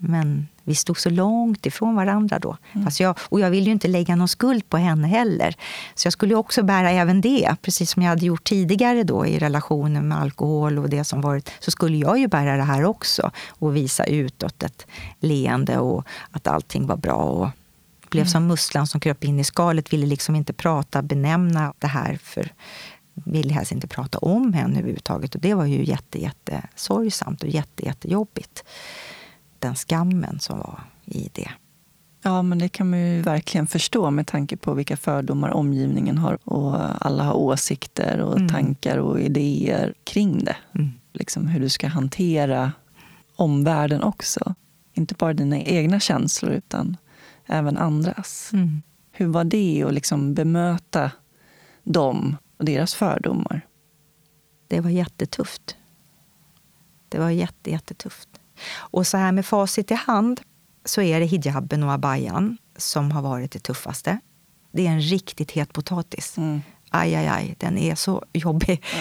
Men 0.06 0.48
vi 0.64 0.76
stod 0.76 1.00
så 1.00 1.10
långt 1.10 1.66
ifrån 1.66 1.96
varandra 1.96 2.40
då. 2.40 2.58
Mm. 2.74 2.86
Fast 2.86 3.00
jag, 3.00 3.18
och 3.22 3.40
jag 3.40 3.50
ville 3.50 3.66
ju 3.66 3.72
inte 3.72 3.88
lägga 3.88 4.16
någon 4.16 4.28
skuld 4.28 4.70
på 4.70 4.78
henne 4.78 5.08
heller. 5.08 5.56
Så 5.96 6.06
jag 6.06 6.14
skulle 6.14 6.36
också 6.36 6.64
bära 6.64 6.92
även 6.92 7.22
det, 7.22 7.56
precis 7.62 7.92
som 7.92 8.04
jag 8.04 8.10
hade 8.10 8.26
gjort 8.26 8.44
tidigare 8.44 9.04
då 9.04 9.26
i 9.26 9.40
relationen 9.40 10.08
med 10.08 10.22
alkohol 10.22 10.80
och 10.80 10.90
det 10.90 11.04
som 11.04 11.22
varit. 11.22 11.52
Så 11.60 11.72
skulle 11.72 11.98
jag 11.98 12.20
ju 12.20 12.28
bära 12.28 12.58
det 12.58 12.64
här 12.64 12.86
också 12.86 13.32
och 13.48 13.76
visa 13.76 14.04
utåt 14.06 14.64
ett 14.64 14.88
leende 15.20 15.78
och 15.78 16.06
att 16.32 16.48
allting 16.48 16.88
var 16.88 16.98
bra. 16.98 17.16
Och 17.16 17.50
blev 18.10 18.22
mm. 18.22 18.32
som 18.32 18.48
musslan 18.48 18.88
som 18.88 19.00
kröp 19.00 19.24
in 19.24 19.40
i 19.40 19.44
skalet, 19.44 19.94
ville 19.94 20.06
liksom 20.06 20.36
inte 20.36 20.54
prata, 20.54 21.02
benämna 21.02 21.74
det 21.80 21.88
här. 21.88 22.20
för 22.24 22.54
ville 23.14 23.54
helst 23.54 23.72
inte 23.72 23.88
prata 23.88 24.18
om 24.18 24.54
henne 24.54 24.80
överhuvudtaget. 24.80 25.36
Och 25.36 25.42
det 25.42 25.54
var 25.54 25.66
ju 25.66 25.86
jätte, 25.86 26.22
jätte 26.22 26.62
sorgsamt 26.76 27.44
och 27.44 27.50
jätte, 27.50 27.86
jättejobbigt 27.86 28.64
den 29.64 29.76
skammen 29.76 30.40
som 30.40 30.60
var 30.60 30.84
i 31.06 31.30
det. 31.34 31.52
Ja, 32.22 32.42
men 32.42 32.60
det 32.60 32.70
kan 32.70 32.90
man 32.90 33.00
ju 33.00 33.22
verkligen 33.22 33.68
förstå 33.68 34.12
med 34.12 34.28
tanke 34.28 34.58
på 34.58 34.74
vilka 34.74 34.98
fördomar 34.98 35.50
omgivningen 35.50 36.18
har. 36.18 36.50
Och 36.50 37.06
alla 37.06 37.24
har 37.24 37.34
åsikter 37.34 38.20
och 38.20 38.38
mm. 38.38 38.50
tankar 38.50 38.98
och 38.98 39.20
idéer 39.20 39.94
kring 40.04 40.44
det. 40.44 40.56
Mm. 40.76 40.92
Liksom 41.14 41.48
hur 41.48 41.60
du 41.60 41.70
ska 41.70 41.88
hantera 41.88 42.72
omvärlden 43.36 44.04
också. 44.04 44.56
Inte 44.94 45.16
bara 45.16 45.34
dina 45.34 45.60
egna 45.60 46.00
känslor, 46.00 46.52
utan 46.52 46.98
även 47.46 47.78
andras. 47.78 48.50
Mm. 48.54 48.82
Hur 49.12 49.28
var 49.28 49.44
det 49.44 49.84
att 49.88 49.94
liksom 49.94 50.34
bemöta 50.34 51.12
dem 51.84 52.38
och 52.58 52.66
deras 52.66 52.94
fördomar? 52.94 53.62
Det 54.68 54.82
var 54.82 54.90
jättetufft. 54.90 55.76
Det 57.10 57.20
var 57.20 57.30
jätte, 57.30 57.72
jättetufft. 57.72 58.30
Och 58.72 59.08
så 59.08 59.18
här 59.18 59.32
med 59.32 59.46
facit 59.46 59.92
i 59.92 59.94
hand 59.94 60.42
så 60.86 61.02
är 61.02 61.20
det 61.20 61.26
hijaben 61.26 61.84
och 61.84 61.92
abayan 61.92 62.58
som 62.78 63.12
har 63.12 63.22
varit 63.22 63.52
det 63.52 63.60
tuffaste. 63.60 64.20
Det 64.72 64.88
är 64.88 64.92
en 64.92 65.02
riktigt 65.02 65.52
het 65.52 65.74
potatis. 65.74 66.38
Mm. 66.38 66.62
Aj, 66.90 67.16
aj, 67.16 67.28
aj, 67.28 67.56
den 67.60 67.78
är 67.78 67.96
så 67.96 68.24
jobbig. 68.34 68.84
Ja. 68.94 69.00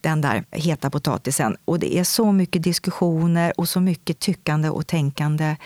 Den 0.00 0.20
där 0.20 0.44
heta 0.50 0.90
potatisen. 0.90 1.56
Och 1.64 1.78
det 1.78 1.98
är 1.98 2.04
så 2.04 2.32
mycket 2.32 2.62
diskussioner 2.62 3.52
och 3.56 3.68
så 3.68 3.80
mycket 3.80 4.18
tyckande 4.18 4.68
och 4.70 4.86
tänkande. 4.86 5.56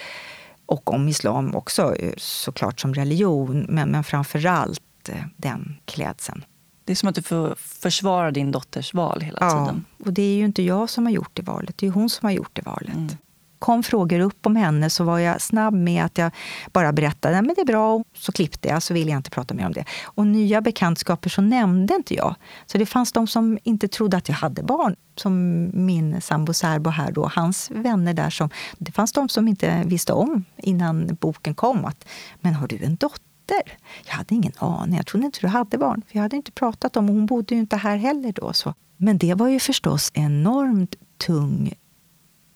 Och 0.67 0.93
om 0.93 1.09
islam 1.09 1.55
också, 1.55 1.97
såklart 2.17 2.81
som 2.81 2.95
religion. 2.95 3.67
Men, 3.69 3.91
men 3.91 4.05
framför 4.05 4.47
allt 4.47 5.09
eh, 5.09 5.25
den 5.37 5.77
klädseln. 5.85 6.45
Det 6.85 6.93
är 6.93 6.97
som 6.97 7.09
att 7.09 7.15
du 7.15 7.23
får 7.23 7.55
försvara 7.59 8.31
din 8.31 8.53
dotters 8.53 8.95
val 8.95 9.21
hela 9.21 9.39
ja, 9.41 9.51
tiden. 9.51 9.85
och 10.05 10.13
det 10.13 10.23
är 10.23 10.37
ju 10.37 10.45
inte 10.45 10.63
jag 10.63 10.91
som 10.91 11.07
har 11.07 11.13
gjort 11.13 11.31
det 11.33 11.43
valet. 11.43 11.79
Det 11.79 11.87
är 11.87 11.91
hon 11.91 12.11
som 12.11 12.27
har 12.27 12.33
gjort 12.33 12.51
det 12.53 12.63
valet. 12.63 12.95
Mm 12.95 13.17
kom 13.62 13.83
frågor 13.83 14.20
upp 14.20 14.46
om 14.46 14.57
henne 14.57 14.90
så 14.90 15.05
var 15.05 15.18
jag 15.18 15.40
snabb 15.40 15.75
med 15.75 16.05
att 16.05 16.18
jag 16.18 16.31
bara 16.72 16.92
berättade 16.92 17.42
men 17.42 17.55
det 17.55 17.61
är 17.61 17.64
bra, 17.64 18.05
så 18.14 18.33
klippte 18.33 18.68
jag, 18.68 18.83
så 18.83 18.94
ville 18.94 19.11
jag 19.11 19.18
inte 19.18 19.31
prata 19.31 19.55
mer 19.55 19.66
om 19.66 19.72
det. 19.72 19.85
Och 20.05 20.27
nya 20.27 20.61
bekantskaper 20.61 21.31
så 21.31 21.42
nämnde 21.42 21.94
inte 21.94 22.14
jag. 22.14 22.35
Så 22.66 22.79
det 22.79 22.87
fanns 22.87 23.12
de 23.12 23.27
som 23.27 23.59
inte 23.62 23.88
trodde 23.88 24.16
att 24.16 24.29
jag 24.29 24.37
hade 24.37 24.62
barn. 24.62 24.96
Som 25.16 25.70
min 25.87 26.20
sambo 26.20 26.53
särbo 26.53 26.90
här 26.90 27.12
då, 27.12 27.31
hans 27.35 27.70
vänner 27.70 28.14
där. 28.14 28.31
Som, 28.31 28.51
det 28.79 28.92
fanns 28.92 29.12
de 29.12 29.29
som 29.29 29.48
inte 29.48 29.83
visste 29.87 30.12
om 30.12 30.44
innan 30.57 31.16
boken 31.20 31.55
kom 31.55 31.85
att 31.85 32.05
men 32.40 32.55
har 32.55 32.68
du 32.68 32.85
en 32.85 32.96
dotter? 32.96 33.79
Jag 34.05 34.12
hade 34.12 34.35
ingen 34.35 34.53
aning. 34.59 34.96
Jag 34.96 35.07
trodde 35.07 35.27
inte 35.27 35.38
du 35.40 35.46
hade 35.46 35.79
barn. 35.79 36.03
För 36.09 36.16
jag 36.16 36.22
hade 36.22 36.37
inte 36.37 36.53
pratat 36.53 36.96
om 36.96 37.09
och 37.09 37.14
hon 37.14 37.27
bodde 37.27 37.55
ju 37.55 37.61
inte 37.61 37.77
här 37.77 37.96
heller 37.96 38.33
då. 38.33 38.53
Så. 38.53 38.75
Men 38.96 39.18
det 39.18 39.35
var 39.35 39.48
ju 39.48 39.61
förstås 39.61 40.11
enormt 40.14 40.94
tung 41.27 41.75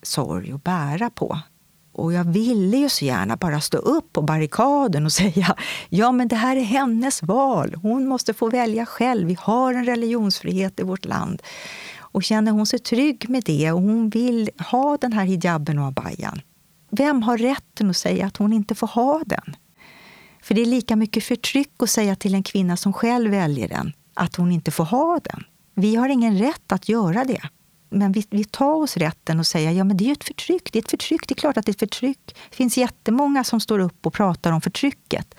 sorg 0.06 0.52
att 0.52 0.64
bära 0.64 1.10
på. 1.10 1.40
Och 1.92 2.12
jag 2.12 2.24
ville 2.24 2.76
ju 2.76 2.88
så 2.88 3.04
gärna 3.04 3.36
bara 3.36 3.60
stå 3.60 3.78
upp 3.78 4.12
på 4.12 4.22
barrikaden 4.22 5.04
och 5.04 5.12
säga 5.22 5.56
ja 5.88 6.12
men 6.12 6.28
det 6.28 6.36
här 6.36 6.56
är 6.56 6.64
hennes 6.64 7.22
val. 7.22 7.74
Hon 7.82 8.06
måste 8.06 8.34
få 8.34 8.50
välja 8.50 8.86
själv. 8.86 9.28
Vi 9.28 9.36
har 9.40 9.74
en 9.74 9.84
religionsfrihet 9.84 10.80
i 10.80 10.82
vårt 10.82 11.04
land. 11.04 11.42
Och 11.98 12.22
känner 12.22 12.52
hon 12.52 12.66
sig 12.66 12.78
trygg 12.78 13.28
med 13.28 13.42
det 13.44 13.72
och 13.72 13.82
hon 13.82 14.10
vill 14.10 14.50
ha 14.70 14.96
den 15.00 15.12
här 15.12 15.24
hijaben 15.24 15.78
och 15.78 15.86
abayan. 15.86 16.40
Vem 16.90 17.22
har 17.22 17.38
rätten 17.38 17.90
att 17.90 17.96
säga 17.96 18.26
att 18.26 18.36
hon 18.36 18.52
inte 18.52 18.74
får 18.74 18.86
ha 18.86 19.22
den? 19.26 19.56
För 20.42 20.54
det 20.54 20.60
är 20.60 20.66
lika 20.66 20.96
mycket 20.96 21.24
förtryck 21.24 21.72
att 21.78 21.90
säga 21.90 22.16
till 22.16 22.34
en 22.34 22.42
kvinna 22.42 22.76
som 22.76 22.92
själv 22.92 23.30
väljer 23.30 23.68
den 23.68 23.92
att 24.14 24.36
hon 24.36 24.52
inte 24.52 24.70
får 24.70 24.84
ha 24.84 25.20
den. 25.24 25.44
Vi 25.74 25.96
har 25.96 26.08
ingen 26.08 26.38
rätt 26.38 26.72
att 26.72 26.88
göra 26.88 27.24
det 27.24 27.40
men 27.88 28.12
vi, 28.12 28.26
vi 28.30 28.44
tar 28.44 28.74
oss 28.74 28.96
rätten 28.96 29.40
att 29.40 29.46
säga 29.46 29.72
ja 29.72 29.84
men 29.84 29.96
det 29.96 30.08
är 30.08 30.12
ett 30.12 30.24
förtryck. 30.24 30.72
Det 30.72 30.78
är 30.78 30.82
ett 30.82 30.90
förtryck. 30.90 31.28
Det 31.28 31.32
är 31.32 31.36
klart 31.36 31.56
att 31.56 31.66
det 31.66 31.70
är 31.70 31.74
ett 31.74 31.78
förtryck. 31.78 32.36
Det 32.50 32.56
finns 32.56 32.78
jättemånga 32.78 33.44
som 33.44 33.60
står 33.60 33.78
upp 33.78 34.06
och 34.06 34.12
pratar 34.12 34.52
om 34.52 34.60
förtrycket. 34.60 35.34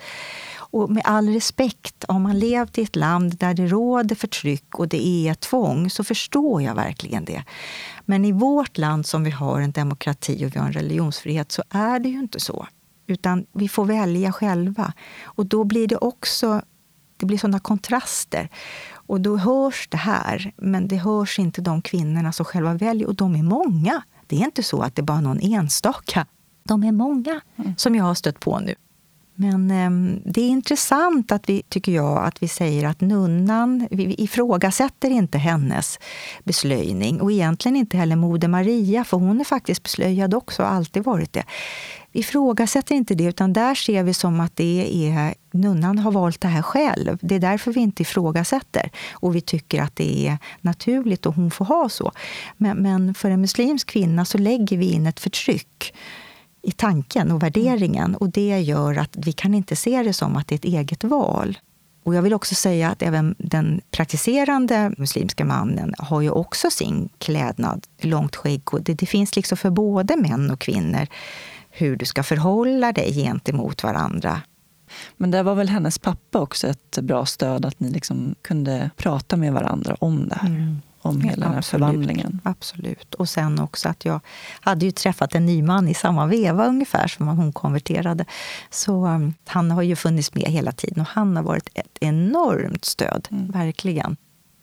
Och 0.70 0.90
med 0.90 1.02
all 1.06 1.28
respekt, 1.28 2.04
om 2.08 2.22
man 2.22 2.38
levt 2.38 2.78
i 2.78 2.82
ett 2.82 2.96
land 2.96 3.36
där 3.36 3.54
det 3.54 3.66
råder 3.66 4.14
förtryck 4.14 4.78
och 4.78 4.88
det 4.88 5.06
är 5.06 5.34
tvång, 5.34 5.90
så 5.90 6.04
förstår 6.04 6.62
jag 6.62 6.74
verkligen 6.74 7.24
det. 7.24 7.44
Men 8.04 8.24
i 8.24 8.32
vårt 8.32 8.78
land 8.78 9.06
som 9.06 9.24
vi 9.24 9.30
har 9.30 9.60
en 9.60 9.72
demokrati 9.72 10.46
och 10.46 10.54
vi 10.54 10.58
har 10.58 10.66
en 10.66 10.72
religionsfrihet 10.72 11.52
så 11.52 11.62
är 11.70 11.98
det 12.00 12.08
ju 12.08 12.18
inte 12.18 12.40
så. 12.40 12.66
Utan 13.06 13.46
vi 13.52 13.68
får 13.68 13.84
välja 13.84 14.32
själva. 14.32 14.92
Och 15.24 15.46
då 15.46 15.64
blir 15.64 15.86
det 15.86 15.96
också 15.96 16.62
det 17.18 17.26
blir 17.26 17.38
såna 17.38 17.60
kontraster. 17.60 18.48
Och 19.08 19.20
då 19.20 19.36
hörs 19.36 19.88
det 19.90 19.96
här, 19.96 20.52
men 20.56 20.88
det 20.88 20.96
hörs 20.96 21.38
inte 21.38 21.60
de 21.60 21.82
kvinnorna 21.82 22.32
som 22.32 22.44
själva 22.44 22.74
väljer. 22.74 23.08
Och 23.08 23.14
de 23.14 23.34
är 23.34 23.42
många. 23.42 24.02
Det 24.26 24.36
är 24.36 24.44
inte 24.44 24.62
så 24.62 24.82
att 24.82 24.94
det 24.96 25.02
är 25.02 25.04
bara 25.04 25.20
någon 25.20 25.40
enstaka. 25.40 26.26
De 26.62 26.84
är 26.84 26.92
många 26.92 27.40
mm. 27.56 27.74
som 27.76 27.94
jag 27.94 28.04
har 28.04 28.14
stött 28.14 28.40
på 28.40 28.58
nu. 28.60 28.74
Men 29.40 29.70
eh, 29.70 30.20
det 30.24 30.40
är 30.40 30.48
intressant 30.48 31.32
att 31.32 31.48
vi, 31.48 31.62
tycker 31.68 31.92
jag, 31.92 32.24
att 32.24 32.42
vi 32.42 32.48
säger 32.48 32.86
att 32.86 33.00
nunnan, 33.00 33.88
vi 33.90 34.14
ifrågasätter 34.18 35.10
inte 35.10 35.38
hennes 35.38 35.98
beslöjning 36.44 37.20
och 37.20 37.32
egentligen 37.32 37.76
inte 37.76 37.96
heller 37.96 38.16
Moder 38.16 38.48
Maria, 38.48 39.04
för 39.04 39.16
hon 39.16 39.40
är 39.40 39.44
faktiskt 39.44 39.82
beslöjad 39.82 40.34
också, 40.34 40.62
har 40.62 40.70
alltid 40.70 41.04
varit 41.04 41.32
det. 41.32 41.44
Vi 42.12 42.20
ifrågasätter 42.20 42.94
inte 42.94 43.14
det, 43.14 43.24
utan 43.24 43.52
där 43.52 43.74
ser 43.74 44.02
vi 44.02 44.14
som 44.14 44.40
att 44.40 44.56
det 44.56 45.08
är 45.08 45.34
nunnan 45.50 45.98
har 45.98 46.12
valt 46.12 46.40
det 46.40 46.48
här 46.48 46.62
själv. 46.62 47.18
Det 47.20 47.34
är 47.34 47.38
därför 47.38 47.72
vi 47.72 47.80
inte 47.80 48.02
ifrågasätter. 48.02 48.90
Och 49.12 49.36
vi 49.36 49.40
tycker 49.40 49.82
att 49.82 49.96
det 49.96 50.28
är 50.28 50.38
naturligt 50.60 51.26
och 51.26 51.34
hon 51.34 51.50
får 51.50 51.64
ha 51.64 51.88
så. 51.88 52.12
Men, 52.56 52.82
men 52.82 53.14
för 53.14 53.30
en 53.30 53.40
muslimsk 53.40 53.86
kvinna 53.86 54.24
så 54.24 54.38
lägger 54.38 54.76
vi 54.76 54.92
in 54.92 55.06
ett 55.06 55.20
förtryck 55.20 55.94
i 56.62 56.72
tanken 56.72 57.30
och 57.30 57.42
värderingen. 57.42 58.14
Och 58.14 58.30
det 58.30 58.60
gör 58.60 58.98
att 58.98 59.16
vi 59.16 59.32
kan 59.32 59.54
inte 59.54 59.76
se 59.76 60.02
det 60.02 60.12
som 60.12 60.36
att 60.36 60.48
det 60.48 60.54
är 60.54 60.56
ett 60.58 60.64
eget 60.64 61.04
val. 61.04 61.58
Och 62.02 62.14
jag 62.14 62.22
vill 62.22 62.34
också 62.34 62.54
säga 62.54 62.90
att 62.90 63.02
även 63.02 63.34
den 63.38 63.80
praktiserande 63.90 64.92
muslimska 64.98 65.44
mannen 65.44 65.94
har 65.98 66.20
ju 66.20 66.30
också 66.30 66.70
sin 66.70 67.08
klädnad, 67.18 67.86
långt 68.00 68.36
skägg. 68.36 68.74
Och 68.74 68.82
det, 68.82 68.94
det 68.94 69.06
finns 69.06 69.36
liksom 69.36 69.58
för 69.58 69.70
både 69.70 70.16
män 70.16 70.50
och 70.50 70.60
kvinnor 70.60 71.06
hur 71.70 71.96
du 71.96 72.04
ska 72.04 72.22
förhålla 72.22 72.92
dig 72.92 73.12
gentemot 73.12 73.82
varandra. 73.82 74.42
Men 75.16 75.30
det 75.30 75.42
var 75.42 75.54
väl 75.54 75.68
hennes 75.68 75.98
pappa 75.98 76.38
också 76.38 76.66
ett 76.66 76.98
bra 77.02 77.26
stöd, 77.26 77.66
att 77.66 77.80
ni 77.80 77.90
liksom 77.90 78.34
kunde 78.42 78.90
prata 78.96 79.36
med 79.36 79.52
varandra 79.52 79.96
om 80.00 80.28
det 80.28 80.34
här? 80.34 80.48
Mm 80.48 80.76
om 81.02 81.20
hela 81.20 81.36
ja, 81.36 81.44
den 81.44 81.54
här 81.54 81.62
förvandlingen. 81.62 82.40
Absolut. 82.44 83.14
Och 83.14 83.28
sen 83.28 83.60
också 83.60 83.88
att 83.88 84.04
jag 84.04 84.20
hade 84.60 84.84
ju 84.84 84.90
träffat 84.90 85.34
en 85.34 85.46
ny 85.46 85.62
man 85.62 85.88
i 85.88 85.94
samma 85.94 86.26
veva 86.26 86.66
ungefär 86.66 87.08
som 87.08 87.28
hon 87.28 87.52
konverterade. 87.52 88.24
Så 88.70 89.06
um, 89.06 89.34
han 89.46 89.70
har 89.70 89.82
ju 89.82 89.96
funnits 89.96 90.34
med 90.34 90.44
hela 90.44 90.72
tiden 90.72 91.00
och 91.00 91.08
han 91.08 91.36
har 91.36 91.42
varit 91.42 91.68
ett 91.74 91.98
enormt 92.00 92.84
stöd, 92.84 93.28
mm. 93.30 93.50
verkligen. 93.50 94.16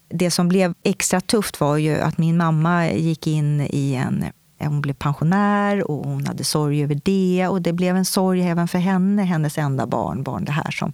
Det 0.10 0.32
som 0.32 0.48
blev 0.48 0.74
extra 0.84 1.22
tufft 1.22 1.60
var 1.60 1.78
ju 1.78 2.00
att 2.00 2.18
min 2.18 2.38
mamma 2.38 2.92
gick 2.92 3.28
in 3.28 3.62
i 3.62 3.96
en 3.96 4.26
hon 4.60 4.82
blev 4.82 4.94
pensionär 4.94 5.92
och 5.92 6.06
hon 6.06 6.28
hade 6.28 6.44
sorg 6.44 6.84
över 6.84 7.02
det. 7.04 7.48
Och 7.48 7.62
det 7.62 7.74
blev 7.74 7.96
en 7.96 8.06
sorg 8.06 8.42
även 8.42 8.68
för 8.68 8.80
henne, 8.80 9.24
hennes 9.24 9.58
enda 9.58 9.88
barn, 9.88 10.24
barn 10.24 10.46
det 10.46 10.52
här 10.52 10.72
som 10.72 10.92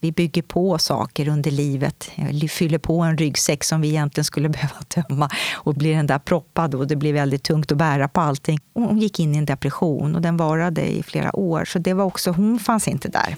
vi 0.00 0.12
bygger 0.12 0.42
på 0.42 0.78
saker 0.78 1.28
under 1.28 1.50
livet. 1.50 2.10
Vi 2.16 2.48
fyller 2.48 2.78
på 2.78 3.00
en 3.00 3.18
ryggsäck 3.18 3.64
som 3.64 3.80
vi 3.80 3.88
egentligen 3.88 4.24
skulle 4.24 4.48
behöva 4.58 4.82
tömma 4.88 5.30
och 5.54 5.74
blir 5.74 5.96
den 5.96 6.06
där 6.06 6.18
proppad 6.18 6.74
och 6.74 6.86
det 6.86 6.96
blir 6.96 7.12
väldigt 7.12 7.42
tungt 7.42 7.72
att 7.72 7.78
bära 7.78 8.08
på 8.08 8.20
allting. 8.20 8.58
Hon 8.74 8.98
gick 8.98 9.20
in 9.20 9.34
i 9.34 9.38
en 9.38 9.46
depression 9.46 10.14
och 10.14 10.22
den 10.22 10.36
varade 10.36 10.92
i 10.92 11.02
flera 11.02 11.36
år. 11.36 11.64
Så 11.64 11.78
det 11.78 11.94
var 11.94 12.04
också, 12.04 12.30
hon 12.30 12.58
fanns 12.58 12.88
inte 12.88 13.08
där. 13.08 13.36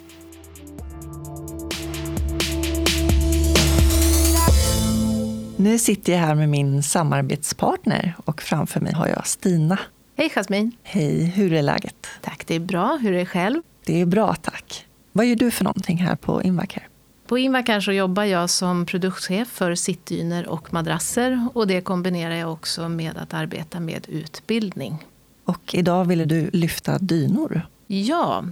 Nu 5.57 5.79
sitter 5.79 6.13
jag 6.13 6.21
här 6.21 6.35
med 6.35 6.49
min 6.49 6.83
samarbetspartner 6.83 8.15
och 8.25 8.43
framför 8.43 8.81
mig 8.81 8.93
har 8.93 9.07
jag 9.07 9.27
Stina. 9.27 9.79
Hej 10.17 10.31
Jasmin. 10.35 10.73
Hej, 10.83 11.25
hur 11.25 11.53
är 11.53 11.63
läget? 11.63 12.07
Tack, 12.21 12.47
det 12.47 12.55
är 12.55 12.61
bra. 12.61 12.99
Hur 13.03 13.13
är 13.13 13.19
det 13.19 13.27
själv? 13.27 13.63
Det 13.87 14.01
är 14.01 14.07
bra, 14.07 14.35
tack. 14.35 14.87
Vad 15.13 15.27
gör 15.27 15.37
du 15.37 15.51
för 15.51 15.65
någonting 15.65 15.97
här 15.97 16.17
på 16.17 16.43
Invacare? 16.43 16.85
På 17.27 17.39
Invacare 17.39 17.83
så 17.83 17.93
jobbar 17.93 18.25
jag 18.25 18.51
som 18.51 18.87
produktchef 18.87 19.49
för 19.49 19.75
sittdyner 19.75 20.49
och 20.49 20.73
madrasser 20.73 21.49
och 21.55 21.67
det 21.67 21.81
kombinerar 21.81 22.35
jag 22.35 22.53
också 22.53 22.89
med 22.89 23.17
att 23.17 23.35
arbeta 23.35 23.81
med 23.81 24.07
utbildning. 24.09 24.99
Och 25.45 25.75
idag 25.75 26.05
ville 26.05 26.25
du 26.25 26.51
lyfta 26.53 26.99
dynor. 26.99 27.63
Ja, 27.87 28.45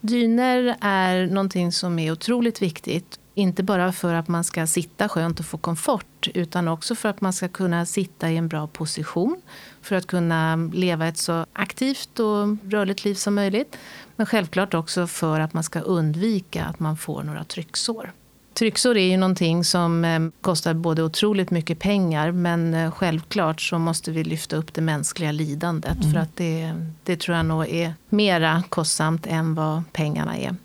dyner 0.00 0.76
är 0.80 1.26
någonting 1.26 1.72
som 1.72 1.98
är 1.98 2.12
otroligt 2.12 2.62
viktigt. 2.62 3.18
Inte 3.34 3.62
bara 3.62 3.92
för 3.92 4.14
att 4.14 4.28
man 4.28 4.44
ska 4.44 4.66
sitta 4.66 5.08
skönt 5.08 5.40
och 5.40 5.46
få 5.46 5.58
komfort 5.58 6.28
utan 6.34 6.68
också 6.68 6.94
för 6.94 7.08
att 7.08 7.20
man 7.20 7.32
ska 7.32 7.48
kunna 7.48 7.86
sitta 7.86 8.30
i 8.30 8.36
en 8.36 8.48
bra 8.48 8.66
position 8.66 9.40
för 9.82 9.96
att 9.96 10.06
kunna 10.06 10.56
leva 10.56 11.06
ett 11.06 11.18
så 11.18 11.46
aktivt 11.52 12.20
och 12.20 12.56
rörligt 12.70 13.04
liv 13.04 13.14
som 13.14 13.34
möjligt. 13.34 13.76
Men 14.16 14.26
självklart 14.26 14.74
också 14.74 15.06
för 15.06 15.40
att 15.40 15.54
man 15.54 15.62
ska 15.62 15.80
undvika 15.80 16.64
att 16.64 16.80
man 16.80 16.96
får 16.96 17.22
några 17.22 17.44
trycksår. 17.44 18.12
Trycksår 18.54 18.96
är 18.96 19.10
ju 19.10 19.16
någonting 19.16 19.64
som 19.64 20.04
eh, 20.04 20.20
kostar 20.40 20.74
både 20.74 21.02
otroligt 21.02 21.50
mycket 21.50 21.78
pengar 21.78 22.32
men 22.32 22.74
eh, 22.74 22.90
självklart 22.90 23.60
så 23.60 23.78
måste 23.78 24.10
vi 24.10 24.24
lyfta 24.24 24.56
upp 24.56 24.74
det 24.74 24.80
mänskliga 24.80 25.32
lidandet 25.32 25.98
mm. 26.00 26.12
för 26.12 26.20
att 26.20 26.36
det, 26.36 26.74
det 27.04 27.16
tror 27.16 27.36
jag 27.36 27.46
nog 27.46 27.68
är 27.68 27.94
mera 28.08 28.62
kostsamt 28.68 29.26
än 29.26 29.54
vad 29.54 29.82
pengarna 29.92 30.36
är. 30.36 30.56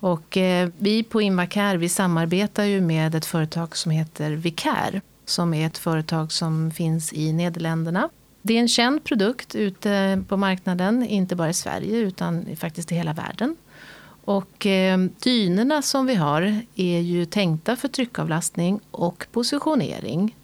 Och 0.00 0.36
eh, 0.36 0.68
vi 0.78 1.02
på 1.02 1.20
Invacare 1.20 1.76
vi 1.76 1.88
samarbetar 1.88 2.64
ju 2.64 2.80
med 2.80 3.14
ett 3.14 3.26
företag 3.26 3.76
som 3.76 3.90
heter 3.92 4.30
Vicare 4.30 5.00
som 5.24 5.54
är 5.54 5.66
ett 5.66 5.78
företag 5.78 6.32
som 6.32 6.70
finns 6.70 7.12
i 7.12 7.32
Nederländerna. 7.32 8.08
Det 8.42 8.54
är 8.54 8.60
en 8.60 8.68
känd 8.68 9.04
produkt 9.04 9.54
ute 9.54 10.22
på 10.28 10.36
marknaden, 10.36 11.02
inte 11.02 11.36
bara 11.36 11.48
i 11.48 11.54
Sverige 11.54 11.96
utan 11.96 12.56
faktiskt 12.56 12.92
i 12.92 12.94
hela 12.94 13.12
världen. 13.12 13.56
Och 14.24 14.66
eh, 14.66 14.98
dynorna 14.98 15.82
som 15.82 16.06
vi 16.06 16.14
har 16.14 16.60
är 16.74 17.00
ju 17.00 17.24
tänkta 17.24 17.76
för 17.76 17.88
tryckavlastning 17.88 18.80
och 18.90 19.26
positionering. 19.32 20.36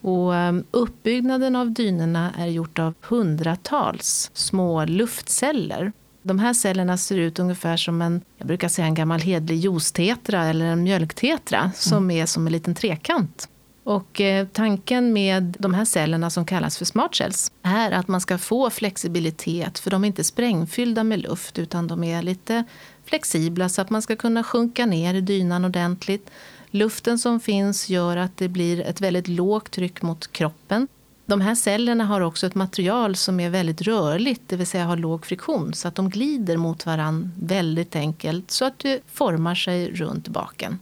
Och 0.00 0.34
eh, 0.34 0.54
uppbyggnaden 0.70 1.56
av 1.56 1.70
dynorna 1.70 2.32
är 2.38 2.46
gjort 2.46 2.78
av 2.78 2.94
hundratals 3.00 4.30
små 4.34 4.84
luftceller. 4.84 5.92
De 6.22 6.38
här 6.38 6.54
cellerna 6.54 6.96
ser 6.96 7.16
ut 7.16 7.38
ungefär 7.38 7.76
som 7.76 8.02
en, 8.02 8.20
jag 8.38 8.46
brukar 8.46 8.68
säga 8.68 8.86
en 8.86 8.94
gammal 8.94 9.20
hedlig 9.20 9.56
juicetetra 9.56 10.44
eller 10.44 10.64
en 10.64 10.82
mjölktetra 10.82 11.72
som 11.74 11.98
mm. 11.98 12.22
är 12.22 12.26
som 12.26 12.46
en 12.46 12.52
liten 12.52 12.74
trekant. 12.74 13.48
Och 13.84 14.20
eh, 14.20 14.46
tanken 14.46 15.12
med 15.12 15.56
de 15.58 15.74
här 15.74 15.84
cellerna 15.84 16.30
som 16.30 16.44
kallas 16.44 16.78
för 16.78 16.84
smart 16.84 17.14
cells 17.14 17.52
är 17.62 17.90
att 17.90 18.08
man 18.08 18.20
ska 18.20 18.38
få 18.38 18.70
flexibilitet 18.70 19.78
för 19.78 19.90
de 19.90 20.04
är 20.04 20.08
inte 20.08 20.24
sprängfyllda 20.24 21.04
med 21.04 21.18
luft 21.18 21.58
utan 21.58 21.86
de 21.86 22.04
är 22.04 22.22
lite 22.22 22.64
flexibla 23.04 23.68
så 23.68 23.82
att 23.82 23.90
man 23.90 24.02
ska 24.02 24.16
kunna 24.16 24.44
sjunka 24.44 24.86
ner 24.86 25.14
i 25.14 25.20
dynan 25.20 25.64
ordentligt. 25.64 26.30
Luften 26.70 27.18
som 27.18 27.40
finns 27.40 27.88
gör 27.88 28.16
att 28.16 28.36
det 28.36 28.48
blir 28.48 28.80
ett 28.80 29.00
väldigt 29.00 29.28
lågt 29.28 29.70
tryck 29.70 30.02
mot 30.02 30.32
kroppen. 30.32 30.88
De 31.26 31.40
här 31.40 31.54
cellerna 31.54 32.04
har 32.04 32.20
också 32.20 32.46
ett 32.46 32.54
material 32.54 33.16
som 33.16 33.40
är 33.40 33.50
väldigt 33.50 33.82
rörligt, 33.82 34.42
det 34.46 34.56
vill 34.56 34.66
säga 34.66 34.84
har 34.84 34.96
låg 34.96 35.26
friktion, 35.26 35.74
så 35.74 35.88
att 35.88 35.94
de 35.94 36.10
glider 36.10 36.56
mot 36.56 36.86
varann 36.86 37.32
väldigt 37.40 37.96
enkelt 37.96 38.50
så 38.50 38.64
att 38.64 38.78
det 38.78 39.02
formar 39.06 39.54
sig 39.54 39.90
runt 39.90 40.28
baken. 40.28 40.78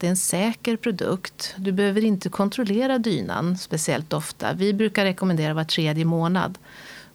Det 0.00 0.06
är 0.06 0.10
en 0.10 0.16
säker 0.16 0.76
produkt. 0.76 1.54
Du 1.56 1.72
behöver 1.72 2.04
inte 2.04 2.28
kontrollera 2.28 2.98
dynan 2.98 3.58
speciellt 3.58 4.12
ofta. 4.12 4.52
Vi 4.52 4.74
brukar 4.74 5.04
rekommendera 5.04 5.54
var 5.54 5.64
tredje 5.64 6.04
månad 6.04 6.58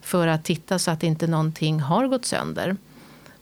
för 0.01 0.27
att 0.27 0.43
titta 0.43 0.79
så 0.79 0.91
att 0.91 1.03
inte 1.03 1.27
någonting 1.27 1.79
har 1.79 2.07
gått 2.07 2.25
sönder. 2.25 2.77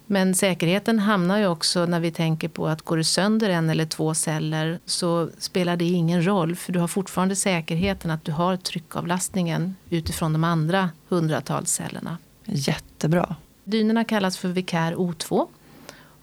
Men 0.06 0.36
säkerheten 0.36 1.00
hamnar 1.00 1.38
ju 1.38 1.48
också 1.48 1.86
när 1.86 2.00
vi 2.00 2.12
tänker 2.12 2.48
på 2.48 2.68
att 2.68 2.82
går 2.82 2.98
det 2.98 3.04
sönder 3.04 3.50
en 3.50 3.70
eller 3.70 3.86
två 3.86 4.14
celler 4.14 4.80
så 4.86 5.30
spelar 5.38 5.78
det 5.78 5.86
ingen 5.86 6.26
roll 6.26 6.56
för 6.56 6.74
du 6.74 6.80
har 6.80 6.88
fortfarande 6.88 7.36
säkerheten 7.36 8.12
att 8.12 8.26
du 8.26 8.32
har 8.32 8.58
tryckavlastningen 8.58 9.76
utifrån 9.90 10.34
de 10.34 10.44
andra 10.44 10.90
hundratals 11.10 11.70
cellerna. 11.70 12.18
Jättebra. 12.46 13.36
Dynorna 13.64 14.04
kallas 14.04 14.38
för 14.38 14.48
Vicair 14.48 14.96
O2 14.96 15.48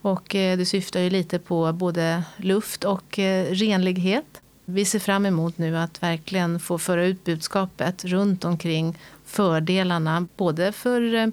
och 0.01 0.35
eh, 0.35 0.57
det 0.57 0.65
syftar 0.65 0.99
ju 0.99 1.09
lite 1.09 1.39
på 1.39 1.73
både 1.73 2.23
luft 2.37 2.83
och 2.83 3.19
eh, 3.19 3.45
renlighet. 3.45 4.41
Vi 4.65 4.85
ser 4.85 4.99
fram 4.99 5.25
emot 5.25 5.57
nu 5.57 5.77
att 5.77 6.03
verkligen 6.03 6.59
få 6.59 6.77
föra 6.77 7.05
ut 7.05 7.23
budskapet 7.23 8.05
runt 8.05 8.45
omkring 8.45 8.97
fördelarna 9.25 10.27
både 10.37 10.71
för 10.71 11.15
eh, 11.15 11.27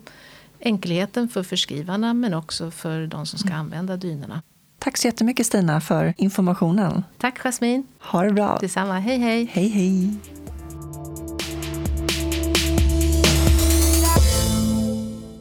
enkelheten 0.60 1.28
för 1.28 1.42
förskrivarna 1.42 2.14
men 2.14 2.34
också 2.34 2.70
för 2.70 3.06
de 3.06 3.26
som 3.26 3.38
ska 3.38 3.48
mm. 3.48 3.60
använda 3.60 3.96
dynorna. 3.96 4.42
Tack 4.78 4.96
så 4.96 5.06
jättemycket 5.06 5.46
Stina 5.46 5.80
för 5.80 6.14
informationen. 6.16 7.04
Tack 7.18 7.38
Jasmin. 7.38 7.86
Ha 8.00 8.22
det 8.22 8.32
bra. 8.32 8.58
Detsamma. 8.60 8.98
Hej 8.98 9.18
hej. 9.18 9.50
Hej 9.52 9.68
hej. 9.68 10.14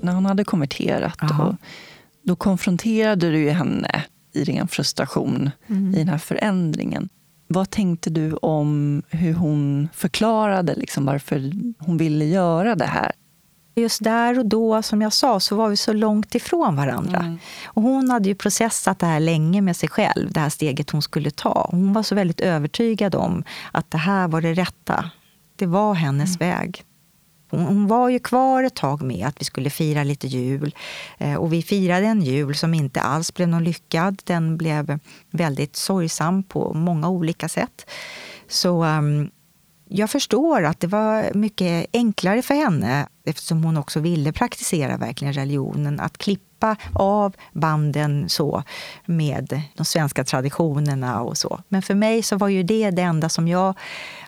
När 0.02 0.14
hon 0.14 0.26
hade 0.26 0.44
konverterat 0.44 1.22
och 1.22 1.56
då 2.28 2.36
konfronterade 2.36 3.32
du 3.32 3.50
henne 3.50 4.04
i 4.34 4.44
ren 4.44 4.68
frustration 4.68 5.50
mm. 5.68 5.96
i 5.96 5.98
den 5.98 6.10
här 6.10 6.18
förändringen. 6.18 7.10
Vad 7.48 7.70
tänkte 7.70 8.10
du 8.10 8.34
om 8.34 9.02
hur 9.10 9.34
hon 9.34 9.90
förklarade 9.94 10.76
liksom 10.76 11.06
varför 11.06 11.52
hon 11.80 11.98
ville 11.98 12.26
göra 12.26 12.76
det 12.76 12.86
här? 12.86 13.12
Just 13.76 14.04
där 14.04 14.40
och 14.40 14.46
då, 14.46 14.82
som 14.82 15.02
jag 15.02 15.14
sa, 15.14 15.40
så 15.40 15.56
var 15.56 15.70
vi 15.70 15.78
så 15.78 15.94
långt 15.94 16.36
ifrån 16.36 16.76
varandra. 16.76 17.20
Mm. 17.20 17.40
Och 17.66 17.82
hon 17.82 18.10
hade 18.10 18.30
ju 18.30 18.36
processat 18.36 19.00
det 19.00 19.06
här 19.06 19.20
länge 19.20 19.62
med 19.62 19.78
sig 19.78 19.90
själv, 19.90 20.32
det 20.32 20.40
här 20.40 20.50
steget 20.50 20.90
hon 20.90 21.02
skulle 21.02 21.32
ta. 21.32 21.68
Hon 21.72 21.94
var 21.94 22.04
så 22.04 22.16
väldigt 22.16 22.42
övertygad 22.42 23.16
om 23.16 23.44
att 23.72 23.92
det 23.92 23.98
här 23.98 24.28
var 24.28 24.42
det 24.42 24.54
rätta. 24.54 25.12
Det 25.56 25.66
var 25.66 25.94
hennes 25.94 26.42
mm. 26.42 26.50
väg. 26.50 26.84
Hon 27.50 27.88
var 27.88 28.10
ju 28.10 28.20
kvar 28.20 28.64
ett 28.64 28.76
tag 28.76 29.02
med 29.02 29.28
att 29.28 29.42
vi 29.42 29.46
skulle 29.46 29.70
fira 29.70 30.04
lite 30.04 30.28
jul. 30.28 30.76
Eh, 31.18 31.36
och 31.36 31.54
vi 31.54 31.62
firade 31.62 32.06
en 32.06 32.22
jul 32.22 32.56
som 32.56 32.74
inte 32.74 33.02
alls 33.02 33.34
blev 33.34 33.48
någon 33.48 33.64
lyckad. 33.64 34.22
Den 34.24 34.58
blev 34.58 35.00
väldigt 35.32 35.76
sorgsam 35.76 36.44
på 36.44 36.74
många 36.74 37.10
olika 37.10 37.50
sätt. 37.50 37.90
Så 38.48 38.84
um, 38.84 39.30
jag 39.90 40.10
förstår 40.10 40.64
att 40.64 40.80
det 40.80 40.88
var 40.88 41.34
mycket 41.34 41.88
enklare 41.94 42.42
för 42.42 42.54
henne, 42.54 43.08
eftersom 43.28 43.64
hon 43.64 43.78
också 43.78 44.00
ville 44.00 44.32
praktisera 44.32 44.98
verkligen 44.98 45.34
religionen, 45.34 46.00
att 46.00 46.18
klippa 46.18 46.76
av 46.94 47.36
banden 47.54 48.30
så 48.30 48.64
med 49.06 49.62
de 49.76 49.86
svenska 49.86 50.24
traditionerna 50.24 51.22
och 51.22 51.38
så. 51.38 51.60
Men 51.68 51.82
för 51.82 51.96
mig 51.96 52.24
så 52.24 52.38
var 52.38 52.48
ju 52.48 52.64
det 52.64 52.92
det 52.92 53.02
enda 53.02 53.30
som 53.30 53.48
jag 53.48 53.74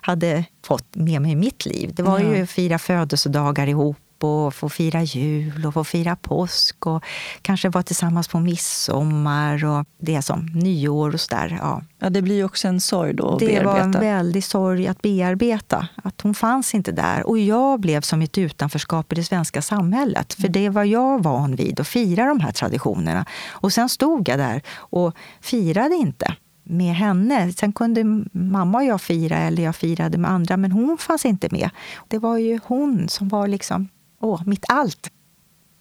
hade 0.01 0.45
fått 0.65 0.95
med 0.95 1.21
mig 1.21 1.31
i 1.31 1.35
mitt 1.35 1.65
liv. 1.65 1.93
Det 1.95 2.03
var 2.03 2.19
ju 2.19 2.43
att 2.43 2.49
fira 2.49 2.79
födelsedagar 2.79 3.67
ihop 3.67 3.97
och 4.23 4.53
få 4.53 4.69
fira 4.69 5.03
jul 5.03 5.65
och 5.65 5.73
få 5.73 5.83
fira 5.83 6.15
påsk 6.15 6.85
och 6.85 7.03
kanske 7.41 7.69
vara 7.69 7.83
tillsammans 7.83 8.27
på 8.27 8.39
midsommar 8.39 9.65
och 9.65 9.85
det 9.99 10.21
som 10.21 10.45
nyår 10.45 11.13
och 11.13 11.19
sådär. 11.19 11.57
Ja. 11.61 11.81
ja, 11.99 12.09
det 12.09 12.21
blir 12.21 12.35
ju 12.35 12.43
också 12.43 12.67
en 12.67 12.81
sorg 12.81 13.13
då 13.13 13.33
att 13.33 13.39
det 13.39 13.45
bearbeta. 13.45 13.73
Det 13.73 13.79
var 13.79 13.79
en 13.79 13.91
väldig 13.91 14.43
sorg 14.43 14.87
att 14.87 15.01
bearbeta. 15.01 15.87
Att 16.03 16.21
hon 16.21 16.35
fanns 16.35 16.75
inte 16.75 16.91
där. 16.91 17.27
Och 17.27 17.39
jag 17.39 17.79
blev 17.79 18.01
som 18.01 18.21
ett 18.21 18.37
utanförskap 18.37 19.13
i 19.13 19.15
det 19.15 19.23
svenska 19.23 19.61
samhället. 19.61 20.33
För 20.33 20.47
det 20.47 20.69
var 20.69 20.83
jag 20.83 21.23
van 21.23 21.55
vid, 21.55 21.79
att 21.79 21.87
fira 21.87 22.25
de 22.25 22.39
här 22.39 22.51
traditionerna. 22.51 23.25
Och 23.49 23.73
sen 23.73 23.89
stod 23.89 24.29
jag 24.29 24.39
där 24.39 24.61
och 24.77 25.15
firade 25.41 25.95
inte 25.95 26.35
med 26.69 26.95
henne. 26.95 27.53
Sen 27.53 27.73
kunde 27.73 28.03
mamma 28.31 28.77
och 28.77 28.83
jag 28.83 29.01
fira, 29.01 29.37
eller 29.37 29.63
jag 29.63 29.75
firade 29.75 30.17
med 30.17 30.31
andra, 30.31 30.57
men 30.57 30.71
hon 30.71 30.97
fanns 30.97 31.25
inte 31.25 31.47
med. 31.51 31.69
Det 32.07 32.17
var 32.17 32.37
ju 32.37 32.59
hon 32.65 33.09
som 33.09 33.27
var 33.29 33.47
liksom 33.47 33.87
åh, 34.19 34.41
mitt 34.45 34.65
allt. 34.67 35.11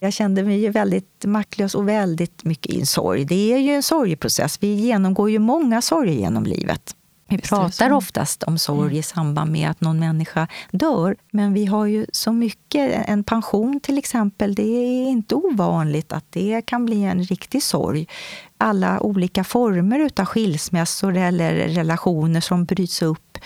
Jag 0.00 0.12
kände 0.12 0.42
mig 0.42 0.68
väldigt 0.68 1.24
maktlös 1.24 1.74
och 1.74 1.88
väldigt 1.88 2.44
mycket 2.44 2.72
i 2.72 2.80
en 2.80 2.86
sorg. 2.86 3.24
Det 3.24 3.52
är 3.52 3.58
ju 3.58 3.72
en 3.74 3.82
sorgeprocess. 3.82 4.58
Vi 4.62 4.74
genomgår 4.74 5.30
ju 5.30 5.38
många 5.38 5.82
sorger 5.82 6.12
genom 6.12 6.44
livet. 6.44 6.94
Vi 7.30 7.38
pratar 7.38 7.92
oftast 7.92 8.42
om 8.42 8.58
sorg 8.58 8.86
mm. 8.86 8.98
i 8.98 9.02
samband 9.02 9.52
med 9.52 9.70
att 9.70 9.80
någon 9.80 9.98
människa 9.98 10.48
dör. 10.70 11.16
Men 11.30 11.52
vi 11.52 11.66
har 11.66 11.86
ju 11.86 12.06
så 12.12 12.32
mycket. 12.32 13.08
En 13.08 13.24
pension 13.24 13.80
till 13.80 13.98
exempel, 13.98 14.54
det 14.54 14.62
är 14.62 15.08
inte 15.08 15.34
ovanligt 15.34 16.12
att 16.12 16.24
det 16.30 16.62
kan 16.66 16.84
bli 16.84 17.04
en 17.04 17.22
riktig 17.22 17.62
sorg. 17.62 18.08
Alla 18.58 19.00
olika 19.00 19.44
former 19.44 20.10
av 20.20 20.24
skilsmässor 20.24 21.16
eller 21.16 21.54
relationer 21.54 22.40
som 22.40 22.64
bryts 22.64 23.02
upp. 23.02 23.38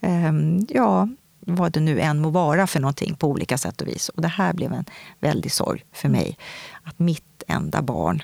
Ehm, 0.00 0.66
ja, 0.68 1.08
vad 1.48 1.72
det 1.72 1.80
nu 1.80 2.00
än 2.00 2.20
må 2.20 2.30
vara 2.30 2.66
för 2.66 2.80
någonting 2.80 3.14
på 3.14 3.28
olika 3.28 3.58
sätt 3.58 3.80
och 3.80 3.88
vis. 3.88 4.08
Och 4.08 4.22
det 4.22 4.28
här 4.28 4.52
blev 4.52 4.72
en 4.72 4.84
väldig 5.20 5.52
sorg 5.52 5.84
för 5.92 6.08
mig. 6.08 6.38
Att 6.82 6.98
mitt 6.98 7.42
enda 7.46 7.82
barn, 7.82 8.22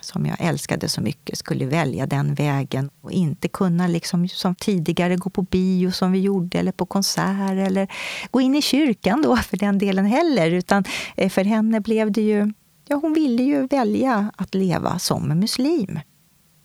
som 0.00 0.26
jag 0.26 0.36
älskade 0.40 0.88
så 0.88 1.00
mycket, 1.00 1.38
skulle 1.38 1.66
välja 1.66 2.06
den 2.06 2.34
vägen 2.34 2.90
och 3.00 3.12
inte 3.12 3.48
kunna 3.48 3.86
liksom 3.86 4.28
som 4.28 4.54
tidigare 4.54 5.16
gå 5.16 5.30
på 5.30 5.42
bio 5.42 5.90
som 5.90 6.12
vi 6.12 6.20
gjorde, 6.20 6.58
eller 6.58 6.72
på 6.72 6.86
konsert 6.86 7.68
eller 7.68 7.88
gå 8.30 8.40
in 8.40 8.54
i 8.54 8.62
kyrkan 8.62 9.22
då 9.22 9.36
för 9.36 9.56
den 9.56 9.78
delen 9.78 10.06
heller. 10.06 10.50
Utan 10.50 10.84
eh, 11.16 11.30
för 11.30 11.44
henne 11.44 11.80
blev 11.80 12.12
det 12.12 12.22
ju... 12.22 12.52
Ja, 12.88 12.96
hon 12.96 13.14
ville 13.14 13.42
ju 13.42 13.66
välja 13.66 14.30
att 14.36 14.54
leva 14.54 14.98
som 14.98 15.28
muslim. 15.28 15.98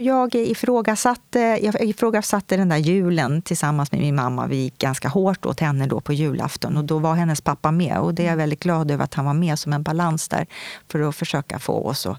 Jag 0.02 0.36
ifrågasatte, 0.36 1.40
jag 1.40 1.82
ifrågasatte 1.82 2.58
den 2.58 2.70
där 2.70 2.78
julen 2.78 3.42
tillsammans 3.42 3.92
med 3.92 4.02
min 4.02 4.16
mamma. 4.16 4.48
Vi 4.48 4.56
gick 4.56 4.78
ganska 4.78 5.08
hårt 5.08 5.46
åt 5.46 5.60
henne 5.60 5.88
då 5.88 6.02
på 6.02 6.14
julafton 6.14 6.78
och 6.78 6.84
då 6.84 7.00
var 7.00 7.16
hennes 7.16 7.42
pappa 7.42 7.72
med. 7.72 7.98
Och 7.98 8.14
det 8.14 8.26
är 8.26 8.30
jag 8.30 8.38
väldigt 8.38 8.60
glad 8.60 8.92
över 8.92 9.04
att 9.04 9.14
han 9.14 9.26
var 9.26 9.34
med 9.34 9.60
som 9.60 9.74
en 9.74 9.84
balans 9.84 10.28
där 10.28 10.48
för 10.88 11.10
att 11.10 11.16
försöka 11.16 11.60
få 11.60 11.86
oss 11.86 12.06
att 12.06 12.18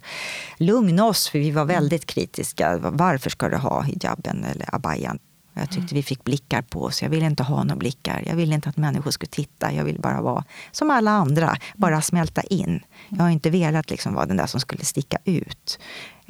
lugna 0.57 1.05
oss, 1.05 1.29
för 1.29 1.39
vi 1.39 1.51
var 1.51 1.65
väldigt 1.65 2.07
kritiska. 2.07 2.79
Varför 2.79 3.31
ska 3.31 3.49
du 3.49 3.57
ha 3.57 3.83
hijaben 3.83 4.45
eller 4.45 4.75
abayan? 4.75 5.19
Jag 5.55 5.71
tyckte 5.71 5.95
vi 5.95 6.03
fick 6.03 6.25
blickar 6.25 6.63
på 6.63 6.83
oss. 6.83 7.03
Jag 7.03 7.11
ville 7.11 7.27
inte 7.27 7.43
ha 7.43 7.65
några 7.65 7.77
blickar. 7.77 8.23
Jag 8.27 8.37
ville 8.37 8.55
inte 8.55 8.69
att 8.69 8.77
människor 8.77 9.11
skulle 9.11 9.31
titta. 9.31 9.73
Jag 9.73 9.85
ville 9.85 9.99
bara 9.99 10.23
vara 10.23 10.45
som 10.73 10.91
alla 10.91 11.11
andra, 11.11 11.57
bara 11.77 12.03
smälta 12.03 12.43
in. 12.43 12.81
Jag 13.09 13.19
har 13.23 13.31
inte 13.31 13.51
velat 13.51 13.91
liksom 13.91 14.15
vara 14.15 14.27
den 14.27 14.37
där 14.37 14.47
som 14.47 14.61
skulle 14.61 14.85
sticka 14.85 15.19
ut. 15.25 15.79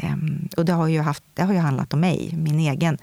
Um, 0.03 0.49
och 0.57 0.65
det 0.65 0.73
har, 0.73 0.89
ju 0.89 1.01
haft, 1.01 1.25
det 1.35 1.43
har 1.43 1.53
ju 1.53 1.59
handlat 1.59 1.95
om 1.95 2.01
mig, 2.01 2.35
min 2.37 2.59
egen 2.59 2.99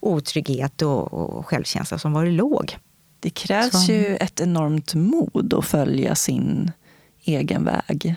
otrygghet 0.00 0.82
och, 0.82 1.12
och 1.14 1.46
självkänsla 1.46 1.98
som 1.98 2.12
varit 2.12 2.32
låg. 2.32 2.76
Det 3.20 3.30
krävs 3.30 3.86
Så. 3.86 3.92
ju 3.92 4.16
ett 4.16 4.40
enormt 4.40 4.94
mod 4.94 5.54
att 5.54 5.64
följa 5.64 6.14
sin 6.14 6.72
egen 7.24 7.64
väg. 7.64 8.16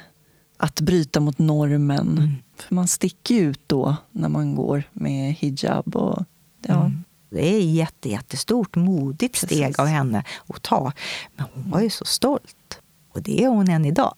Att 0.57 0.81
bryta 0.81 1.19
mot 1.19 1.37
normen. 1.39 2.17
Mm. 2.17 2.35
För 2.57 2.75
man 2.75 2.87
sticker 2.87 3.35
ut 3.35 3.61
då 3.67 3.95
när 4.11 4.29
man 4.29 4.55
går 4.55 4.83
med 4.93 5.33
hijab. 5.33 5.95
Och, 5.95 6.25
ja. 6.67 6.79
Mm. 6.79 7.03
Det 7.29 7.55
är 7.55 7.59
ett 7.59 7.75
jätte, 7.75 8.09
jättestort, 8.09 8.75
modigt 8.75 9.35
steg 9.35 9.59
Precis. 9.59 9.79
av 9.79 9.87
henne 9.87 10.23
att 10.47 10.61
ta. 10.61 10.91
Men 11.35 11.45
hon 11.53 11.71
var 11.71 11.81
ju 11.81 11.89
så 11.89 12.05
stolt. 12.05 12.81
Och 13.13 13.21
det 13.21 13.43
är 13.43 13.47
hon 13.47 13.69
än 13.69 13.85
idag. 13.85 14.13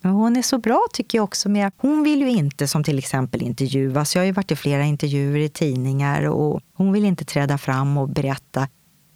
Men 0.00 0.12
hon 0.12 0.36
är 0.36 0.42
så 0.42 0.58
bra 0.58 0.86
tycker 0.92 1.18
jag 1.18 1.24
också. 1.24 1.48
Med, 1.48 1.72
hon 1.76 2.02
vill 2.02 2.20
ju 2.20 2.30
inte 2.30 2.68
som 2.68 2.84
till 2.84 2.98
exempel 2.98 3.42
intervjuas. 3.42 4.14
Jag 4.14 4.22
har 4.22 4.26
ju 4.26 4.32
varit 4.32 4.50
i 4.50 4.56
flera 4.56 4.84
intervjuer 4.84 5.38
i 5.38 5.48
tidningar 5.48 6.22
och 6.22 6.60
hon 6.74 6.92
vill 6.92 7.04
inte 7.04 7.24
träda 7.24 7.58
fram 7.58 7.96
och 7.96 8.08
berätta. 8.08 8.68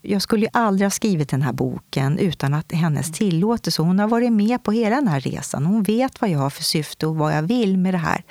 Jag 0.03 0.23
skulle 0.23 0.43
ju 0.43 0.51
aldrig 0.53 0.87
ha 0.87 0.91
skrivit 0.91 1.29
den 1.29 1.43
här 1.43 1.53
boken 1.53 2.19
utan 2.19 2.55
att 2.55 2.73
hennes 2.73 3.13
tillåtelse. 3.13 3.83
Hon 3.83 3.99
har 3.99 4.09
varit 4.09 4.33
med 4.33 4.63
på 4.63 4.73
hela 4.73 4.97
den 4.97 5.09
här 5.09 5.21
resan. 5.21 5.67
Hon 5.67 5.83
vet 5.83 6.21
vad 6.21 6.31
jag 6.31 6.39
har 6.39 6.51
för 6.51 6.63
syfte 6.63 7.07
och 7.07 7.17
vad 7.17 7.37
jag 7.37 7.43
vill 7.43 7.79
med 7.79 7.95
det 7.95 7.99
här. 7.99 8.25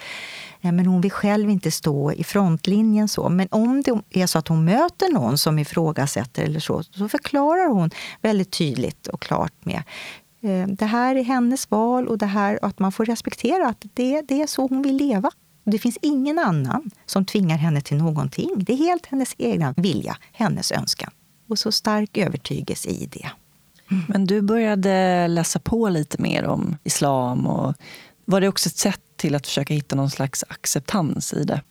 Men 0.62 0.86
hon 0.86 1.02
vill 1.02 1.12
själv 1.12 1.50
inte 1.50 1.72
stå 1.72 2.12
i 2.12 2.24
frontlinjen. 2.24 3.08
så. 3.08 3.30
Men 3.30 3.48
om 3.52 3.82
det 3.82 4.22
är 4.22 4.28
så 4.28 4.40
att 4.40 4.48
hon 4.48 4.66
möter 4.66 5.14
någon 5.14 5.38
som 5.38 5.60
ifrågasätter 5.60 6.44
eller 6.44 6.60
så, 6.60 6.84
så 6.84 7.10
förklarar 7.10 7.68
hon 7.68 7.90
väldigt 8.22 8.52
tydligt 8.52 9.08
och 9.08 9.22
klart 9.22 9.54
med 9.66 9.84
Eh, 9.84 10.23
det 10.68 10.86
här 10.86 11.16
är 11.16 11.24
hennes 11.24 11.72
val 11.72 12.08
och 12.08 12.18
det 12.18 12.26
här, 12.26 12.60
att 12.62 12.80
man 12.80 12.92
får 12.92 13.06
respektera 13.06 13.68
att 13.68 13.86
det, 13.94 14.22
det 14.22 14.42
är 14.42 14.48
så 14.48 14.68
hon 14.68 14.82
vill 14.82 14.98
leva. 14.98 15.32
Det 15.64 15.80
finns 15.80 15.98
ingen 16.02 16.40
annan 16.40 16.92
som 17.06 17.26
tvingar 17.26 17.58
henne 17.58 17.82
till 17.82 17.98
någonting. 17.98 18.50
Det 18.58 18.74
är 18.74 18.78
helt 18.78 19.06
hennes 19.06 19.36
egen 19.38 19.74
vilja, 19.78 20.18
hennes 20.32 20.72
önskan. 20.72 21.12
Och 21.50 21.60
så 21.60 21.72
stark 21.72 22.18
övertygelse 22.18 22.90
i 22.90 23.10
det. 23.12 23.30
Mm. 23.92 24.04
Men 24.08 24.26
du 24.26 24.42
började 24.42 25.28
läsa 25.28 25.60
på 25.60 25.90
lite 25.90 26.22
mer 26.22 26.46
om 26.46 26.78
islam. 26.84 27.48
Och 27.48 27.74
var 28.26 28.42
det 28.42 28.48
också 28.48 28.70
ett 28.70 28.78
sätt 28.78 29.02
till 29.16 29.36
att 29.36 29.48
försöka 29.48 29.74
hitta 29.74 29.96
någon 29.96 30.10
slags 30.10 30.44
acceptans 30.50 31.34
i 31.34 31.44
det? 31.44 31.62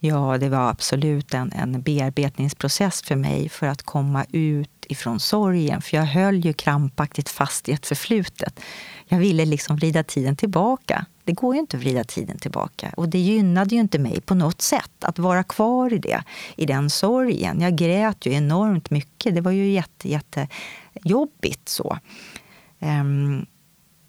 Ja, 0.00 0.38
det 0.38 0.48
var 0.48 0.70
absolut 0.70 1.34
en, 1.34 1.52
en 1.52 1.82
bearbetningsprocess 1.82 3.02
för 3.02 3.16
mig 3.16 3.48
för 3.48 3.66
att 3.66 3.82
komma 3.82 4.24
ut 4.32 4.70
ifrån 4.88 5.20
sorgen. 5.20 5.82
För 5.82 5.96
jag 5.96 6.04
höll 6.04 6.44
ju 6.44 6.52
krampaktigt 6.52 7.28
fast 7.28 7.68
i 7.68 7.72
ett 7.72 7.86
förflutet. 7.86 8.60
Jag 9.08 9.18
ville 9.18 9.44
liksom 9.44 9.76
vrida 9.76 10.02
tiden 10.02 10.36
tillbaka. 10.36 11.06
Det 11.24 11.32
går 11.32 11.54
ju 11.54 11.60
inte 11.60 11.76
att 11.76 11.82
vrida 11.82 12.04
tiden 12.04 12.38
tillbaka. 12.38 12.92
Och 12.96 13.08
det 13.08 13.18
gynnade 13.18 13.74
ju 13.74 13.80
inte 13.80 13.98
mig 13.98 14.20
på 14.20 14.34
något 14.34 14.62
sätt 14.62 15.04
att 15.04 15.18
vara 15.18 15.44
kvar 15.44 15.92
i 15.92 15.98
det, 15.98 16.22
i 16.56 16.66
den 16.66 16.90
sorgen. 16.90 17.60
Jag 17.60 17.76
grät 17.76 18.26
ju 18.26 18.32
enormt 18.32 18.90
mycket. 18.90 19.34
Det 19.34 19.40
var 19.40 19.50
ju 19.50 19.70
jätte, 19.70 20.08
jättejobbigt 20.08 21.68
så. 21.68 21.98
Um, 22.78 23.46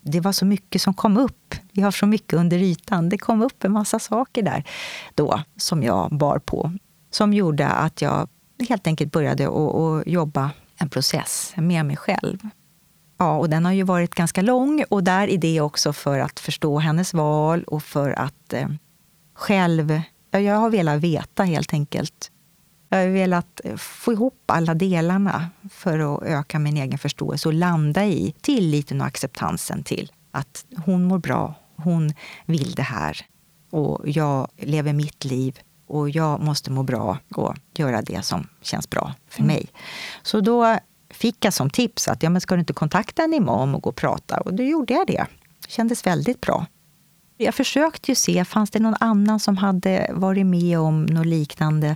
det 0.01 0.19
var 0.19 0.31
så 0.31 0.45
mycket 0.45 0.81
som 0.81 0.93
kom 0.93 1.17
upp. 1.17 1.55
Vi 1.71 1.81
har 1.81 1.91
så 1.91 2.05
mycket 2.05 2.33
under 2.33 2.57
ytan. 2.57 3.09
Det 3.09 3.17
kom 3.17 3.41
upp 3.41 3.63
en 3.63 3.71
massa 3.71 3.99
saker 3.99 4.41
där 4.41 4.63
då 5.15 5.41
som 5.57 5.83
jag 5.83 6.17
bar 6.17 6.39
på. 6.39 6.71
Som 7.11 7.33
gjorde 7.33 7.67
att 7.67 8.01
jag 8.01 8.29
helt 8.69 8.87
enkelt 8.87 9.11
började 9.11 9.47
att 9.47 10.07
jobba 10.07 10.51
en 10.85 10.89
process 10.89 11.53
med 11.55 11.85
mig 11.85 11.97
själv. 11.97 12.37
Ja, 13.17 13.37
och 13.37 13.49
den 13.49 13.65
har 13.65 13.71
ju 13.71 13.83
varit 13.83 14.15
ganska 14.15 14.41
lång 14.41 14.83
och 14.89 15.03
där 15.03 15.27
är 15.27 15.37
det 15.37 15.61
också 15.61 15.93
för 15.93 16.19
att 16.19 16.39
förstå 16.39 16.79
hennes 16.79 17.13
val 17.13 17.63
och 17.63 17.83
för 17.83 18.11
att 18.11 18.53
eh, 18.53 18.67
själv... 19.33 20.01
Ja, 20.31 20.39
jag 20.39 20.55
har 20.55 20.69
velat 20.69 21.01
veta 21.01 21.43
helt 21.43 21.73
enkelt. 21.73 22.31
Jag 22.89 22.97
har 22.97 23.07
velat 23.07 23.61
eh, 23.63 23.75
få 23.75 24.13
ihop 24.13 24.43
alla 24.45 24.73
delarna 24.73 25.49
för 25.71 25.99
att 25.99 26.23
öka 26.23 26.59
min 26.59 26.77
egen 26.77 26.99
förståelse 26.99 27.47
och 27.47 27.53
landa 27.53 28.05
i 28.05 28.35
tilliten 28.41 29.01
och 29.01 29.07
acceptansen 29.07 29.83
till 29.83 30.11
att 30.31 30.65
hon 30.85 31.03
mår 31.05 31.19
bra, 31.19 31.55
hon 31.75 32.13
vill 32.45 32.75
det 32.75 32.83
här 32.83 33.25
och 33.71 34.09
jag 34.09 34.47
lever 34.57 34.93
mitt 34.93 35.25
liv 35.25 35.59
och 35.87 36.09
jag 36.09 36.41
måste 36.41 36.71
må 36.71 36.83
bra 36.83 37.17
och 37.35 37.55
göra 37.75 38.01
det 38.01 38.25
som 38.25 38.47
känns 38.61 38.89
bra 38.89 39.13
för 39.29 39.41
mm. 39.41 39.55
mig. 39.55 39.69
Så 40.23 40.39
då 40.41 40.77
fick 41.09 41.45
jag 41.45 41.53
som 41.53 41.69
tips 41.69 42.07
att 42.07 42.23
ja, 42.23 42.29
men 42.29 42.41
ska 42.41 42.55
du 42.55 42.59
inte 42.59 42.73
kontakta 42.73 43.23
en 43.23 43.33
imam 43.33 43.75
och 43.75 43.81
gå 43.81 43.89
och 43.89 43.95
prata? 43.95 44.37
Och 44.37 44.53
då 44.53 44.63
gjorde 44.63 44.93
jag 44.93 45.07
det. 45.07 45.25
Det 45.61 45.71
kändes 45.71 46.05
väldigt 46.05 46.41
bra. 46.41 46.65
Jag 47.37 47.55
försökte 47.55 48.11
ju 48.11 48.15
se, 48.15 48.45
fanns 48.45 48.69
det 48.69 48.79
någon 48.79 48.95
annan 48.99 49.39
som 49.39 49.57
hade 49.57 50.09
varit 50.13 50.45
med 50.45 50.79
om 50.79 51.05
något 51.05 51.25
liknande? 51.25 51.95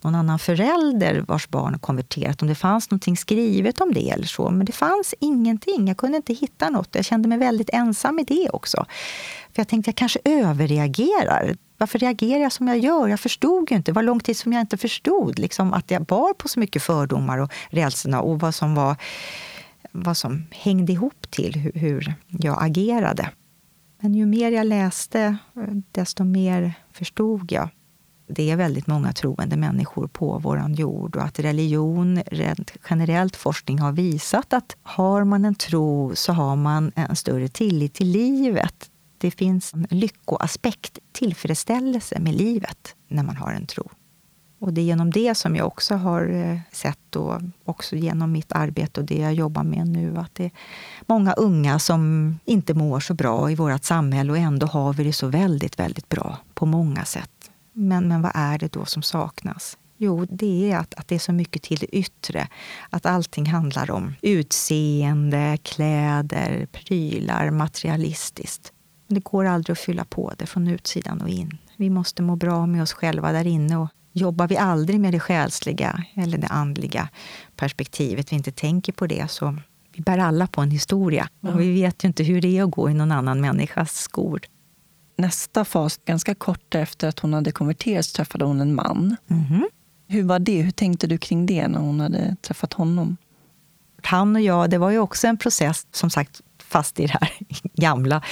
Någon 0.00 0.14
annan 0.14 0.38
förälder 0.38 1.24
vars 1.28 1.48
barn 1.48 1.78
konverterat? 1.78 2.42
Om 2.42 2.48
det 2.48 2.54
fanns 2.54 2.90
någonting 2.90 3.16
skrivet 3.16 3.80
om 3.80 3.92
det 3.92 4.10
eller 4.10 4.26
så. 4.26 4.50
Men 4.50 4.66
det 4.66 4.72
fanns 4.72 5.14
ingenting. 5.20 5.88
Jag 5.88 5.96
kunde 5.96 6.16
inte 6.16 6.32
hitta 6.32 6.70
något. 6.70 6.94
Jag 6.94 7.04
kände 7.04 7.28
mig 7.28 7.38
väldigt 7.38 7.70
ensam 7.72 8.18
i 8.18 8.24
det 8.24 8.50
också. 8.50 8.86
För 9.52 9.60
jag 9.60 9.68
tänkte 9.68 9.88
jag 9.88 9.96
kanske 9.96 10.18
överreagerar. 10.24 11.56
Varför 11.80 11.98
reagerar 11.98 12.42
jag 12.42 12.52
som 12.52 12.68
jag 12.68 12.78
gör? 12.78 13.08
Jag 13.08 13.20
förstod 13.20 13.70
ju 13.70 13.76
inte. 13.76 13.90
Det 13.90 13.94
var 13.94 14.02
lång 14.02 14.20
tid 14.20 14.36
som 14.36 14.52
jag 14.52 14.60
inte 14.60 14.76
förstod 14.76 15.38
liksom, 15.38 15.72
att 15.72 15.90
jag 15.90 16.04
bar 16.04 16.34
på 16.34 16.48
så 16.48 16.60
mycket 16.60 16.82
fördomar 16.82 17.38
och 17.38 17.52
rädslorna 17.70 18.20
och 18.20 18.40
vad 18.40 18.54
som, 18.54 18.74
var, 18.74 18.96
vad 19.92 20.16
som 20.16 20.46
hängde 20.50 20.92
ihop 20.92 21.30
till 21.30 21.54
hur, 21.54 21.72
hur 21.72 22.14
jag 22.26 22.64
agerade. 22.64 23.30
Men 24.00 24.14
ju 24.14 24.26
mer 24.26 24.50
jag 24.50 24.66
läste, 24.66 25.36
desto 25.92 26.24
mer 26.24 26.72
förstod 26.92 27.52
jag. 27.52 27.68
Det 28.26 28.50
är 28.50 28.56
väldigt 28.56 28.86
många 28.86 29.12
troende 29.12 29.56
människor 29.56 30.06
på 30.06 30.38
vår 30.38 30.68
jord 30.68 31.16
och 31.16 31.22
att 31.22 31.38
religion, 31.38 32.22
generellt 32.90 33.36
forskning 33.36 33.78
har 33.78 33.92
visat 33.92 34.52
att 34.52 34.76
har 34.82 35.24
man 35.24 35.44
en 35.44 35.54
tro 35.54 36.12
så 36.14 36.32
har 36.32 36.56
man 36.56 36.92
en 36.94 37.16
större 37.16 37.48
tillit 37.48 37.94
till 37.94 38.08
livet. 38.08 38.89
Det 39.20 39.30
finns 39.30 39.74
en 39.74 39.86
lyckoaspekt, 39.90 40.98
tillfredsställelse 41.12 42.18
med 42.20 42.34
livet 42.34 42.94
när 43.08 43.22
man 43.22 43.36
har 43.36 43.52
en 43.52 43.66
tro. 43.66 43.90
Och 44.58 44.72
det 44.72 44.80
är 44.80 44.84
genom 44.84 45.10
det 45.10 45.34
som 45.34 45.56
jag 45.56 45.66
också 45.66 45.94
har 45.94 46.28
eh, 46.28 46.58
sett, 46.72 47.16
och 47.16 47.40
också 47.64 47.96
genom 47.96 48.32
mitt 48.32 48.52
arbete 48.52 49.00
och 49.00 49.06
det 49.06 49.18
jag 49.18 49.34
jobbar 49.34 49.64
med 49.64 49.88
nu, 49.88 50.16
att 50.16 50.34
det 50.34 50.44
är 50.44 50.50
många 51.06 51.32
unga 51.32 51.78
som 51.78 52.38
inte 52.44 52.74
mår 52.74 53.00
så 53.00 53.14
bra 53.14 53.50
i 53.50 53.54
vårt 53.54 53.84
samhälle 53.84 54.32
och 54.32 54.38
ändå 54.38 54.66
har 54.66 54.92
vi 54.92 55.04
det 55.04 55.12
så 55.12 55.26
väldigt, 55.26 55.78
väldigt 55.78 56.08
bra 56.08 56.38
på 56.54 56.66
många 56.66 57.04
sätt. 57.04 57.50
Men, 57.72 58.08
men 58.08 58.22
vad 58.22 58.32
är 58.34 58.58
det 58.58 58.72
då 58.72 58.84
som 58.84 59.02
saknas? 59.02 59.78
Jo, 59.96 60.26
det 60.30 60.70
är 60.70 60.76
att, 60.76 60.94
att 60.94 61.08
det 61.08 61.14
är 61.14 61.18
så 61.18 61.32
mycket 61.32 61.62
till 61.62 61.78
det 61.78 61.96
yttre. 61.96 62.48
Att 62.90 63.06
allting 63.06 63.46
handlar 63.46 63.90
om 63.90 64.14
utseende, 64.22 65.58
kläder, 65.62 66.66
prylar, 66.72 67.50
materialistiskt. 67.50 68.72
Det 69.10 69.20
går 69.20 69.44
aldrig 69.44 69.72
att 69.72 69.78
fylla 69.78 70.04
på 70.04 70.32
det 70.38 70.46
från 70.46 70.68
utsidan 70.68 71.20
och 71.20 71.28
in. 71.28 71.58
Vi 71.76 71.90
måste 71.90 72.22
må 72.22 72.36
bra 72.36 72.66
med 72.66 72.82
oss 72.82 72.92
själva 72.92 73.32
där 73.32 73.46
inne 73.46 73.76
och 73.76 73.88
Jobbar 74.12 74.48
vi 74.48 74.56
aldrig 74.56 75.00
med 75.00 75.12
det 75.12 75.20
själsliga 75.20 76.04
eller 76.14 76.38
det 76.38 76.46
andliga 76.46 77.08
perspektivet, 77.56 78.32
vi 78.32 78.36
inte 78.36 78.52
tänker 78.52 78.92
på 78.92 79.06
det, 79.06 79.30
så 79.30 79.56
vi 79.92 80.02
bär 80.02 80.18
alla 80.18 80.46
på 80.46 80.60
en 80.60 80.70
historia. 80.70 81.28
Ja. 81.40 81.52
Och 81.52 81.60
vi 81.60 81.72
vet 81.72 82.04
ju 82.04 82.08
inte 82.08 82.22
hur 82.22 82.40
det 82.40 82.58
är 82.58 82.64
att 82.64 82.70
gå 82.70 82.90
i 82.90 82.94
någon 82.94 83.12
annan 83.12 83.40
människas 83.40 83.98
skor. 83.98 84.40
Nästa 85.16 85.64
fas, 85.64 86.00
ganska 86.04 86.34
kort 86.34 86.74
efter 86.74 87.08
att 87.08 87.18
hon 87.18 87.32
hade 87.32 87.52
konverterats, 87.52 88.12
träffade 88.12 88.44
hon 88.44 88.60
en 88.60 88.74
man. 88.74 89.16
Mm. 89.28 89.68
Hur 90.06 90.22
var 90.22 90.38
det? 90.38 90.62
Hur 90.62 90.70
tänkte 90.70 91.06
du 91.06 91.18
kring 91.18 91.46
det 91.46 91.68
när 91.68 91.80
hon 91.80 92.00
hade 92.00 92.36
träffat 92.42 92.72
honom? 92.72 93.16
Han 94.02 94.36
och 94.36 94.42
jag, 94.42 94.70
det 94.70 94.78
var 94.78 94.90
ju 94.90 94.98
också 94.98 95.26
en 95.26 95.36
process, 95.36 95.86
som 95.92 96.10
sagt, 96.10 96.40
fast 96.70 97.00
i 97.00 97.06
det 97.06 97.12
här 97.20 97.32
gamla 97.74 98.22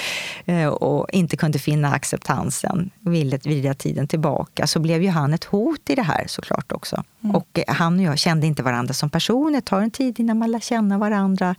eh, 0.45 0.67
och 0.67 1.07
inte 1.11 1.37
kunde 1.37 1.59
finna 1.59 1.91
acceptansen, 1.91 2.89
ville 2.99 3.37
vrida 3.37 3.73
tiden 3.73 4.07
tillbaka, 4.07 4.67
så 4.67 4.79
blev 4.79 5.03
ju 5.03 5.09
han 5.09 5.33
ett 5.33 5.43
hot 5.43 5.89
i 5.89 5.95
det 5.95 6.01
här 6.01 6.23
såklart 6.27 6.71
också. 6.71 7.03
Mm. 7.23 7.35
Och 7.35 7.59
eh, 7.59 7.73
han 7.75 7.99
och 7.99 8.05
jag 8.05 8.19
kände 8.19 8.47
inte 8.47 8.63
varandra 8.63 8.93
som 8.93 9.09
personer. 9.09 9.55
Det 9.55 9.61
tar 9.61 9.81
en 9.81 9.91
tid 9.91 10.19
innan 10.19 10.37
man 10.37 10.51
lär 10.51 10.59
känna 10.59 10.97
varandra. 10.97 11.55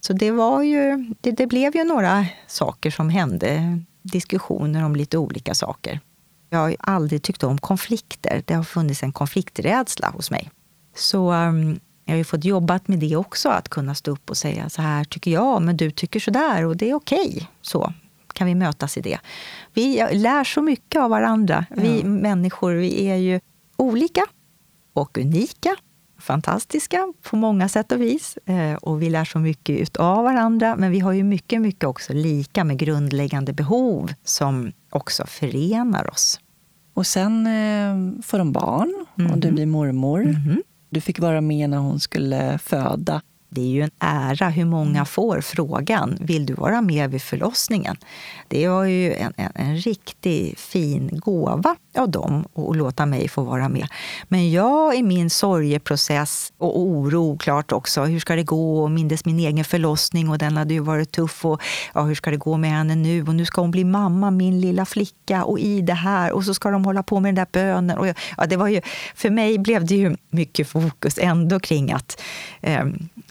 Så 0.00 0.12
det 0.12 0.30
var 0.30 0.62
ju, 0.62 1.14
det, 1.20 1.30
det 1.30 1.46
blev 1.46 1.76
ju 1.76 1.84
några 1.84 2.26
saker 2.46 2.90
som 2.90 3.08
hände, 3.08 3.80
diskussioner 4.02 4.84
om 4.84 4.96
lite 4.96 5.18
olika 5.18 5.54
saker. 5.54 6.00
Jag 6.50 6.58
har 6.58 6.76
aldrig 6.78 7.22
tyckt 7.22 7.42
om 7.42 7.58
konflikter. 7.58 8.42
Det 8.44 8.54
har 8.54 8.64
funnits 8.64 9.02
en 9.02 9.12
konflikträdsla 9.12 10.10
hos 10.10 10.30
mig. 10.30 10.50
Så 10.96 11.32
um, 11.32 11.80
jag 12.04 12.12
har 12.12 12.18
ju 12.18 12.24
fått 12.24 12.44
jobbat 12.44 12.88
med 12.88 12.98
det 12.98 13.16
också, 13.16 13.48
att 13.48 13.68
kunna 13.68 13.94
stå 13.94 14.10
upp 14.10 14.30
och 14.30 14.36
säga 14.36 14.68
så 14.68 14.82
här 14.82 15.04
tycker 15.04 15.30
jag, 15.30 15.62
men 15.62 15.76
du 15.76 15.90
tycker 15.90 16.20
så 16.20 16.30
där 16.30 16.64
och 16.64 16.76
det 16.76 16.90
är 16.90 16.94
okej. 16.94 17.28
Okay. 17.28 17.46
Så 17.62 17.92
kan 18.32 18.46
vi 18.46 18.54
mötas 18.54 18.96
i 18.96 19.00
det. 19.00 19.18
Vi 19.72 20.06
lär 20.12 20.44
så 20.44 20.62
mycket 20.62 21.00
av 21.00 21.10
varandra. 21.10 21.66
Vi 21.70 22.00
ja. 22.00 22.06
människor, 22.06 22.72
vi 22.72 23.06
är 23.06 23.16
ju 23.16 23.40
olika 23.76 24.26
och 24.92 25.18
unika 25.18 25.76
fantastiska 26.18 27.12
på 27.22 27.36
många 27.36 27.68
sätt 27.68 27.92
och 27.92 28.00
vis. 28.00 28.38
Eh, 28.46 28.74
och 28.74 29.02
vi 29.02 29.10
lär 29.10 29.24
så 29.24 29.38
mycket 29.38 29.96
av 29.96 30.24
varandra, 30.24 30.76
men 30.76 30.90
vi 30.90 31.00
har 31.00 31.12
ju 31.12 31.24
mycket, 31.24 31.60
mycket 31.60 31.84
också 31.84 32.12
lika 32.12 32.64
med 32.64 32.78
grundläggande 32.78 33.52
behov 33.52 34.12
som 34.24 34.72
också 34.90 35.26
förenar 35.26 36.10
oss. 36.10 36.40
Och 36.94 37.06
sen 37.06 37.46
eh, 37.46 38.22
får 38.22 38.38
de 38.38 38.52
barn 38.52 39.06
och 39.14 39.20
mm. 39.20 39.40
du 39.40 39.52
blir 39.52 39.66
mormor. 39.66 40.22
Mm. 40.22 40.62
Du 40.94 41.00
fick 41.00 41.18
vara 41.18 41.40
med 41.40 41.70
när 41.70 41.78
hon 41.78 42.00
skulle 42.00 42.58
föda. 42.58 43.22
Det 43.54 43.60
är 43.60 43.70
ju 43.70 43.82
en 43.82 43.90
ära 43.98 44.48
hur 44.48 44.64
många 44.64 44.90
mm. 44.90 45.06
får 45.06 45.40
frågan 45.40 46.16
vill 46.20 46.46
du 46.46 46.54
vara 46.54 46.80
med 46.80 47.10
vid 47.10 47.22
förlossningen. 47.22 47.96
Det 48.48 48.68
var 48.68 48.84
ju 48.84 49.14
en, 49.14 49.32
en, 49.36 49.52
en 49.54 49.76
riktigt 49.76 50.60
fin 50.60 51.10
gåva 51.12 51.76
av 51.98 52.10
dem 52.10 52.44
att 52.54 52.76
låta 52.76 53.06
mig 53.06 53.28
få 53.28 53.42
vara 53.42 53.68
med. 53.68 53.88
Men 54.28 54.50
jag 54.50 54.96
i 54.96 55.02
min 55.02 55.30
sorgeprocess 55.30 56.52
och 56.58 56.80
oro 56.80 57.38
klart 57.38 57.72
också, 57.72 58.04
hur 58.04 58.20
ska 58.20 58.36
det 58.36 58.42
gå? 58.42 58.82
Och 58.82 58.90
mindes 58.90 59.24
min 59.24 59.38
egen 59.38 59.64
förlossning 59.64 60.28
och 60.28 60.38
den 60.38 60.56
hade 60.56 60.74
ju 60.74 60.80
varit 60.80 61.12
tuff. 61.12 61.44
Och 61.44 61.62
ja, 61.94 62.02
hur 62.02 62.14
ska 62.14 62.30
det 62.30 62.36
gå 62.36 62.56
med 62.56 62.70
henne 62.70 62.94
nu? 62.94 63.22
Och 63.22 63.34
nu 63.34 63.44
ska 63.44 63.60
hon 63.60 63.70
bli 63.70 63.84
mamma, 63.84 64.30
min 64.30 64.60
lilla 64.60 64.84
flicka. 64.84 65.44
Och 65.44 65.58
i 65.58 65.80
det 65.80 65.94
här. 65.94 66.32
Och 66.32 66.44
så 66.44 66.54
ska 66.54 66.70
de 66.70 66.84
hålla 66.84 67.02
på 67.02 67.20
med 67.20 67.34
den 67.34 67.46
där 67.52 67.52
bönen. 67.52 67.98
Och 67.98 68.06
ja, 68.36 68.46
det 68.46 68.56
var 68.56 68.68
ju, 68.68 68.80
för 69.14 69.30
mig 69.30 69.58
blev 69.58 69.86
det 69.86 69.94
ju 69.94 70.16
mycket 70.30 70.68
fokus 70.68 71.18
ändå 71.18 71.60
kring 71.60 71.92
att 71.92 72.20
eh, 72.60 72.84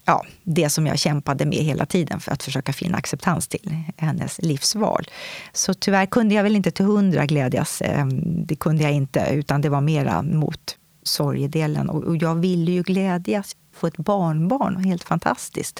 ja, 0.06 0.26
det 0.43 0.70
som 0.70 0.88
jag 0.88 0.99
kämpade 0.99 1.45
med 1.45 1.58
hela 1.58 1.86
tiden 1.86 2.20
för 2.20 2.32
att 2.32 2.43
försöka 2.43 2.74
finna 2.74 2.97
acceptans 2.97 3.47
till 3.47 3.84
hennes 3.97 4.39
livsval. 4.41 5.08
Så 5.54 5.74
tyvärr 5.74 6.06
kunde 6.06 6.36
jag 6.36 6.43
väl 6.43 6.56
inte 6.56 6.72
till 6.72 6.86
hundra 6.86 7.26
glädjas. 7.26 7.82
Ehm, 7.86 8.45
det 8.45 8.56
kunde 8.56 8.84
jag 8.84 8.91
inte, 8.91 9.28
utan 9.32 9.62
det 9.62 9.70
var 9.70 9.82
mera 9.82 10.22
mot 10.22 10.78
sorgedelen. 11.04 11.89
Och 11.89 12.18
jag 12.18 12.36
ville 12.36 12.72
ju 12.72 12.84
glädjas, 12.84 13.56
få 13.74 13.88
ett 13.88 13.97
barnbarn, 13.97 14.84
helt 14.84 15.04
fantastiskt. 15.04 15.80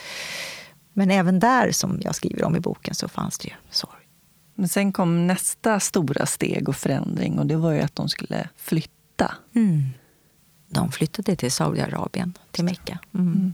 Men 0.94 1.12
även 1.12 1.40
där, 1.40 1.72
som 1.72 2.00
jag 2.02 2.16
skriver 2.16 2.44
om 2.44 2.56
i 2.56 2.60
boken, 2.60 2.96
så 2.96 3.08
fanns 3.08 3.38
det 3.38 3.48
ju 3.48 3.54
sorg. 3.70 4.04
Men 4.56 4.70
sen 4.70 4.92
kom 4.92 5.28
nästa 5.28 5.80
stora 5.80 6.26
steg 6.26 6.70
och 6.70 6.76
förändring 6.76 7.40
och 7.40 7.46
det 7.46 7.56
var 7.56 7.72
ju 7.72 7.82
att 7.82 7.96
de 7.96 8.10
skulle 8.10 8.50
flytta. 8.58 9.34
Mm. 9.56 9.84
De 10.70 10.92
flyttade 10.92 11.36
till 11.36 11.52
Saudiarabien, 11.52 12.38
till 12.52 12.64
Mecka. 12.64 13.00
Mm. 13.14 13.54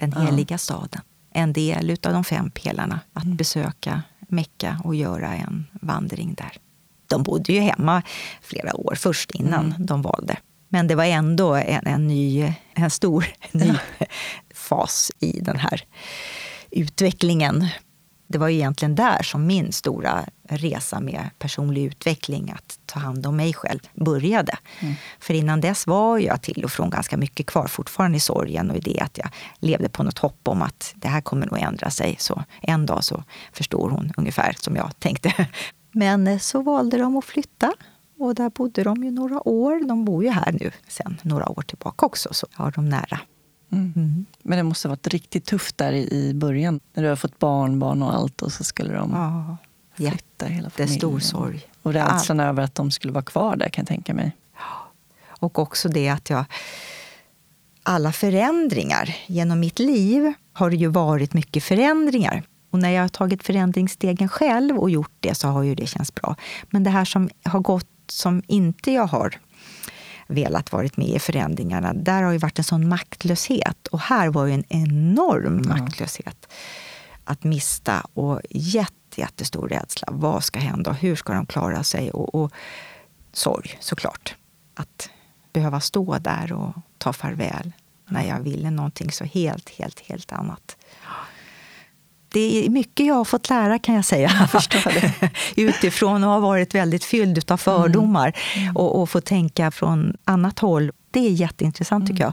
Den 0.00 0.12
heliga 0.12 0.58
staden. 0.58 1.02
En 1.32 1.52
del 1.52 1.90
av 1.90 2.12
de 2.12 2.24
fem 2.24 2.50
pelarna, 2.50 3.00
att 3.12 3.24
mm. 3.24 3.36
besöka 3.36 4.02
Mecka 4.28 4.80
och 4.84 4.94
göra 4.94 5.34
en 5.34 5.66
vandring 5.72 6.34
där. 6.34 6.52
De 7.06 7.22
bodde 7.22 7.52
ju 7.52 7.60
hemma 7.60 8.02
flera 8.42 8.76
år 8.76 8.94
först 8.94 9.30
innan 9.30 9.66
mm. 9.66 9.86
de 9.86 10.02
valde. 10.02 10.36
Men 10.68 10.86
det 10.86 10.94
var 10.94 11.04
ändå 11.04 11.54
en, 11.54 11.86
en 11.86 12.06
ny, 12.08 12.54
en 12.74 12.90
stor 12.90 13.26
ny 13.52 13.72
fas 14.54 15.10
i 15.18 15.40
den 15.40 15.56
här 15.58 15.84
utvecklingen 16.70 17.68
det 18.32 18.38
var 18.38 18.48
egentligen 18.48 18.94
där 18.94 19.22
som 19.22 19.46
min 19.46 19.72
stora 19.72 20.24
resa 20.48 21.00
med 21.00 21.30
personlig 21.38 21.84
utveckling, 21.84 22.50
att 22.56 22.78
ta 22.86 23.00
hand 23.00 23.26
om 23.26 23.36
mig 23.36 23.54
själv, 23.54 23.80
började. 23.94 24.52
Mm. 24.80 24.94
För 25.20 25.34
innan 25.34 25.60
dess 25.60 25.86
var 25.86 26.18
jag 26.18 26.42
till 26.42 26.64
och 26.64 26.70
från 26.70 26.90
ganska 26.90 27.16
mycket 27.16 27.46
kvar 27.46 27.66
fortfarande 27.66 28.16
i 28.16 28.20
sorgen 28.20 28.70
och 28.70 28.76
i 28.76 28.80
det 28.80 29.00
att 29.00 29.18
jag 29.18 29.28
levde 29.58 29.88
på 29.88 30.02
något 30.02 30.18
hopp 30.18 30.48
om 30.48 30.62
att 30.62 30.92
det 30.96 31.08
här 31.08 31.20
kommer 31.20 31.46
nog 31.46 31.58
ändra 31.58 31.90
sig. 31.90 32.16
Så 32.18 32.44
en 32.60 32.86
dag 32.86 33.04
så 33.04 33.24
förstår 33.52 33.90
hon 33.90 34.12
ungefär 34.16 34.56
som 34.60 34.76
jag 34.76 34.90
tänkte. 34.98 35.48
Men 35.92 36.26
eh, 36.26 36.38
så 36.38 36.62
valde 36.62 36.98
de 36.98 37.16
att 37.16 37.24
flytta 37.24 37.72
och 38.18 38.34
där 38.34 38.50
bodde 38.50 38.84
de 38.84 39.04
ju 39.04 39.10
några 39.10 39.48
år. 39.48 39.88
De 39.88 40.04
bor 40.04 40.24
ju 40.24 40.30
här 40.30 40.52
nu 40.52 40.70
sen 40.88 41.18
några 41.22 41.48
år 41.48 41.62
tillbaka 41.62 42.06
också, 42.06 42.34
så 42.34 42.46
har 42.52 42.70
de 42.70 42.88
nära 42.88 43.20
Mm. 43.72 43.92
Mm. 43.96 44.26
Men 44.42 44.58
det 44.58 44.62
måste 44.62 44.88
ha 44.88 44.92
varit 44.92 45.06
riktigt 45.06 45.44
tufft 45.44 45.78
där 45.78 45.92
i 45.92 46.34
början. 46.34 46.80
När 46.94 47.02
du 47.02 47.08
har 47.08 47.16
fått 47.16 47.38
barnbarn 47.38 48.02
och 48.02 48.14
allt 48.14 48.42
och 48.42 48.52
så 48.52 48.64
skulle 48.64 48.94
de 48.94 49.10
ja. 49.10 49.56
flytta 49.94 50.46
hela 50.46 50.70
familjen. 50.70 50.72
Det 50.76 50.82
är 50.82 50.98
stor 50.98 51.18
sorg. 51.18 51.62
Och 51.82 51.92
rädslan 51.92 52.40
över 52.40 52.62
att 52.62 52.74
de 52.74 52.90
skulle 52.90 53.12
vara 53.12 53.24
kvar 53.24 53.56
där 53.56 53.68
kan 53.68 53.82
jag 53.82 53.88
tänka 53.88 54.14
mig. 54.14 54.36
Och 55.28 55.58
också 55.58 55.88
det 55.88 56.08
att 56.08 56.30
jag... 56.30 56.44
Alla 57.82 58.12
förändringar 58.12 59.16
genom 59.26 59.60
mitt 59.60 59.78
liv 59.78 60.32
har 60.52 60.70
det 60.70 60.76
ju 60.76 60.86
varit 60.86 61.34
mycket 61.34 61.64
förändringar. 61.64 62.42
Och 62.70 62.78
när 62.78 62.90
jag 62.90 63.02
har 63.02 63.08
tagit 63.08 63.42
förändringsstegen 63.42 64.28
själv 64.28 64.78
och 64.78 64.90
gjort 64.90 65.14
det 65.20 65.34
så 65.34 65.48
har 65.48 65.62
ju 65.62 65.74
det 65.74 65.86
känts 65.86 66.14
bra. 66.14 66.36
Men 66.70 66.84
det 66.84 66.90
här 66.90 67.04
som 67.04 67.30
har 67.44 67.60
gått 67.60 67.86
som 68.06 68.42
inte 68.46 68.92
jag 68.92 69.06
har 69.06 69.38
velat 70.30 70.72
varit 70.72 70.96
med 70.96 71.08
i 71.08 71.18
förändringarna. 71.18 71.92
Där 71.92 72.22
har 72.22 72.32
ju 72.32 72.38
varit 72.38 72.58
en 72.58 72.64
sån 72.64 72.88
maktlöshet. 72.88 73.86
Och 73.86 74.00
här 74.00 74.28
var 74.28 74.46
ju 74.46 74.52
en 74.52 74.64
enorm 74.68 75.58
mm. 75.58 75.68
maktlöshet. 75.68 76.48
Att 77.24 77.44
mista 77.44 78.06
och 78.14 78.40
jätte, 78.50 79.20
jättestor 79.20 79.68
rädsla. 79.68 80.08
Vad 80.10 80.44
ska 80.44 80.58
hända? 80.58 80.92
Hur 80.92 81.16
ska 81.16 81.32
de 81.32 81.46
klara 81.46 81.84
sig? 81.84 82.10
Och, 82.10 82.34
och 82.34 82.52
sorg, 83.32 83.78
såklart. 83.80 84.34
Att 84.74 85.10
behöva 85.52 85.80
stå 85.80 86.18
där 86.18 86.52
och 86.52 86.74
ta 86.98 87.12
farväl 87.12 87.72
när 88.08 88.28
jag 88.28 88.40
ville 88.40 88.70
någonting 88.70 89.12
så 89.12 89.24
helt, 89.24 89.68
helt, 89.68 90.00
helt 90.00 90.32
annat 90.32 90.76
det 92.32 92.66
är 92.66 92.70
mycket 92.70 93.06
jag 93.06 93.14
har 93.14 93.24
fått 93.24 93.50
lära 93.50 93.78
kan 93.78 93.94
jag 93.94 94.04
säga. 94.04 94.48
Jag. 94.84 95.30
Utifrån 95.56 96.24
och 96.24 96.30
har 96.30 96.40
varit 96.40 96.74
väldigt 96.74 97.04
fylld 97.04 97.50
av 97.52 97.56
fördomar 97.56 98.36
mm. 98.54 98.64
Mm. 98.64 98.76
Och, 98.76 99.00
och 99.00 99.10
få 99.10 99.20
tänka 99.20 99.70
från 99.70 100.16
annat 100.24 100.58
håll. 100.58 100.90
Det 101.10 101.20
är 101.20 101.30
jätteintressant 101.30 102.02
mm. 102.02 102.06
tycker 102.06 102.24
jag. 102.24 102.32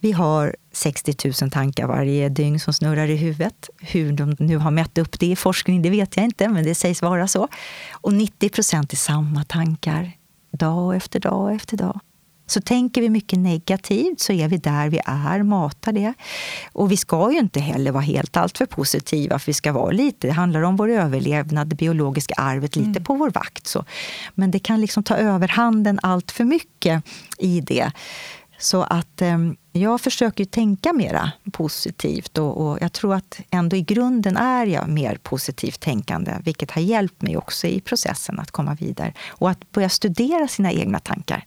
Vi 0.00 0.12
har 0.12 0.56
60 0.72 1.32
000 1.42 1.50
tankar 1.50 1.86
varje 1.86 2.28
dygn 2.28 2.60
som 2.60 2.72
snurrar 2.72 3.08
i 3.08 3.16
huvudet. 3.16 3.70
Hur 3.80 4.12
de 4.12 4.36
nu 4.38 4.56
har 4.56 4.70
mätt 4.70 4.98
upp 4.98 5.20
det 5.20 5.26
i 5.26 5.36
forskning 5.36 5.82
det 5.82 5.90
vet 5.90 6.16
jag 6.16 6.24
inte, 6.24 6.48
men 6.48 6.64
det 6.64 6.74
sägs 6.74 7.02
vara 7.02 7.28
så. 7.28 7.48
Och 7.92 8.12
90 8.12 8.48
procent 8.48 8.92
är 8.92 8.96
samma 8.96 9.44
tankar, 9.44 10.12
dag 10.50 10.96
efter 10.96 11.20
dag 11.20 11.54
efter 11.54 11.76
dag. 11.76 12.00
Så 12.52 12.60
tänker 12.60 13.00
vi 13.00 13.10
mycket 13.10 13.38
negativt 13.38 14.20
så 14.20 14.32
är 14.32 14.48
vi 14.48 14.56
där 14.56 14.88
vi 14.88 15.00
är, 15.04 15.42
matar 15.42 15.92
det. 15.92 16.14
Och 16.72 16.92
vi 16.92 16.96
ska 16.96 17.32
ju 17.32 17.38
inte 17.38 17.60
heller 17.60 17.92
vara 17.92 18.02
helt 18.02 18.36
alltför 18.36 18.66
positiva, 18.66 19.38
för 19.38 19.46
vi 19.46 19.54
ska 19.54 19.72
vara 19.72 19.90
lite, 19.90 20.26
det 20.26 20.32
handlar 20.32 20.62
om 20.62 20.76
vår 20.76 20.90
överlevnad, 20.90 21.68
det 21.68 21.76
biologiska 21.76 22.34
arvet, 22.34 22.76
lite 22.76 22.88
mm. 22.88 23.04
på 23.04 23.14
vår 23.14 23.30
vakt. 23.30 23.66
Så. 23.66 23.84
Men 24.34 24.50
det 24.50 24.58
kan 24.58 24.80
liksom 24.80 25.02
ta 25.02 25.16
överhanden 25.16 25.98
allt 26.02 26.30
för 26.30 26.44
mycket 26.44 27.04
i 27.38 27.60
det. 27.60 27.92
Så 28.58 28.82
att 28.82 29.22
eh, 29.22 29.38
jag 29.72 30.00
försöker 30.00 30.44
tänka 30.44 30.92
mera 30.92 31.32
positivt 31.52 32.38
och, 32.38 32.66
och, 32.66 32.78
jag 32.80 32.92
tror 32.92 33.14
att 33.14 33.40
ändå 33.50 33.76
i 33.76 33.82
grunden 33.82 34.36
är 34.36 34.66
jag 34.66 34.88
mer 34.88 35.18
positivt 35.22 35.80
tänkande, 35.80 36.32
vilket 36.44 36.70
har 36.70 36.82
hjälpt 36.82 37.22
mig 37.22 37.36
också 37.36 37.66
i 37.66 37.80
processen 37.80 38.38
att 38.38 38.50
komma 38.50 38.74
vidare. 38.74 39.12
Och 39.28 39.50
att 39.50 39.72
börja 39.72 39.88
studera 39.88 40.48
sina 40.48 40.72
egna 40.72 40.98
tankar. 40.98 41.44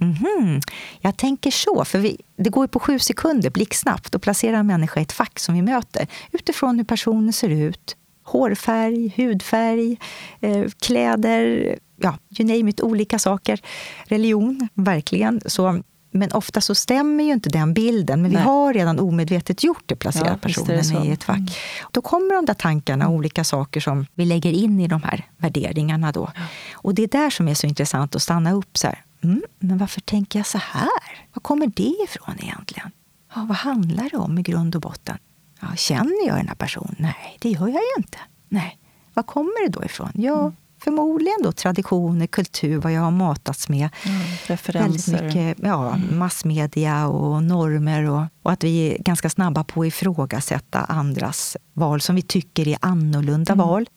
Mm-hmm. 0.00 0.62
Jag 1.00 1.16
tänker 1.16 1.50
så, 1.50 1.84
för 1.84 1.98
vi, 1.98 2.20
det 2.36 2.50
går 2.50 2.64
ju 2.64 2.68
på 2.68 2.80
sju 2.80 2.98
sekunder, 2.98 3.50
blixtsnabbt, 3.50 4.14
att 4.14 4.22
placera 4.22 4.58
en 4.58 4.66
människa 4.66 5.00
i 5.00 5.02
ett 5.02 5.12
fack 5.12 5.38
som 5.38 5.54
vi 5.54 5.62
möter 5.62 6.06
utifrån 6.32 6.76
hur 6.76 6.84
personen 6.84 7.32
ser 7.32 7.48
ut. 7.48 7.96
Hårfärg, 8.24 9.12
hudfärg, 9.16 9.96
eh, 10.40 10.64
kläder, 10.80 11.76
ja, 11.96 12.18
you 12.38 12.48
name 12.48 12.70
it, 12.70 12.80
olika 12.80 13.18
saker. 13.18 13.60
Religion, 14.04 14.68
verkligen. 14.74 15.40
Så, 15.46 15.82
men 16.10 16.32
ofta 16.32 16.60
så 16.60 16.74
stämmer 16.74 17.24
ju 17.24 17.32
inte 17.32 17.50
den 17.50 17.74
bilden, 17.74 18.22
men 18.22 18.30
Nej. 18.30 18.40
vi 18.40 18.48
har 18.48 18.74
redan 18.74 18.98
omedvetet 18.98 19.64
gjort 19.64 19.82
det, 19.86 19.96
placerat 19.96 20.38
ja, 20.42 20.48
personen 20.48 21.04
i 21.04 21.10
ett 21.10 21.24
fack. 21.24 21.36
Mm. 21.36 21.50
Då 21.90 22.02
kommer 22.02 22.34
de 22.34 22.44
där 22.46 22.54
tankarna, 22.54 23.08
olika 23.08 23.44
saker 23.44 23.80
som 23.80 24.06
vi 24.14 24.24
lägger 24.24 24.52
in 24.52 24.80
i 24.80 24.88
de 24.88 25.02
här 25.02 25.24
värderingarna. 25.36 26.12
Då. 26.12 26.30
Ja. 26.34 26.42
Och 26.74 26.94
det 26.94 27.02
är 27.02 27.08
där 27.08 27.30
som 27.30 27.48
är 27.48 27.54
så 27.54 27.66
intressant 27.66 28.16
att 28.16 28.22
stanna 28.22 28.52
upp. 28.52 28.78
så 28.78 28.86
här 28.86 29.05
Mm, 29.26 29.42
men 29.58 29.78
varför 29.78 30.00
tänker 30.00 30.38
jag 30.38 30.46
så 30.46 30.58
här? 30.58 30.88
Var 31.34 31.40
kommer 31.40 31.66
det 31.66 31.96
ifrån 32.04 32.34
egentligen? 32.38 32.90
Ja, 33.34 33.44
vad 33.48 33.56
handlar 33.56 34.10
det 34.10 34.16
om 34.16 34.38
i 34.38 34.42
grund 34.42 34.74
och 34.74 34.80
botten? 34.80 35.18
Ja, 35.60 35.68
känner 35.76 36.26
jag 36.26 36.36
den 36.36 36.48
här 36.48 36.54
personen? 36.54 36.96
Nej, 36.98 37.36
det 37.40 37.50
gör 37.50 37.68
jag 37.68 37.68
ju 37.68 37.94
inte. 37.98 38.18
Nej. 38.48 38.78
Var 39.14 39.22
kommer 39.22 39.66
det 39.66 39.78
då 39.78 39.84
ifrån? 39.84 40.10
Ja, 40.14 40.40
mm. 40.40 40.56
förmodligen 40.78 41.42
då 41.42 41.52
traditioner, 41.52 42.26
kultur, 42.26 42.80
vad 42.80 42.92
jag 42.92 43.00
har 43.00 43.10
matats 43.10 43.68
med. 43.68 43.88
Mm, 44.04 44.20
referenser. 44.46 45.12
Väldigt 45.12 45.34
mycket 45.34 45.64
ja, 45.66 45.94
mm. 45.94 46.18
massmedia 46.18 47.06
och 47.06 47.42
normer. 47.42 48.02
Och, 48.02 48.24
och, 48.42 48.52
att 48.52 48.64
vi 48.64 48.92
är 48.92 48.98
ganska 48.98 49.30
snabba 49.30 49.64
på 49.64 49.80
att 49.80 49.86
ifrågasätta 49.86 50.78
andras 50.80 51.56
val 51.72 52.00
som 52.00 52.16
vi 52.16 52.22
tycker 52.22 52.68
är 52.68 52.78
annorlunda 52.80 53.52
mm. 53.52 53.66
val. 53.66 53.88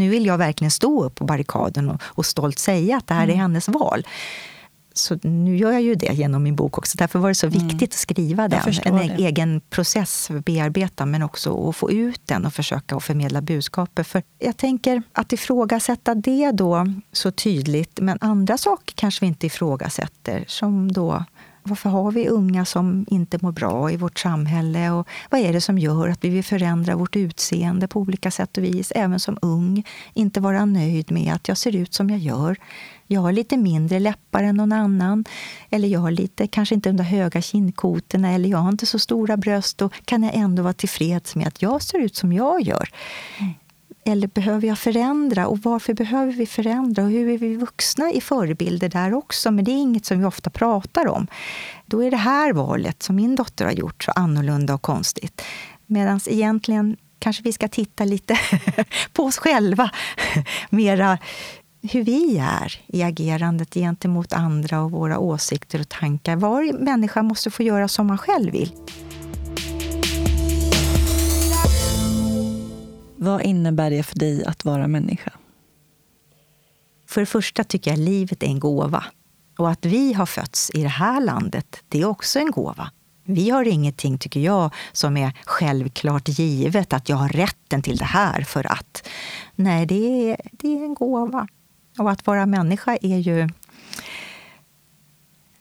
Nu 0.00 0.08
vill 0.08 0.26
jag 0.26 0.38
verkligen 0.38 0.70
stå 0.70 1.04
upp 1.04 1.14
på 1.14 1.24
barrikaden 1.24 1.90
och, 1.90 2.02
och 2.04 2.26
stolt 2.26 2.58
säga 2.58 2.96
att 2.96 3.06
det 3.06 3.14
här 3.14 3.22
är 3.22 3.24
mm. 3.24 3.38
hennes 3.38 3.68
val. 3.68 4.06
Så 4.92 5.18
nu 5.22 5.56
gör 5.56 5.72
jag 5.72 5.82
ju 5.82 5.94
det 5.94 6.12
genom 6.12 6.42
min 6.42 6.56
bok 6.56 6.78
också. 6.78 6.98
Därför 6.98 7.18
var 7.18 7.28
det 7.28 7.34
så 7.34 7.46
mm. 7.46 7.68
viktigt 7.68 7.90
att 7.90 7.98
skriva 7.98 8.48
den. 8.48 8.60
En 8.84 8.96
det. 8.96 9.02
egen 9.02 9.60
process, 9.60 10.30
bearbeta, 10.44 11.06
men 11.06 11.22
också 11.22 11.68
att 11.68 11.76
få 11.76 11.90
ut 11.90 12.20
den 12.24 12.46
och 12.46 12.54
försöka 12.54 12.96
att 12.96 13.04
förmedla 13.04 13.42
budskapet. 13.42 14.06
För 14.06 14.22
jag 14.38 14.56
tänker 14.56 15.02
att 15.12 15.32
ifrågasätta 15.32 16.14
det 16.14 16.50
då 16.50 16.86
så 17.12 17.30
tydligt, 17.30 17.98
men 18.00 18.18
andra 18.20 18.58
saker 18.58 18.94
kanske 18.94 19.20
vi 19.20 19.26
inte 19.26 19.46
ifrågasätter. 19.46 20.44
Som 20.48 20.92
då 20.92 21.24
varför 21.70 21.90
har 21.90 22.12
vi 22.12 22.28
unga 22.28 22.64
som 22.64 23.06
inte 23.08 23.38
mår 23.42 23.52
bra 23.52 23.90
i 23.90 23.96
vårt 23.96 24.18
samhälle? 24.18 24.90
Och 24.90 25.08
vad 25.30 25.40
är 25.40 25.52
det 25.52 25.60
som 25.60 25.78
gör 25.78 26.08
att 26.08 26.24
vi 26.24 26.28
vill 26.28 26.44
förändra 26.44 26.96
vårt 26.96 27.16
utseende 27.16 27.88
på 27.88 28.00
olika 28.00 28.30
sätt 28.30 28.58
och 28.58 28.64
vis, 28.64 28.92
även 28.94 29.20
som 29.20 29.38
ung? 29.42 29.84
Inte 30.14 30.40
vara 30.40 30.64
nöjd 30.64 31.12
med 31.12 31.34
att 31.34 31.48
jag 31.48 31.56
ser 31.56 31.76
ut 31.76 31.94
som 31.94 32.10
jag 32.10 32.18
gör. 32.18 32.56
Jag 33.06 33.20
har 33.20 33.32
lite 33.32 33.56
mindre 33.56 33.98
läppar 33.98 34.42
än 34.42 34.56
någon 34.56 34.72
annan. 34.72 35.24
Eller 35.70 35.88
jag 35.88 36.00
har 36.00 36.10
lite, 36.10 36.46
kanske 36.46 36.74
inte 36.74 36.92
de 36.92 37.04
höga 37.04 37.42
kindkotorna. 37.42 38.32
Eller 38.32 38.48
jag 38.48 38.58
har 38.58 38.68
inte 38.68 38.86
så 38.86 38.98
stora 38.98 39.36
bröst. 39.36 39.78
Då 39.78 39.88
kan 40.04 40.22
jag 40.22 40.34
ändå 40.34 40.62
vara 40.62 40.72
tillfreds 40.72 41.36
med 41.36 41.46
att 41.46 41.62
jag 41.62 41.82
ser 41.82 41.98
ut 41.98 42.16
som 42.16 42.32
jag 42.32 42.62
gör? 42.62 42.88
Mm. 43.38 43.54
Eller 44.04 44.28
behöver 44.28 44.68
jag 44.68 44.78
förändra? 44.78 45.46
Och 45.46 45.58
varför 45.58 45.94
behöver 45.94 46.32
vi 46.32 46.46
förändra? 46.46 47.04
Och 47.04 47.10
hur 47.10 47.28
är 47.28 47.38
vi 47.38 47.56
vuxna 47.56 48.12
i 48.12 48.20
förebilder 48.20 48.88
där 48.88 49.14
också? 49.14 49.50
Men 49.50 49.64
det 49.64 49.70
är 49.70 49.76
inget 49.82 50.06
som 50.06 50.18
vi 50.18 50.24
ofta 50.24 50.50
pratar 50.50 51.08
om. 51.08 51.26
Då 51.86 52.04
är 52.04 52.10
det 52.10 52.16
här 52.16 52.52
valet 52.52 53.02
som 53.02 53.16
min 53.16 53.36
dotter 53.36 53.64
har 53.64 53.72
gjort 53.72 54.04
så 54.04 54.10
annorlunda 54.10 54.74
och 54.74 54.82
konstigt. 54.82 55.42
Medan 55.86 56.20
egentligen 56.26 56.96
kanske 57.18 57.42
vi 57.42 57.52
ska 57.52 57.68
titta 57.68 58.04
lite 58.04 58.38
på 59.12 59.24
oss 59.24 59.38
själva. 59.38 59.90
Mera 60.70 61.18
hur 61.82 62.04
vi 62.04 62.38
är 62.38 62.80
i 62.86 63.02
agerandet 63.02 63.74
gentemot 63.74 64.32
andra 64.32 64.82
och 64.82 64.90
våra 64.90 65.18
åsikter 65.18 65.80
och 65.80 65.88
tankar. 65.88 66.36
Var 66.36 66.72
människa 66.84 67.22
måste 67.22 67.50
få 67.50 67.62
göra 67.62 67.88
som 67.88 68.06
man 68.06 68.18
själv 68.18 68.52
vill. 68.52 68.72
Vad 73.22 73.42
innebär 73.42 73.90
det 73.90 74.02
för 74.02 74.18
dig 74.18 74.44
att 74.44 74.64
vara 74.64 74.86
människa? 74.86 75.32
För 77.08 77.20
det 77.20 77.26
första 77.26 77.64
tycker 77.64 77.90
jag 77.90 77.98
att 77.98 78.04
livet 78.04 78.42
är 78.42 78.46
en 78.46 78.60
gåva. 78.60 79.04
Och 79.58 79.70
att 79.70 79.84
vi 79.84 80.12
har 80.12 80.26
fötts 80.26 80.70
i 80.74 80.82
det 80.82 80.88
här 80.88 81.20
landet, 81.20 81.82
det 81.88 82.00
är 82.00 82.04
också 82.04 82.38
en 82.38 82.50
gåva. 82.50 82.90
Vi 83.24 83.50
har 83.50 83.64
ingenting, 83.64 84.18
tycker 84.18 84.40
jag, 84.40 84.74
som 84.92 85.16
är 85.16 85.32
självklart 85.44 86.28
givet, 86.28 86.92
att 86.92 87.08
jag 87.08 87.16
har 87.16 87.28
rätten 87.28 87.82
till 87.82 87.96
det 87.96 88.04
här 88.04 88.42
för 88.42 88.72
att. 88.72 89.08
Nej, 89.54 89.86
det 89.86 90.30
är, 90.30 90.36
det 90.52 90.68
är 90.68 90.84
en 90.84 90.94
gåva. 90.94 91.48
Och 91.98 92.10
att 92.10 92.26
vara 92.26 92.46
människa 92.46 92.96
är 93.02 93.18
ju 93.18 93.48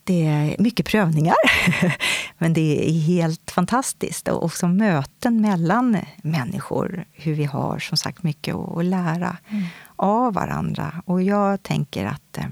det 0.09 0.25
är 0.25 0.55
mycket 0.59 0.85
prövningar, 0.85 1.35
men 2.37 2.53
det 2.53 2.89
är 2.89 2.99
helt 2.99 3.51
fantastiskt. 3.51 4.27
Och 4.27 4.43
också 4.43 4.67
möten 4.67 5.41
mellan 5.41 5.97
människor, 6.21 7.05
hur 7.11 7.33
vi 7.33 7.43
har 7.43 7.79
som 7.79 7.97
sagt 7.97 8.23
mycket 8.23 8.55
att 8.55 8.85
lära 8.85 9.37
mm. 9.49 9.65
av 9.95 10.33
varandra. 10.33 11.03
Och 11.05 11.23
jag 11.23 11.63
tänker 11.63 12.05
att, 12.05 12.37
eh, 12.37 12.45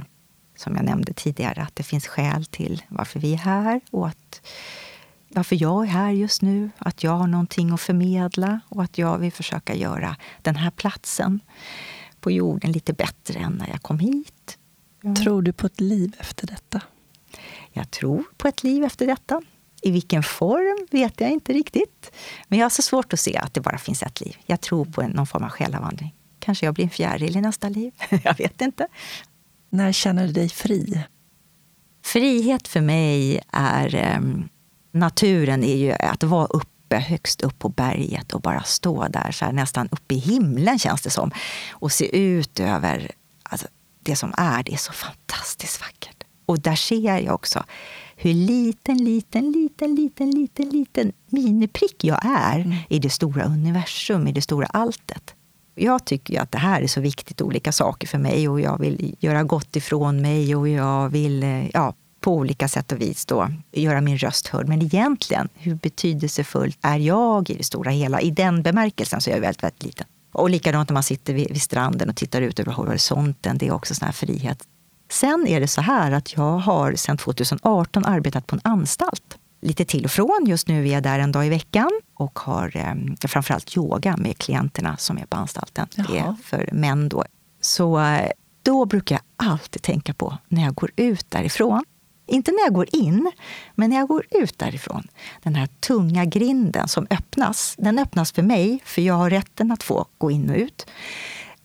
som 0.58 0.76
jag 0.76 0.86
nämnde 0.86 1.14
tidigare, 1.14 1.62
att 1.62 1.76
det 1.76 1.84
finns 1.84 2.08
skäl 2.08 2.46
till 2.46 2.84
varför 2.88 3.20
vi 3.20 3.34
är 3.34 3.38
här 3.38 3.82
och 3.92 4.08
att 4.08 4.42
varför 5.30 5.62
jag 5.62 5.84
är 5.84 5.90
här 5.90 6.12
just 6.12 6.42
nu, 6.42 6.70
att 6.78 7.04
jag 7.04 7.12
har 7.12 7.28
någonting 7.28 7.72
att 7.72 7.82
förmedla 7.82 8.60
och 8.70 8.84
att 8.84 8.98
jag 8.98 9.18
vill 9.18 9.32
försöka 9.32 9.76
göra 9.76 10.16
den 10.42 10.56
här 10.56 10.72
platsen 10.72 11.40
på 12.20 12.32
jorden 12.32 12.72
lite 12.72 12.94
bättre 12.94 13.40
än 13.40 13.54
när 13.54 13.68
jag 13.68 13.82
kom 13.82 14.00
hit. 14.00 14.58
Ja. 15.02 15.16
Tror 15.16 15.42
du 15.42 15.54
på 15.54 15.66
ett 15.66 15.82
liv 15.82 16.16
efter 16.20 16.48
detta? 16.48 16.82
Jag 17.78 17.92
tror 17.92 18.24
på 18.38 18.48
ett 18.48 18.64
liv 18.64 18.84
efter 18.84 19.08
detta. 19.08 19.42
I 19.82 19.92
vilken 19.92 20.24
form 20.24 20.88
vet 20.92 21.22
jag 21.22 21.32
inte 21.32 21.54
riktigt. 21.54 22.12
Men 22.48 22.60
jag 22.60 22.66
har 22.66 22.70
så 22.70 22.82
svårt 22.82 23.14
att 23.14 23.20
se 23.20 23.38
att 23.38 23.54
det 23.54 23.62
bara 23.62 23.78
finns 23.78 24.04
ett 24.04 24.22
liv. 24.22 24.38
Jag 24.46 24.62
tror 24.62 24.86
på 24.86 25.02
någon 25.02 25.28
form 25.28 25.44
av 25.44 25.50
själavandring. 25.50 26.16
Kanske 26.40 26.66
jag 26.66 26.74
blir 26.74 26.86
en 26.86 26.90
fjäril 26.90 27.38
i 27.38 27.42
nästa 27.42 27.70
liv. 27.70 27.94
jag 28.24 28.38
vet 28.38 28.62
inte. 28.62 28.88
När 29.70 29.92
känner 29.92 30.28
du 30.28 30.34
dig 30.34 30.50
fri? 30.50 31.04
Frihet 32.06 32.68
för 32.68 32.82
mig 32.82 33.42
är... 33.52 34.16
Um, 34.18 34.50
naturen 34.92 35.64
är 35.64 35.76
ju 35.76 35.92
att 35.92 36.24
vara 36.24 36.46
uppe, 36.46 36.98
högst 36.98 37.42
upp 37.42 37.60
på 37.60 37.70
berget 37.70 38.34
och 38.34 38.42
bara 38.42 38.64
stå 38.64 39.08
där, 39.08 39.32
så 39.32 39.46
här, 39.46 39.52
nästan 39.52 39.90
uppe 39.92 40.16
i 40.16 40.18
himlen 40.18 40.80
känns 40.80 41.02
det 41.02 41.10
som. 41.10 41.32
Och 41.72 41.92
se 41.92 42.18
ut 42.18 42.60
över 42.60 43.12
alltså, 43.44 43.68
det 44.00 44.16
som 44.16 44.34
är. 44.38 44.64
Det 44.64 44.74
är 44.74 44.78
så 44.78 44.94
fantastiskt 44.94 45.82
vackert. 45.82 46.17
Och 46.48 46.60
där 46.60 46.76
ser 46.76 47.20
jag 47.20 47.36
också 47.36 47.64
hur 48.16 48.34
liten, 48.34 48.98
liten, 48.98 49.52
liten, 49.52 49.96
liten, 49.96 50.32
liten, 50.32 50.70
liten 50.70 51.12
miniprick 51.30 52.04
jag 52.04 52.26
är 52.26 52.60
mm. 52.60 52.78
i 52.90 53.00
det 53.00 53.10
stora 53.10 53.44
universum, 53.44 54.28
i 54.28 54.32
det 54.32 54.42
stora 54.42 54.66
alltet. 54.66 55.36
Jag 55.76 56.06
tycker 56.06 56.42
att 56.42 56.52
det 56.52 56.58
här 56.58 56.82
är 56.82 56.88
så 56.88 57.02
viktigt, 57.02 57.42
olika 57.42 57.72
saker 57.72 58.08
för 58.08 58.18
mig 58.18 58.50
och 58.50 58.62
jag 58.62 58.80
vill 58.80 59.16
göra 59.20 59.44
gott 59.44 59.76
ifrån 59.76 60.22
mig 60.22 60.56
och 60.56 60.70
jag 60.70 61.10
vill 61.10 61.44
eh, 61.44 61.70
ja, 61.70 61.94
på 62.20 62.34
olika 62.34 62.68
sätt 62.68 62.92
och 62.92 63.02
vis 63.02 63.26
då, 63.26 63.50
göra 63.72 64.02
min 64.02 64.18
röst 64.18 64.48
hörd. 64.48 64.68
Men 64.68 64.82
egentligen, 64.82 65.50
hur 65.54 65.76
betydelsefullt 65.76 66.78
är 66.82 66.98
jag 66.98 67.50
i 67.50 67.54
det 67.54 67.64
stora 67.64 67.92
hela? 67.92 68.22
I 68.22 68.32
den 68.32 68.64
bemärkelsen 68.64 69.22
så 69.22 69.30
är 69.30 69.34
jag 69.34 69.42
väldigt, 69.42 69.64
väldigt 69.64 69.84
liten. 69.84 70.08
Och 70.32 70.50
likadant 70.50 70.90
när 70.90 70.94
man 70.94 71.04
sitter 71.04 71.34
vid, 71.34 71.48
vid 71.48 71.62
stranden 71.62 72.10
och 72.10 72.16
tittar 72.16 72.42
ut 72.42 72.60
över 72.60 72.72
horisonten. 72.72 73.58
Det 73.58 73.68
är 73.68 73.72
också 73.72 73.96
sån 73.96 74.06
här 74.06 74.14
frihet. 74.14 74.64
Sen 75.10 75.48
är 75.48 75.60
det 75.60 75.68
så 75.68 75.82
här 75.82 76.12
att 76.12 76.34
jag 76.34 76.58
har 76.58 76.96
sedan 76.96 77.18
2018 77.18 78.06
arbetat 78.06 78.48
på 78.48 78.56
en 78.56 78.62
anstalt. 78.64 79.38
Lite 79.62 79.86
till 79.86 80.06
och 80.06 80.12
från. 80.12 80.46
Just 80.46 80.68
nu 80.68 80.88
är 80.88 80.94
jag 80.94 81.04
där 81.04 81.20
en 81.20 81.32
dag 81.32 81.46
i 81.46 81.50
veckan 81.50 81.90
och 82.14 82.40
har 82.40 82.78
eh, 82.78 83.28
framförallt 83.28 83.78
yoga 83.78 84.18
med 84.18 84.38
klienterna 84.38 84.98
som 84.98 85.18
är 85.18 85.26
på 85.26 85.38
anstalten. 85.38 85.88
Jaha. 85.96 86.08
Det 86.10 86.18
är 86.18 86.36
för 86.44 86.70
män 86.72 87.10
då. 87.10 87.24
Så 87.62 88.00
eh, 88.00 88.32
då 88.64 88.86
brukar 88.86 89.16
jag 89.16 89.50
alltid 89.50 89.82
tänka 89.82 90.14
på 90.14 90.38
när 90.48 90.64
jag 90.64 90.76
går 90.76 90.92
ut 90.96 91.32
därifrån. 91.32 91.84
Inte 92.28 92.52
när 92.52 92.64
jag 92.64 92.74
går 92.74 92.88
in, 92.92 93.32
men 93.76 93.90
när 93.90 93.98
jag 93.98 94.08
går 94.08 94.26
ut 94.32 94.60
därifrån. 94.60 95.08
Den 95.44 95.56
här 95.56 95.68
tunga 95.68 96.26
grinden 96.26 96.88
som 96.88 97.08
öppnas, 97.10 97.76
den 97.78 98.00
öppnas 98.00 98.32
för 98.32 98.42
mig, 98.42 98.80
för 98.86 99.02
jag 99.02 99.14
har 99.14 99.30
rätten 99.30 99.72
att 99.72 99.84
få 99.84 100.06
gå 100.18 100.32
in 100.32 100.50
och 100.50 100.56
ut. 100.56 100.88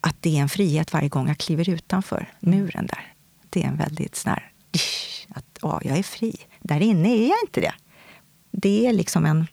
Att 0.00 0.16
det 0.20 0.38
är 0.38 0.42
en 0.42 0.48
frihet 0.48 0.92
varje 0.92 1.08
gång 1.08 1.28
jag 1.28 1.38
kliver 1.38 1.68
utanför 1.68 2.32
muren 2.40 2.86
där 2.86 3.11
det 3.52 3.62
är 3.62 3.68
en 3.68 3.76
väldigt 3.76 4.16
sån 4.16 4.30
här, 4.30 4.52
att 5.28 5.58
åh, 5.62 5.78
jag 5.84 5.98
är 5.98 6.02
fri. 6.02 6.36
Där 6.60 6.80
inne 6.80 7.08
är 7.08 7.28
jag 7.28 7.38
inte 7.46 7.60
det. 7.60 7.74
Det 8.50 8.86
är 8.86 8.92
liksom 8.92 9.26
en 9.26 9.46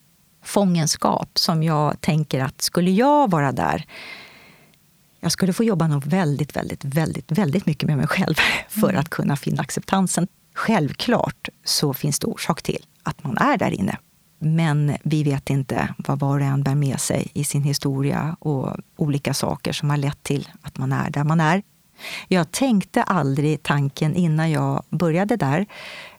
fångenskap 0.44 1.30
som 1.34 1.64
jag 1.64 2.02
tänker 2.02 2.44
att 2.44 2.62
skulle 2.62 2.92
jag 2.92 3.32
vara 3.32 3.52
där 3.52 3.86
jag 5.20 5.32
skulle 5.32 5.54
få 5.54 5.64
jobba 5.64 5.88
nog 5.88 6.06
väldigt, 6.06 6.56
väldigt, 6.56 6.86
väldigt, 6.86 7.32
väldigt 7.32 7.66
mycket 7.66 7.88
med 7.88 7.98
mig 7.98 8.08
själv 8.08 8.36
för 8.70 8.90
mm. 8.90 9.00
att 9.00 9.10
kunna 9.10 9.36
finna 9.36 9.62
acceptansen. 9.62 10.28
Självklart 10.54 11.50
så 11.64 11.94
finns 11.94 12.20
det 12.20 12.28
orsak 12.28 12.62
till 12.62 12.86
att 13.04 13.24
man 13.24 13.38
är 13.38 13.58
där 13.58 13.72
inne. 13.72 13.98
Men 14.40 14.98
vi 15.04 15.24
vet 15.24 15.50
inte 15.50 15.94
vad 15.98 16.20
var 16.20 16.40
och 16.40 16.46
en 16.46 16.64
bär 16.64 16.76
med 16.76 17.00
sig 17.00 17.32
i 17.34 17.44
sin 17.44 17.64
historia 17.64 18.36
och 18.40 18.78
olika 18.98 19.34
saker 19.34 19.74
som 19.74 19.90
har 19.90 19.98
lett 19.98 20.24
till 20.24 20.48
att 20.62 20.78
man 20.78 20.92
är 20.92 21.10
där 21.10 21.24
man 21.24 21.40
är. 21.40 21.64
Jag 22.28 22.52
tänkte 22.52 23.04
aldrig 23.04 23.64
tanken 23.64 24.16
innan 24.16 24.52
jag 24.52 24.84
började 24.90 25.36
där 25.36 25.66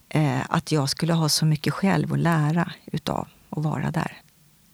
eh, 0.09 0.41
att 0.49 0.73
jag 0.73 0.89
skulle 0.89 1.13
ha 1.13 1.29
så 1.29 1.47
mycket 1.47 1.75
själv 1.75 2.13
att 2.13 2.19
lära 2.19 2.73
utav 2.87 3.29
att 3.51 3.65
vara 3.65 3.91
där. 3.91 4.17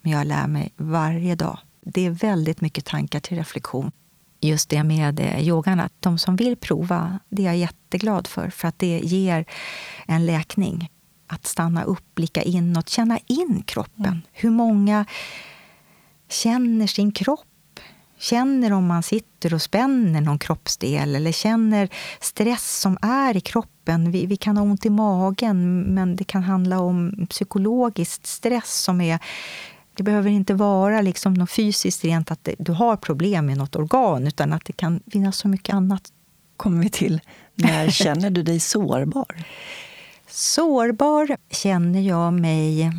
Men 0.03 0.13
jag 0.13 0.27
lär 0.27 0.47
mig 0.47 0.73
varje 0.77 1.35
dag. 1.35 1.59
Det 1.81 2.07
är 2.07 2.11
väldigt 2.11 2.61
mycket 2.61 2.85
tankar 2.85 3.21
till 3.21 3.37
reflektion. 3.37 3.93
Just 4.41 4.69
det 4.69 4.83
med 4.83 5.21
eh, 5.21 5.49
yogan, 5.49 5.81
att 5.81 5.93
de 6.01 6.19
som 6.19 6.37
vill 6.37 6.57
prova, 6.57 7.19
det 7.29 7.43
är 7.43 7.47
jag 7.47 7.57
jätteglad 7.57 8.27
för. 8.27 8.51
För 8.51 8.69
att 8.69 8.79
det 8.79 9.01
ger 9.05 9.45
en 10.07 10.27
läkning. 10.27 10.91
Att 11.29 11.47
stanna 11.47 11.85
upp, 11.85 12.15
blicka 12.15 12.43
inåt, 12.43 12.89
känna 12.89 13.19
in 13.27 13.63
kroppen. 13.67 14.05
Mm. 14.05 14.21
Hur 14.33 14.51
många 14.51 15.07
känner 16.29 16.87
sin 16.87 17.13
kropp 17.13 17.47
känner 18.19 18.73
om 18.73 18.87
man 18.87 19.03
sitter 19.03 19.55
och 19.55 19.63
spänner 19.63 20.21
någon 20.21 20.39
kroppsdel 20.39 21.15
eller 21.15 21.33
känner 21.33 21.89
stress 22.21 22.81
som 22.81 22.99
är 23.03 23.37
i 23.37 23.41
kroppen. 23.41 24.11
Vi, 24.11 24.27
vi 24.27 24.37
kan 24.37 24.57
ha 24.57 24.65
ont 24.65 24.87
i 24.87 24.91
magen, 24.91 25.81
men 25.81 26.17
det 26.17 26.25
kan 26.25 26.43
handla 26.43 26.81
om 26.81 27.27
psykologisk 27.31 28.27
stress 28.27 28.83
som 28.83 29.01
är 29.01 29.19
det 29.97 30.03
behöver 30.03 30.31
inte 30.31 30.55
vara 30.55 31.01
liksom 31.01 31.35
något 31.35 31.51
fysiskt 31.51 32.05
rent 32.05 32.31
att 32.31 32.49
du 32.59 32.73
har 32.73 32.97
problem 32.97 33.47
med 33.47 33.59
något 33.59 33.77
organ, 33.77 34.27
utan 34.27 34.53
att 34.53 34.65
det 34.65 34.73
kan 34.73 35.01
finnas 35.13 35.37
så 35.37 35.49
mycket 35.49 35.75
annat. 35.75 36.03
kommer 36.57 36.83
vi 36.83 36.89
till. 36.89 37.21
När 37.55 37.91
känner 37.91 38.31
du 38.31 38.43
dig 38.43 38.61
sårbar? 38.61 39.45
Sårbar 40.29 41.37
känner 41.51 42.01
jag 42.01 42.33
mig 42.33 42.93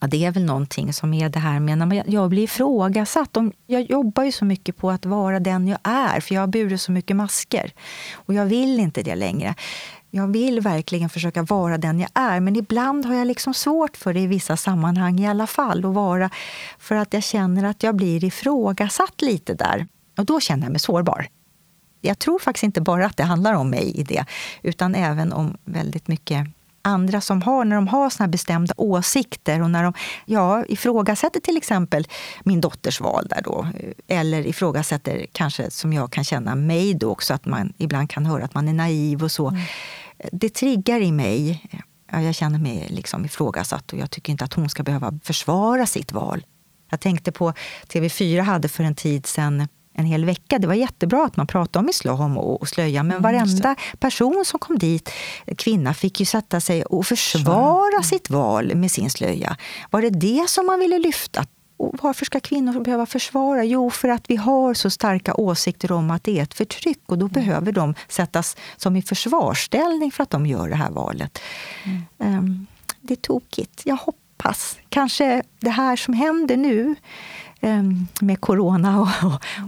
Ja, 0.00 0.06
det 0.06 0.24
är 0.24 0.30
väl 0.32 0.44
någonting 0.44 0.92
som 0.92 1.14
är 1.14 1.28
det 1.28 1.38
här 1.38 1.60
med 1.60 1.78
när 1.78 2.04
jag 2.06 2.30
blir 2.30 2.42
ifrågasatt. 2.42 3.36
Jag 3.66 3.82
jobbar 3.82 4.24
ju 4.24 4.32
så 4.32 4.44
mycket 4.44 4.76
på 4.76 4.90
att 4.90 5.06
vara 5.06 5.40
den 5.40 5.68
jag 5.68 5.78
är, 5.82 6.20
för 6.20 6.34
jag 6.34 6.42
har 6.42 6.46
burit 6.46 6.80
så 6.80 6.92
mycket 6.92 7.16
masker. 7.16 7.72
Och 8.14 8.34
jag 8.34 8.46
vill 8.46 8.80
inte 8.80 9.02
det 9.02 9.14
längre. 9.14 9.54
Jag 10.10 10.26
vill 10.26 10.60
verkligen 10.60 11.08
försöka 11.08 11.42
vara 11.42 11.78
den 11.78 12.00
jag 12.00 12.10
är, 12.14 12.40
men 12.40 12.56
ibland 12.56 13.06
har 13.06 13.14
jag 13.14 13.26
liksom 13.26 13.54
svårt 13.54 13.96
för 13.96 14.14
det 14.14 14.20
i 14.20 14.26
vissa 14.26 14.56
sammanhang 14.56 15.20
i 15.20 15.28
alla 15.28 15.46
fall. 15.46 15.84
Att 15.84 15.94
vara, 15.94 16.30
för 16.78 16.94
att 16.94 17.12
jag 17.12 17.22
känner 17.22 17.64
att 17.64 17.82
jag 17.82 17.94
blir 17.94 18.24
ifrågasatt 18.24 19.22
lite 19.22 19.54
där. 19.54 19.86
Och 20.18 20.24
då 20.24 20.40
känner 20.40 20.62
jag 20.62 20.72
mig 20.72 20.80
sårbar. 20.80 21.26
Jag 22.00 22.18
tror 22.18 22.38
faktiskt 22.38 22.64
inte 22.64 22.80
bara 22.80 23.06
att 23.06 23.16
det 23.16 23.24
handlar 23.24 23.54
om 23.54 23.70
mig 23.70 23.90
i 23.96 24.02
det, 24.02 24.24
utan 24.62 24.94
även 24.94 25.32
om 25.32 25.56
väldigt 25.64 26.08
mycket 26.08 26.48
andra 26.86 27.20
som 27.20 27.42
har, 27.42 27.64
när 27.64 27.76
de 27.76 27.88
har 27.88 28.10
såna 28.10 28.28
bestämda 28.28 28.74
åsikter 28.76 29.62
och 29.62 29.70
när 29.70 29.82
de 29.82 29.92
ja, 30.24 30.64
ifrågasätter 30.66 31.40
till 31.40 31.56
exempel 31.56 32.06
min 32.44 32.60
dotters 32.60 33.00
val 33.00 33.26
där 33.30 33.42
då, 33.42 33.66
eller 34.08 34.46
ifrågasätter 34.46 35.26
kanske, 35.32 35.70
som 35.70 35.92
jag 35.92 36.12
kan 36.12 36.24
känna, 36.24 36.54
mig 36.54 36.94
då 36.94 37.10
också, 37.10 37.34
att 37.34 37.44
man 37.44 37.72
ibland 37.78 38.10
kan 38.10 38.26
höra 38.26 38.44
att 38.44 38.54
man 38.54 38.68
är 38.68 38.72
naiv 38.72 39.24
och 39.24 39.32
så. 39.32 39.48
Mm. 39.48 39.62
Det 40.32 40.48
triggar 40.48 41.00
i 41.00 41.12
mig. 41.12 41.64
Jag 42.12 42.34
känner 42.34 42.58
mig 42.58 42.86
liksom 42.90 43.24
ifrågasatt 43.24 43.92
och 43.92 43.98
jag 43.98 44.10
tycker 44.10 44.32
inte 44.32 44.44
att 44.44 44.54
hon 44.54 44.68
ska 44.68 44.82
behöva 44.82 45.18
försvara 45.24 45.86
sitt 45.86 46.12
val. 46.12 46.44
Jag 46.90 47.00
tänkte 47.00 47.32
på 47.32 47.52
TV4 47.88 48.40
hade 48.40 48.68
för 48.68 48.84
en 48.84 48.94
tid 48.94 49.26
sedan 49.26 49.68
en 49.96 50.06
hel 50.06 50.24
vecka. 50.24 50.58
Det 50.58 50.66
var 50.66 50.74
jättebra 50.74 51.24
att 51.24 51.36
man 51.36 51.46
pratade 51.46 51.78
om 51.78 51.88
islam 51.88 52.38
och, 52.38 52.68
slöja, 52.68 53.02
men 53.02 53.16
mm, 53.16 53.22
varenda 53.22 53.76
person 53.98 54.44
som 54.46 54.58
kom 54.58 54.78
dit, 54.78 55.10
kvinna, 55.56 55.94
fick 55.94 56.20
ju 56.20 56.26
sätta 56.26 56.60
sig 56.60 56.84
och 56.84 57.06
försvara 57.06 57.92
mm. 57.92 58.02
sitt 58.02 58.30
val 58.30 58.74
med 58.74 58.90
sin 58.90 59.10
slöja. 59.10 59.56
Var 59.90 60.02
det 60.02 60.10
det 60.10 60.44
som 60.48 60.66
man 60.66 60.80
ville 60.80 60.98
lyfta? 60.98 61.46
Och 61.76 61.94
varför 62.02 62.24
ska 62.24 62.40
kvinnor 62.40 62.80
behöva 62.80 63.06
försvara? 63.06 63.64
Jo, 63.64 63.90
för 63.90 64.08
att 64.08 64.30
vi 64.30 64.36
har 64.36 64.74
så 64.74 64.90
starka 64.90 65.34
åsikter 65.34 65.92
om 65.92 66.10
att 66.10 66.24
det 66.24 66.38
är 66.38 66.42
ett 66.42 66.54
förtryck 66.54 67.02
och 67.06 67.18
då 67.18 67.26
mm. 67.26 67.32
behöver 67.32 67.72
de 67.72 67.94
sättas 68.08 68.56
som 68.76 68.96
i 68.96 69.02
försvarsställning 69.02 70.12
för 70.12 70.22
att 70.22 70.30
de 70.30 70.46
gör 70.46 70.68
det 70.68 70.76
här 70.76 70.90
valet. 70.90 71.38
Mm. 71.84 72.38
Um, 72.38 72.66
det 73.00 73.14
är 73.14 73.16
tokigt. 73.16 73.82
Jag 73.84 73.96
hoppas. 73.96 74.78
Kanske 74.88 75.42
det 75.60 75.70
här 75.70 75.96
som 75.96 76.14
händer 76.14 76.56
nu 76.56 76.94
med 78.20 78.40
corona 78.40 79.00
och, 79.00 79.08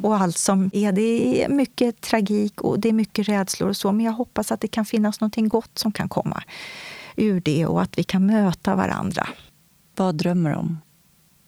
och, 0.03 0.17
allt 0.17 0.39
som 0.39 0.71
är. 0.73 0.93
Det 0.93 1.43
är 1.43 1.49
mycket 1.49 2.01
tragik 2.01 2.61
och 2.61 2.81
det 2.81 2.89
är 2.89 2.93
mycket 2.93 3.29
rädslor 3.29 3.69
och 3.69 3.77
så. 3.77 3.93
Men 3.93 4.07
jag 4.07 4.13
hoppas 4.13 4.53
att 4.53 4.61
det 4.61 4.69
kan 4.69 4.85
finnas 4.85 5.21
något 5.21 5.37
gott 5.37 5.79
som 5.79 5.93
kan 5.93 6.09
komma 6.09 6.43
ur 7.17 7.41
det 7.41 7.67
och 7.67 7.83
att 7.83 7.99
vi 7.99 8.03
kan 8.03 8.27
möta 8.27 8.75
varandra. 8.75 9.29
Vad 9.97 10.15
drömmer 10.15 10.51
du 10.51 10.57
om? 10.57 10.79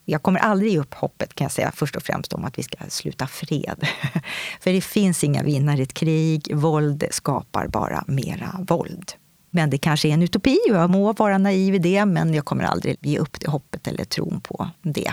Jag 0.05 0.23
kommer 0.23 0.39
aldrig 0.39 0.71
ge 0.71 0.79
upp 0.79 0.93
hoppet 0.93 1.35
kan 1.35 1.45
jag 1.45 1.51
säga, 1.51 1.71
först 1.75 1.95
och 1.95 2.03
främst 2.03 2.33
om 2.33 2.45
att 2.45 2.57
vi 2.57 2.63
ska 2.63 2.77
sluta 2.89 3.27
fred. 3.27 3.87
För 4.59 4.73
det 4.73 4.81
finns 4.81 5.23
inga 5.23 5.43
vinnare 5.43 5.79
i 5.79 5.83
ett 5.83 5.93
krig. 5.93 6.55
Våld 6.55 7.03
skapar 7.11 7.67
bara 7.67 8.03
mera 8.07 8.65
våld. 8.67 9.11
Men 9.49 9.69
det 9.69 9.77
kanske 9.77 10.07
är 10.07 10.13
en 10.13 10.23
utopi 10.23 10.57
och 10.69 10.75
jag 10.75 10.89
må 10.89 11.13
vara 11.13 11.37
naiv 11.37 11.75
i 11.75 11.79
det, 11.79 12.05
men 12.05 12.33
jag 12.33 12.45
kommer 12.45 12.63
aldrig 12.63 12.97
ge 13.01 13.19
upp 13.19 13.39
det 13.39 13.47
hoppet 13.47 13.87
eller 13.87 14.05
tron 14.05 14.41
på 14.41 14.69
det. 14.81 15.11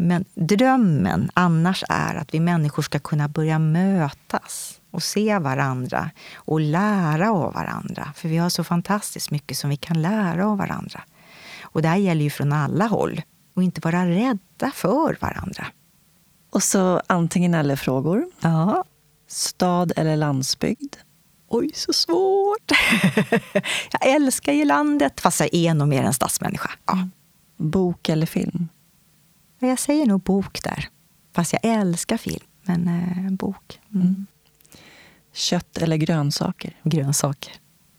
Men 0.00 0.24
drömmen 0.34 1.30
annars 1.34 1.84
är 1.88 2.14
att 2.14 2.34
vi 2.34 2.40
människor 2.40 2.82
ska 2.82 2.98
kunna 2.98 3.28
börja 3.28 3.58
mötas 3.58 4.80
och 4.90 5.02
se 5.02 5.38
varandra 5.38 6.10
och 6.34 6.60
lära 6.60 7.32
av 7.32 7.52
varandra. 7.52 8.12
För 8.16 8.28
vi 8.28 8.36
har 8.36 8.48
så 8.50 8.64
fantastiskt 8.64 9.30
mycket 9.30 9.56
som 9.56 9.70
vi 9.70 9.76
kan 9.76 10.02
lära 10.02 10.46
av 10.46 10.58
varandra. 10.58 11.02
Och 11.62 11.82
det 11.82 11.88
här 11.88 11.96
gäller 11.96 12.22
ju 12.22 12.30
från 12.30 12.52
alla 12.52 12.86
håll. 12.86 13.22
Och 13.54 13.62
inte 13.62 13.80
vara 13.80 14.06
rädda 14.06 14.70
för 14.74 15.18
varandra. 15.20 15.66
Och 16.50 16.62
så 16.62 17.02
antingen 17.06 17.54
eller-frågor. 17.54 18.26
Ja. 18.40 18.84
Stad 19.28 19.92
eller 19.96 20.16
landsbygd? 20.16 20.96
Oj, 21.48 21.70
så 21.74 21.92
svårt! 21.92 22.72
jag 23.92 24.06
älskar 24.14 24.52
ju 24.52 24.64
landet, 24.64 25.20
fast 25.20 25.40
jag 25.40 25.54
är 25.54 25.74
nog 25.74 25.88
mer 25.88 26.02
en 26.02 26.14
stadsmänniska. 26.14 26.70
Ja. 26.86 27.08
Bok 27.56 28.08
eller 28.08 28.26
film? 28.26 28.68
Jag 29.58 29.78
säger 29.78 30.06
nog 30.06 30.20
bok 30.20 30.62
där. 30.62 30.88
Fast 31.34 31.52
jag 31.52 31.64
älskar 31.64 32.16
film. 32.16 32.44
Men 32.62 32.88
eh, 32.88 33.32
bok. 33.32 33.80
Mm. 33.94 34.06
Mm. 34.06 34.26
Kött 35.32 35.78
eller 35.78 35.96
grönsaker? 35.96 36.76
Grönsaker. 36.82 37.52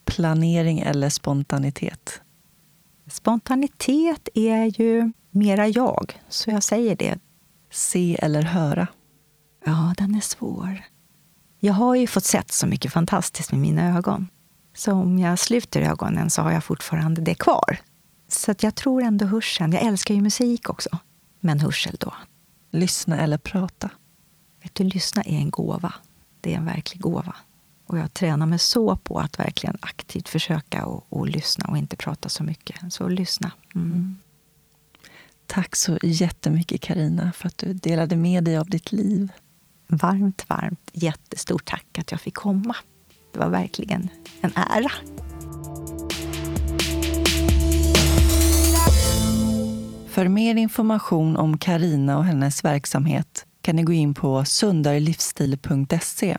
Planering 0.05 0.80
eller 0.80 1.10
spontanitet? 1.10 2.22
Spontanitet 3.07 4.30
är 4.34 4.82
ju 4.82 5.12
mera 5.32 5.68
jag, 5.68 6.22
så 6.30 6.51
jag 6.51 6.64
säger 6.64 6.95
det. 6.95 7.20
Se 7.72 8.18
eller 8.22 8.41
höra? 8.41 8.88
Ja, 9.66 9.93
den 9.97 10.16
är 10.16 10.22
svår. 10.22 10.82
Jag 11.60 11.74
har 11.74 11.95
ju 11.95 12.07
fått 12.07 12.26
sett 12.26 12.51
så 12.51 12.68
mycket 12.68 12.93
fantastiskt 12.93 13.51
med 13.51 13.62
mina 13.62 13.97
ögon. 13.97 14.28
Så 14.76 14.93
om 14.93 15.20
jag 15.20 15.39
sluter 15.39 15.82
ögonen 15.82 16.30
så 16.30 16.41
har 16.41 16.51
jag 16.51 16.64
fortfarande 16.64 17.22
det 17.22 17.36
kvar. 17.36 17.78
Så 18.28 18.53
jag 18.60 18.76
tror 18.76 19.03
ändå 19.03 19.26
hörseln. 19.26 19.74
Jag 19.74 19.84
älskar 19.84 20.14
ju 20.14 20.22
musik 20.22 20.70
också 20.70 20.99
men 21.40 21.60
hörsel 21.60 21.96
då. 22.00 22.14
Lyssna 22.72 23.18
eller 23.18 23.38
prata? 23.38 23.90
Vet 24.64 24.76
du, 24.76 24.84
lyssna 24.84 25.22
är 25.22 25.38
en 25.38 25.50
gåva. 25.50 25.94
Det 26.42 26.54
är 26.54 26.58
en 26.58 26.66
verklig 26.66 27.02
gåva. 27.02 27.36
Och 27.86 27.98
jag 27.98 28.14
tränar 28.14 28.46
mig 28.46 28.60
så 28.60 28.96
på 28.96 29.20
att 29.20 29.40
verkligen 29.40 29.78
aktivt 29.82 30.30
försöka 30.30 30.86
och, 30.86 31.06
och 31.10 31.28
lyssna 31.28 31.66
och 31.70 31.78
inte 31.78 31.96
prata 31.96 32.30
så 32.30 32.44
mycket. 32.44 32.94
Så 32.94 33.08
lyssna. 33.08 33.52
Mm. 33.76 33.92
Mm. 33.92 34.18
Tack 35.46 35.76
så 35.76 35.98
jättemycket 36.04 36.82
Karina 36.82 37.32
för 37.32 37.48
att 37.48 37.58
du 37.58 37.74
delade 37.74 38.16
med 38.16 38.44
dig 38.44 38.58
av 38.58 38.70
ditt 38.70 38.92
liv. 38.92 39.32
Varmt, 39.88 40.46
varmt 40.50 40.90
jättestort 40.94 41.66
tack 41.66 42.00
att 42.00 42.12
jag 42.12 42.22
fick 42.22 42.36
komma. 42.36 42.76
Det 43.34 43.40
var 43.40 43.50
verkligen 43.50 44.10
en 44.42 44.52
ära. 44.56 44.92
För 50.20 50.28
mer 50.28 50.55
information 50.55 51.38
om 51.38 51.57
Karina 51.57 52.17
och 52.17 52.26
hennes 52.26 52.65
verksamhet 52.65 53.45
kan 53.61 53.76
ni 53.76 53.84
gå 53.84 53.93
in 53.93 54.13
på 54.13 54.45
sundarelivsstil.se. 54.45 56.38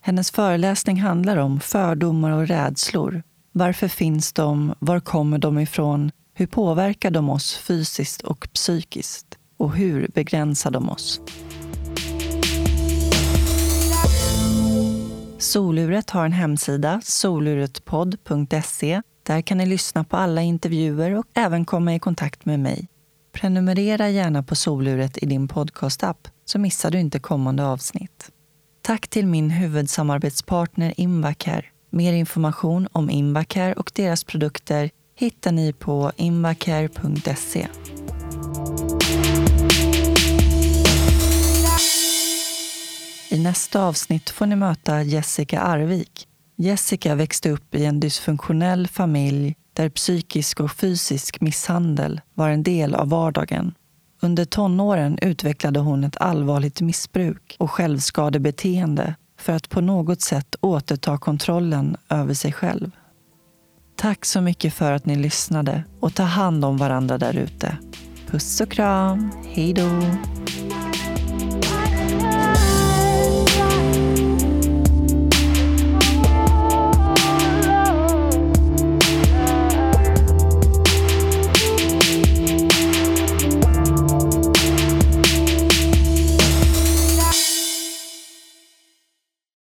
Hennes 0.00 0.30
föreläsning 0.30 1.00
handlar 1.00 1.36
om 1.36 1.60
fördomar 1.60 2.30
och 2.30 2.48
rädslor. 2.48 3.22
Varför 3.52 3.88
finns 3.88 4.32
de? 4.32 4.74
Var 4.78 5.00
kommer 5.00 5.38
de 5.38 5.58
ifrån? 5.58 6.10
Hur 6.34 6.46
påverkar 6.46 7.10
de 7.10 7.30
oss 7.30 7.56
fysiskt 7.56 8.22
och 8.22 8.48
psykiskt? 8.52 9.38
Och 9.56 9.76
hur 9.76 10.08
begränsar 10.14 10.70
de 10.70 10.90
oss? 10.90 11.20
Soluret 15.38 16.10
har 16.10 16.24
en 16.24 16.32
hemsida, 16.32 17.00
soluretpodd.se. 17.04 19.02
Där 19.22 19.40
kan 19.40 19.58
ni 19.58 19.66
lyssna 19.66 20.04
på 20.04 20.16
alla 20.16 20.42
intervjuer 20.42 21.14
och 21.14 21.26
även 21.34 21.64
komma 21.64 21.94
i 21.94 21.98
kontakt 21.98 22.44
med 22.44 22.60
mig. 22.60 22.88
Prenumerera 23.34 24.10
gärna 24.10 24.42
på 24.42 24.54
soluret 24.54 25.22
i 25.22 25.26
din 25.26 25.48
podcastapp 25.48 26.28
så 26.44 26.58
missar 26.58 26.90
du 26.90 26.98
inte 26.98 27.18
kommande 27.18 27.66
avsnitt. 27.66 28.30
Tack 28.82 29.08
till 29.08 29.26
min 29.26 29.50
huvudsamarbetspartner 29.50 30.94
Invacare. 30.96 31.64
Mer 31.90 32.12
information 32.12 32.88
om 32.92 33.10
Invacare 33.10 33.72
och 33.74 33.92
deras 33.94 34.24
produkter 34.24 34.90
hittar 35.14 35.52
ni 35.52 35.72
på 35.72 36.12
invacare.se. 36.16 37.66
I 43.28 43.38
nästa 43.38 43.84
avsnitt 43.84 44.30
får 44.30 44.46
ni 44.46 44.56
möta 44.56 45.02
Jessica 45.02 45.60
Arvik. 45.60 46.28
Jessica 46.56 47.14
växte 47.14 47.50
upp 47.50 47.74
i 47.74 47.84
en 47.84 48.00
dysfunktionell 48.00 48.88
familj 48.88 49.54
där 49.74 49.88
psykisk 49.88 50.60
och 50.60 50.70
fysisk 50.70 51.40
misshandel 51.40 52.20
var 52.34 52.48
en 52.48 52.62
del 52.62 52.94
av 52.94 53.08
vardagen. 53.08 53.74
Under 54.20 54.44
tonåren 54.44 55.18
utvecklade 55.22 55.80
hon 55.80 56.04
ett 56.04 56.16
allvarligt 56.16 56.80
missbruk 56.80 57.56
och 57.58 57.70
självskadebeteende 57.70 59.14
för 59.38 59.52
att 59.52 59.68
på 59.68 59.80
något 59.80 60.20
sätt 60.20 60.56
återta 60.60 61.18
kontrollen 61.18 61.96
över 62.08 62.34
sig 62.34 62.52
själv. 62.52 62.90
Tack 63.96 64.24
så 64.24 64.40
mycket 64.40 64.74
för 64.74 64.92
att 64.92 65.06
ni 65.06 65.16
lyssnade 65.16 65.84
och 66.00 66.14
ta 66.14 66.22
hand 66.22 66.64
om 66.64 66.76
varandra 66.76 67.18
där 67.18 67.36
ute. 67.36 67.76
Puss 68.26 68.60
och 68.60 68.70
kram. 68.70 69.30
Hej 69.54 69.72
då! 69.72 70.00